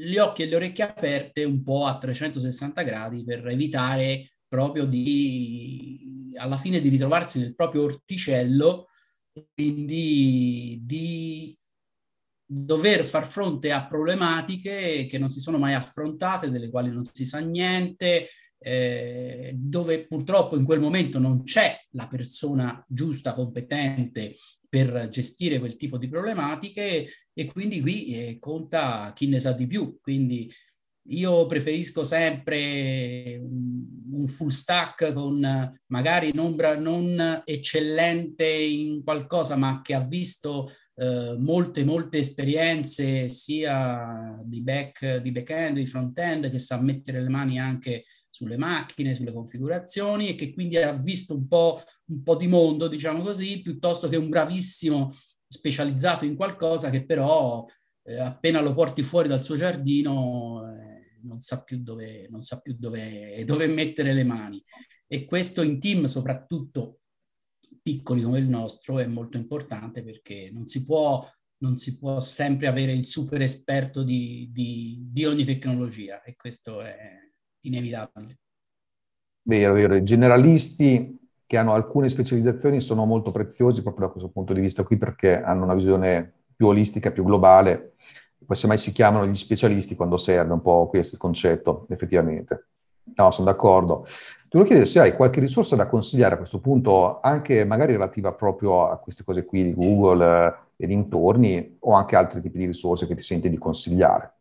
gli 0.00 0.16
occhi 0.16 0.42
e 0.42 0.46
le 0.46 0.56
orecchie 0.56 0.84
aperte 0.84 1.44
un 1.44 1.62
po' 1.62 1.84
a 1.84 1.98
360 1.98 2.82
gradi 2.82 3.22
per 3.22 3.46
evitare 3.46 4.32
proprio 4.48 4.86
di, 4.86 6.32
alla 6.36 6.56
fine 6.56 6.80
di 6.80 6.88
ritrovarsi 6.88 7.38
nel 7.38 7.54
proprio 7.54 7.82
orticello, 7.82 8.86
quindi 9.54 10.80
di 10.82 11.56
dover 12.44 13.04
far 13.04 13.26
fronte 13.26 13.70
a 13.72 13.86
problematiche 13.86 15.06
che 15.06 15.18
non 15.18 15.28
si 15.28 15.38
sono 15.38 15.58
mai 15.58 15.74
affrontate, 15.74 16.50
delle 16.50 16.70
quali 16.70 16.90
non 16.90 17.04
si 17.04 17.26
sa 17.26 17.38
niente, 17.38 18.28
eh, 18.62 19.52
dove 19.54 20.06
purtroppo 20.06 20.56
in 20.56 20.64
quel 20.64 20.80
momento 20.80 21.18
non 21.18 21.42
c'è 21.44 21.74
la 21.92 22.06
persona 22.06 22.84
giusta, 22.86 23.32
competente 23.32 24.34
per 24.68 25.08
gestire 25.08 25.58
quel 25.58 25.76
tipo 25.76 25.98
di 25.98 26.08
problematiche 26.08 27.08
e 27.32 27.44
quindi 27.46 27.80
qui 27.80 28.14
eh, 28.14 28.38
conta 28.38 29.12
chi 29.14 29.26
ne 29.28 29.40
sa 29.40 29.52
di 29.52 29.66
più. 29.66 29.98
Quindi 30.00 30.48
io 31.04 31.46
preferisco 31.46 32.04
sempre 32.04 33.40
un 33.42 34.28
full 34.28 34.50
stack 34.50 35.12
con 35.12 35.40
magari 35.86 36.30
non, 36.34 36.54
non 36.78 37.42
eccellente 37.44 38.46
in 38.46 39.02
qualcosa, 39.02 39.56
ma 39.56 39.80
che 39.82 39.94
ha 39.94 40.00
visto 40.00 40.70
eh, 40.94 41.34
molte, 41.38 41.82
molte 41.84 42.18
esperienze 42.18 43.28
sia 43.30 44.38
di 44.44 44.62
back, 44.62 45.16
di 45.16 45.32
back-end, 45.32 45.78
di 45.78 45.86
front-end, 45.86 46.50
che 46.50 46.58
sa 46.58 46.80
mettere 46.80 47.22
le 47.22 47.28
mani 47.28 47.58
anche 47.58 48.04
sulle 48.30 48.56
macchine, 48.56 49.14
sulle 49.14 49.32
configurazioni 49.32 50.28
e 50.28 50.34
che 50.34 50.52
quindi 50.52 50.76
ha 50.76 50.92
visto 50.92 51.34
un 51.34 51.46
po', 51.48 51.82
un 52.06 52.22
po' 52.22 52.36
di 52.36 52.46
mondo, 52.46 52.88
diciamo 52.88 53.22
così, 53.22 53.60
piuttosto 53.60 54.08
che 54.08 54.16
un 54.16 54.28
bravissimo 54.28 55.10
specializzato 55.46 56.24
in 56.24 56.36
qualcosa 56.36 56.90
che 56.90 57.04
però 57.04 57.64
eh, 58.04 58.18
appena 58.18 58.60
lo 58.60 58.72
porti 58.72 59.02
fuori 59.02 59.28
dal 59.28 59.42
suo 59.42 59.56
giardino 59.56 60.62
eh, 60.64 61.00
non 61.22 61.40
sa 61.40 61.62
più, 61.62 61.82
dove, 61.82 62.28
non 62.30 62.42
sa 62.42 62.60
più 62.60 62.76
dove, 62.78 63.42
dove 63.46 63.66
mettere 63.66 64.12
le 64.12 64.24
mani. 64.24 64.62
E 65.06 65.24
questo 65.24 65.62
in 65.62 65.80
team, 65.80 66.04
soprattutto 66.04 67.00
piccoli 67.82 68.22
come 68.22 68.38
il 68.38 68.48
nostro, 68.48 68.98
è 68.98 69.06
molto 69.06 69.36
importante 69.36 70.02
perché 70.04 70.50
non 70.52 70.66
si 70.66 70.84
può, 70.84 71.28
non 71.58 71.76
si 71.78 71.98
può 71.98 72.20
sempre 72.20 72.68
avere 72.68 72.92
il 72.92 73.04
super 73.04 73.40
esperto 73.40 74.02
di, 74.02 74.48
di, 74.52 74.98
di 75.10 75.24
ogni 75.24 75.44
tecnologia 75.44 76.22
e 76.22 76.36
questo 76.36 76.80
è 76.80 77.29
inevitabile. 77.62 78.38
Vero, 79.42 79.72
vero. 79.74 79.94
I 79.94 80.04
generalisti 80.04 81.18
che 81.46 81.56
hanno 81.56 81.72
alcune 81.72 82.08
specializzazioni 82.08 82.80
sono 82.80 83.04
molto 83.04 83.32
preziosi 83.32 83.82
proprio 83.82 84.06
da 84.06 84.12
questo 84.12 84.30
punto 84.30 84.52
di 84.52 84.60
vista 84.60 84.84
qui 84.84 84.96
perché 84.96 85.42
hanno 85.42 85.64
una 85.64 85.74
visione 85.74 86.32
più 86.54 86.68
olistica, 86.68 87.10
più 87.10 87.24
globale. 87.24 87.94
Poi 88.44 88.56
semmai 88.56 88.78
si 88.78 88.92
chiamano 88.92 89.26
gli 89.26 89.34
specialisti 89.34 89.96
quando 89.96 90.16
serve 90.16 90.52
un 90.52 90.62
po' 90.62 90.88
questo 90.88 91.14
il 91.14 91.20
concetto, 91.20 91.86
effettivamente. 91.88 92.68
No, 93.16 93.30
sono 93.30 93.50
d'accordo. 93.50 94.04
Ti 94.04 94.56
volevo 94.56 94.68
chiedere 94.68 94.90
se 94.90 95.00
hai 95.00 95.14
qualche 95.14 95.40
risorsa 95.40 95.76
da 95.76 95.88
consigliare 95.88 96.34
a 96.34 96.38
questo 96.38 96.60
punto, 96.60 97.20
anche 97.20 97.64
magari 97.64 97.92
relativa 97.92 98.32
proprio 98.32 98.88
a 98.88 98.98
queste 98.98 99.24
cose 99.24 99.44
qui 99.44 99.64
di 99.64 99.74
Google 99.74 100.24
eh, 100.76 100.84
e 100.84 100.86
dintorni, 100.86 101.76
o 101.80 101.92
anche 101.92 102.16
altri 102.16 102.40
tipi 102.40 102.58
di 102.58 102.66
risorse 102.66 103.06
che 103.06 103.14
ti 103.14 103.22
senti 103.22 103.48
di 103.48 103.58
consigliare. 103.58 104.39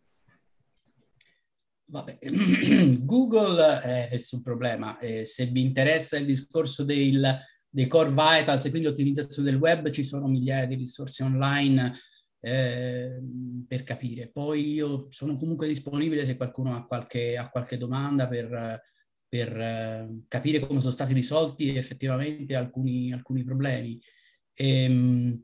Vabbè, 1.90 2.20
Google 3.02 3.82
è 3.82 4.10
nessun 4.12 4.42
problema. 4.42 5.00
Eh, 5.00 5.26
se 5.26 5.46
vi 5.48 5.62
interessa 5.62 6.18
il 6.18 6.26
discorso 6.26 6.84
del, 6.84 7.38
dei 7.68 7.88
core 7.88 8.10
vitals 8.10 8.66
e 8.66 8.70
quindi 8.70 8.88
l'ottimizzazione 8.88 9.50
del 9.50 9.60
web, 9.60 9.90
ci 9.90 10.04
sono 10.04 10.28
migliaia 10.28 10.68
di 10.68 10.76
risorse 10.76 11.24
online 11.24 11.94
eh, 12.42 13.20
per 13.68 13.84
capire. 13.84 14.30
Poi 14.30 14.74
io 14.74 15.08
sono 15.10 15.36
comunque 15.38 15.68
disponibile 15.68 16.26
se 16.26 16.38
qualcuno 16.38 16.76
ha 16.76 16.86
qualche, 16.86 17.36
ha 17.38 17.50
qualche 17.50 17.78
domanda 17.78 18.28
per, 18.28 18.82
per 19.28 19.58
eh, 19.60 20.24
capire 20.28 20.60
come 20.60 20.82
sono 20.82 20.94
stati 20.94 21.14
risolti 21.14 21.76
effettivamente 21.76 22.56
alcuni, 22.56 23.12
alcuni 23.12 23.44
problemi. 23.44 24.00
E, 24.54 24.84
ehm, 24.84 25.44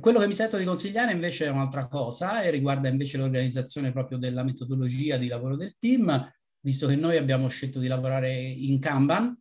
quello 0.00 0.18
che 0.18 0.26
mi 0.26 0.34
sento 0.34 0.56
di 0.56 0.64
consigliare 0.64 1.12
invece 1.12 1.46
è 1.46 1.50
un'altra 1.50 1.86
cosa 1.86 2.42
e 2.42 2.50
riguarda 2.50 2.88
invece 2.88 3.18
l'organizzazione 3.18 3.92
proprio 3.92 4.18
della 4.18 4.42
metodologia 4.42 5.16
di 5.16 5.28
lavoro 5.28 5.56
del 5.56 5.76
team, 5.78 6.32
visto 6.60 6.86
che 6.86 6.96
noi 6.96 7.16
abbiamo 7.16 7.48
scelto 7.48 7.78
di 7.78 7.86
lavorare 7.86 8.34
in 8.34 8.78
Kanban 8.78 9.36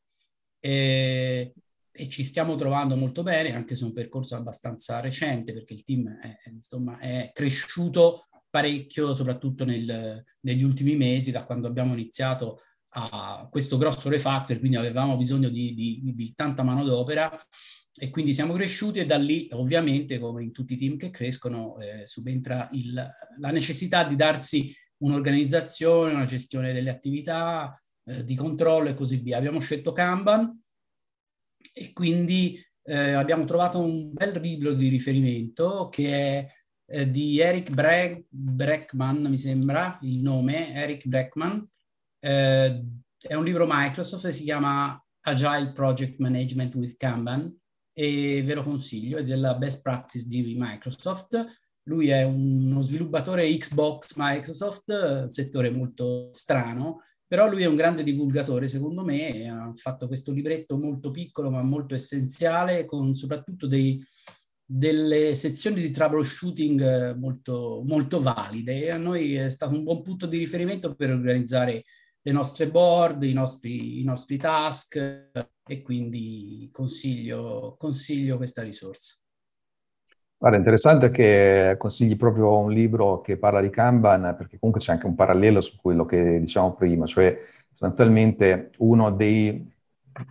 e, 0.59 1.53
e 1.91 2.09
ci 2.09 2.23
stiamo 2.23 2.55
trovando 2.55 2.95
molto 2.95 3.23
bene, 3.23 3.55
anche 3.55 3.75
se 3.75 3.83
è 3.83 3.87
un 3.87 3.93
percorso 3.93 4.35
abbastanza 4.35 4.99
recente, 4.99 5.53
perché 5.53 5.73
il 5.73 5.83
team 5.83 6.09
è, 6.19 6.49
insomma, 6.49 6.99
è 6.99 7.31
cresciuto 7.33 8.27
parecchio, 8.49 9.13
soprattutto 9.13 9.65
nel, 9.65 10.23
negli 10.41 10.63
ultimi 10.63 10.95
mesi, 10.95 11.31
da 11.31 11.45
quando 11.45 11.67
abbiamo 11.67 11.93
iniziato 11.93 12.61
a 12.97 13.47
questo 13.51 13.77
grosso 13.77 14.09
refactor, 14.09 14.59
quindi 14.59 14.77
avevamo 14.77 15.17
bisogno 15.17 15.49
di, 15.49 15.73
di, 15.73 16.13
di 16.15 16.33
tanta 16.33 16.63
manodopera 16.63 17.35
e 17.97 18.09
quindi 18.09 18.33
siamo 18.33 18.53
cresciuti 18.53 18.99
e 18.99 19.05
da 19.05 19.17
lì 19.17 19.47
ovviamente 19.51 20.19
come 20.19 20.43
in 20.43 20.51
tutti 20.51 20.73
i 20.73 20.77
team 20.77 20.97
che 20.97 21.11
crescono 21.11 21.79
eh, 21.79 22.05
subentra 22.05 22.67
il, 22.73 22.93
la 23.37 23.49
necessità 23.51 24.03
di 24.03 24.17
darsi 24.17 24.75
un'organizzazione, 24.97 26.13
una 26.13 26.25
gestione 26.25 26.73
delle 26.73 26.89
attività, 26.89 27.77
eh, 28.03 28.23
di 28.25 28.35
controllo 28.35 28.89
e 28.89 28.93
così 28.93 29.17
via. 29.17 29.37
Abbiamo 29.37 29.59
scelto 29.59 29.93
Kanban 29.93 30.61
e 31.73 31.93
quindi 31.93 32.61
eh, 32.83 33.13
abbiamo 33.13 33.45
trovato 33.45 33.79
un 33.79 34.11
bel 34.13 34.39
libro 34.41 34.73
di 34.73 34.89
riferimento 34.89 35.87
che 35.89 36.11
è 36.11 36.47
eh, 36.87 37.09
di 37.09 37.39
Eric 37.39 37.71
Bre- 37.71 38.25
Breckman, 38.27 39.23
mi 39.23 39.37
sembra 39.37 39.97
il 40.01 40.19
nome, 40.19 40.73
Eric 40.73 41.07
Breckman. 41.07 41.65
Eh, 42.19 42.85
è 43.17 43.33
un 43.33 43.43
libro 43.43 43.65
Microsoft 43.67 44.25
che 44.25 44.33
si 44.33 44.43
chiama 44.43 45.01
Agile 45.21 45.71
Project 45.71 46.19
Management 46.19 46.75
with 46.75 46.97
Kanban 46.97 47.57
e 47.97 48.43
ve 48.43 48.53
lo 48.53 48.61
consiglio, 48.61 49.17
è 49.17 49.23
della 49.23 49.55
best 49.55 49.81
practice 49.81 50.27
di 50.27 50.55
Microsoft. 50.57 51.63
Lui 51.83 52.09
è 52.09 52.23
uno 52.23 52.81
sviluppatore 52.81 53.47
Xbox 53.57 54.15
Microsoft, 54.17 55.27
settore 55.27 55.69
molto 55.69 56.29
strano, 56.33 57.01
però 57.25 57.49
lui 57.49 57.63
è 57.63 57.67
un 57.67 57.75
grande 57.75 58.03
divulgatore 58.03 58.67
secondo 58.67 59.03
me 59.03 59.47
ha 59.47 59.71
fatto 59.75 60.07
questo 60.07 60.31
libretto 60.31 60.77
molto 60.77 61.09
piccolo 61.11 61.49
ma 61.49 61.61
molto 61.63 61.95
essenziale 61.95 62.85
con 62.85 63.15
soprattutto 63.15 63.65
dei, 63.65 64.03
delle 64.63 65.33
sezioni 65.35 65.81
di 65.81 65.91
troubleshooting 65.91 67.15
molto, 67.15 67.81
molto 67.85 68.21
valide 68.21 68.91
a 68.91 68.97
noi 68.97 69.35
è 69.35 69.49
stato 69.49 69.75
un 69.75 69.83
buon 69.83 70.01
punto 70.01 70.25
di 70.25 70.37
riferimento 70.37 70.95
per 70.95 71.11
organizzare 71.11 71.83
le 72.21 72.31
nostre 72.31 72.69
board, 72.69 73.23
i 73.23 73.33
nostri, 73.33 74.01
i 74.01 74.03
nostri 74.03 74.37
task 74.37 75.53
e 75.67 75.81
quindi 75.81 76.69
consiglio, 76.71 77.75
consiglio 77.77 78.37
questa 78.37 78.61
risorsa. 78.61 79.15
Guarda, 80.37 80.57
interessante 80.57 81.09
che 81.11 81.75
consigli 81.77 82.17
proprio 82.17 82.57
un 82.57 82.71
libro 82.71 83.21
che 83.21 83.37
parla 83.37 83.61
di 83.61 83.69
Kanban, 83.69 84.35
perché 84.37 84.59
comunque 84.59 84.83
c'è 84.83 84.91
anche 84.91 85.07
un 85.07 85.15
parallelo 85.15 85.61
su 85.61 85.77
quello 85.81 86.05
che 86.05 86.39
diciamo 86.39 86.73
prima, 86.75 87.05
cioè 87.07 87.35
sostanzialmente 87.69 88.71
uno 88.77 89.11
dei 89.11 89.73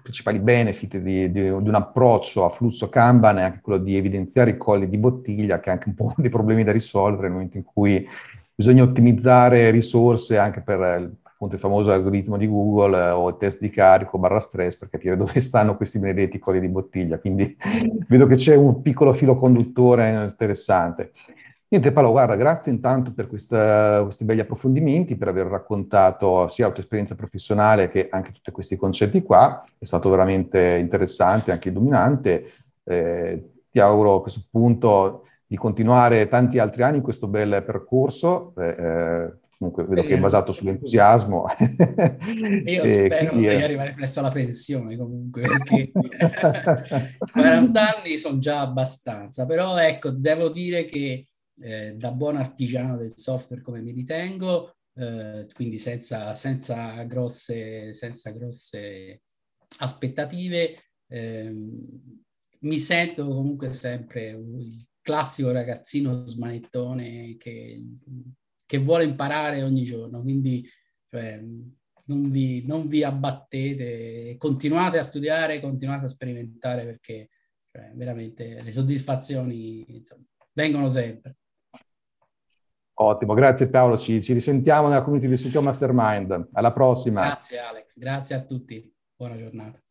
principali 0.03 0.39
benefit 0.39 0.97
di, 0.99 1.31
di, 1.31 1.43
di, 1.43 1.49
un 1.49 1.75
approccio 1.75 2.45
a 2.45 2.49
flusso 2.49 2.89
Kanban 2.89 3.37
è 3.39 3.43
anche 3.43 3.61
quello 3.61 3.79
di 3.79 3.97
evidenziare 3.97 4.51
i 4.51 4.57
colli 4.57 4.89
di 4.89 4.99
bottiglia, 4.99 5.61
che 5.61 5.71
è 5.71 5.73
anche 5.73 5.89
un 5.89 5.95
po' 5.95 6.15
dei 6.19 6.31
problemi 6.31 6.65
da 6.65 6.73
risolvere 6.73 7.23
nel 7.23 7.33
momento 7.33 7.57
in 7.57 7.65
cui 7.65 8.07
bisogna 8.55 8.83
ottimizzare 8.85 9.71
risorse 9.71 10.39
anche 10.39 10.61
per 10.61 11.13
appunto 11.45 11.55
il 11.55 11.61
famoso 11.61 11.93
algoritmo 11.93 12.37
di 12.37 12.49
Google 12.49 12.97
eh, 12.97 13.11
o 13.11 13.29
il 13.29 13.37
test 13.37 13.61
di 13.61 13.71
carico 13.71 14.19
barra 14.19 14.41
stress 14.41 14.77
per 14.77 14.89
capire 14.89 15.17
dove 15.17 15.39
stanno 15.41 15.77
questi 15.77 15.99
benedetti 15.99 16.39
colli 16.39 16.61
di 16.61 16.69
bottiglia. 16.69 17.19
Quindi 17.19 17.57
vedo 18.09 18.27
che 18.27 18.35
c'è 18.35 18.55
un 18.55 18.83
piccolo 18.83 19.13
filo 19.13 19.37
conduttore 19.37 20.27
interessante. 20.29 21.13
Niente 21.69 21.93
Paolo, 21.93 22.11
guarda, 22.11 22.37
grazie 22.37 22.71
intanto 22.71 23.13
per 23.13 23.27
questa, 23.27 24.03
questi 24.03 24.25
belli 24.25 24.41
approfondimenti, 24.41 25.17
per 25.17 25.29
aver 25.29 25.47
raccontato 25.47 26.47
sia 26.47 26.67
la 26.67 26.73
tua 26.73 26.83
esperienza 26.83 27.17
professionale 27.17 27.89
che 27.89 28.09
anche 28.11 28.33
tutti 28.33 28.51
questi 28.53 28.77
concetti 28.77 29.23
qua. 29.23 29.65
È 29.77 29.85
stato 29.85 30.09
veramente 30.09 30.77
interessante, 30.79 31.51
anche 31.51 31.71
illuminante. 31.71 32.53
Eh, 32.85 33.51
ti 33.71 33.81
auguro 33.81 34.17
a 34.17 34.23
questo 34.23 34.43
punto 34.49 35.27
di 35.47 35.57
continuare 35.57 36.29
tanti 36.29 36.59
altri 36.59 36.85
anni 36.85 36.99
in 36.99 37.03
questo 37.03 37.27
bel 37.27 37.63
percorso. 37.65 38.53
Eh, 38.57 38.77
eh 38.79 39.33
comunque 39.71 39.85
vedo 39.85 40.03
che 40.03 40.15
è 40.15 40.21
basato 40.21 40.53
sull'entusiasmo. 40.53 41.47
Io 42.67 42.87
spero 42.87 43.37
di 43.37 43.47
è... 43.47 43.63
arrivare 43.63 43.95
presto 43.95 44.21
alla 44.21 44.31
pensione 44.31 44.97
comunque, 44.97 45.43
perché 45.43 45.91
40 47.33 47.97
anni 47.97 48.17
sono 48.17 48.39
già 48.39 48.61
abbastanza, 48.61 49.47
però 49.47 49.77
ecco, 49.79 50.11
devo 50.11 50.49
dire 50.51 50.85
che 50.85 51.27
eh, 51.61 51.95
da 51.97 52.13
buon 52.13 52.37
artigiano 52.37 52.97
del 52.97 53.17
software 53.17 53.63
come 53.63 53.81
mi 53.81 53.93
ritengo, 53.93 54.77
eh, 54.97 55.47
quindi 55.55 55.79
senza, 55.79 56.35
senza, 56.35 57.03
grosse, 57.05 57.93
senza 57.95 58.31
grosse 58.31 59.23
aspettative, 59.79 60.79
eh, 61.09 61.53
mi 62.61 62.79
sento 62.79 63.27
comunque 63.27 63.73
sempre 63.73 64.29
il 64.31 64.87
classico 65.01 65.53
ragazzino 65.53 66.27
smanettone 66.27 67.37
che 67.37 67.87
che 68.67 68.79
vuole 68.79 69.05
imparare 69.05 69.63
ogni 69.63 69.83
giorno. 69.83 70.23
Quindi 70.23 70.67
cioè, 71.09 71.41
non, 72.07 72.31
vi, 72.31 72.65
non, 72.67 72.87
vi, 72.87 73.03
abbattete, 73.05 74.37
continuate 74.37 74.99
a 74.99 75.03
studiare, 75.03 75.61
continuate 75.61 76.07
a 76.07 76.09
sperimentare 76.09 76.85
perché 76.85 77.29
cioè, 77.71 77.93
veramente 77.95 78.63
le 78.63 78.73
soddisfazioni 78.73 79.85
insomma, 79.89 80.25
vengono 80.53 80.89
sempre. 80.89 81.37
Ottimo, 82.97 83.35
grazie 83.35 83.69
Paolo, 83.69 83.99
ci, 83.99 84.23
ci 84.23 84.33
risentiamo 84.33 84.89
nella 84.89 85.03
community 85.03 85.29
di 85.29 85.37
Sitio 85.37 85.63
Mastermind. 85.63 86.49
Alla 86.53 86.73
prossima. 86.73 87.23
Grazie 87.23 87.59
Alex, 87.59 87.99
grazie 87.99 88.37
a 88.37 88.45
tutti, 88.45 88.93
buona 89.17 89.37
giornata. 89.37 89.84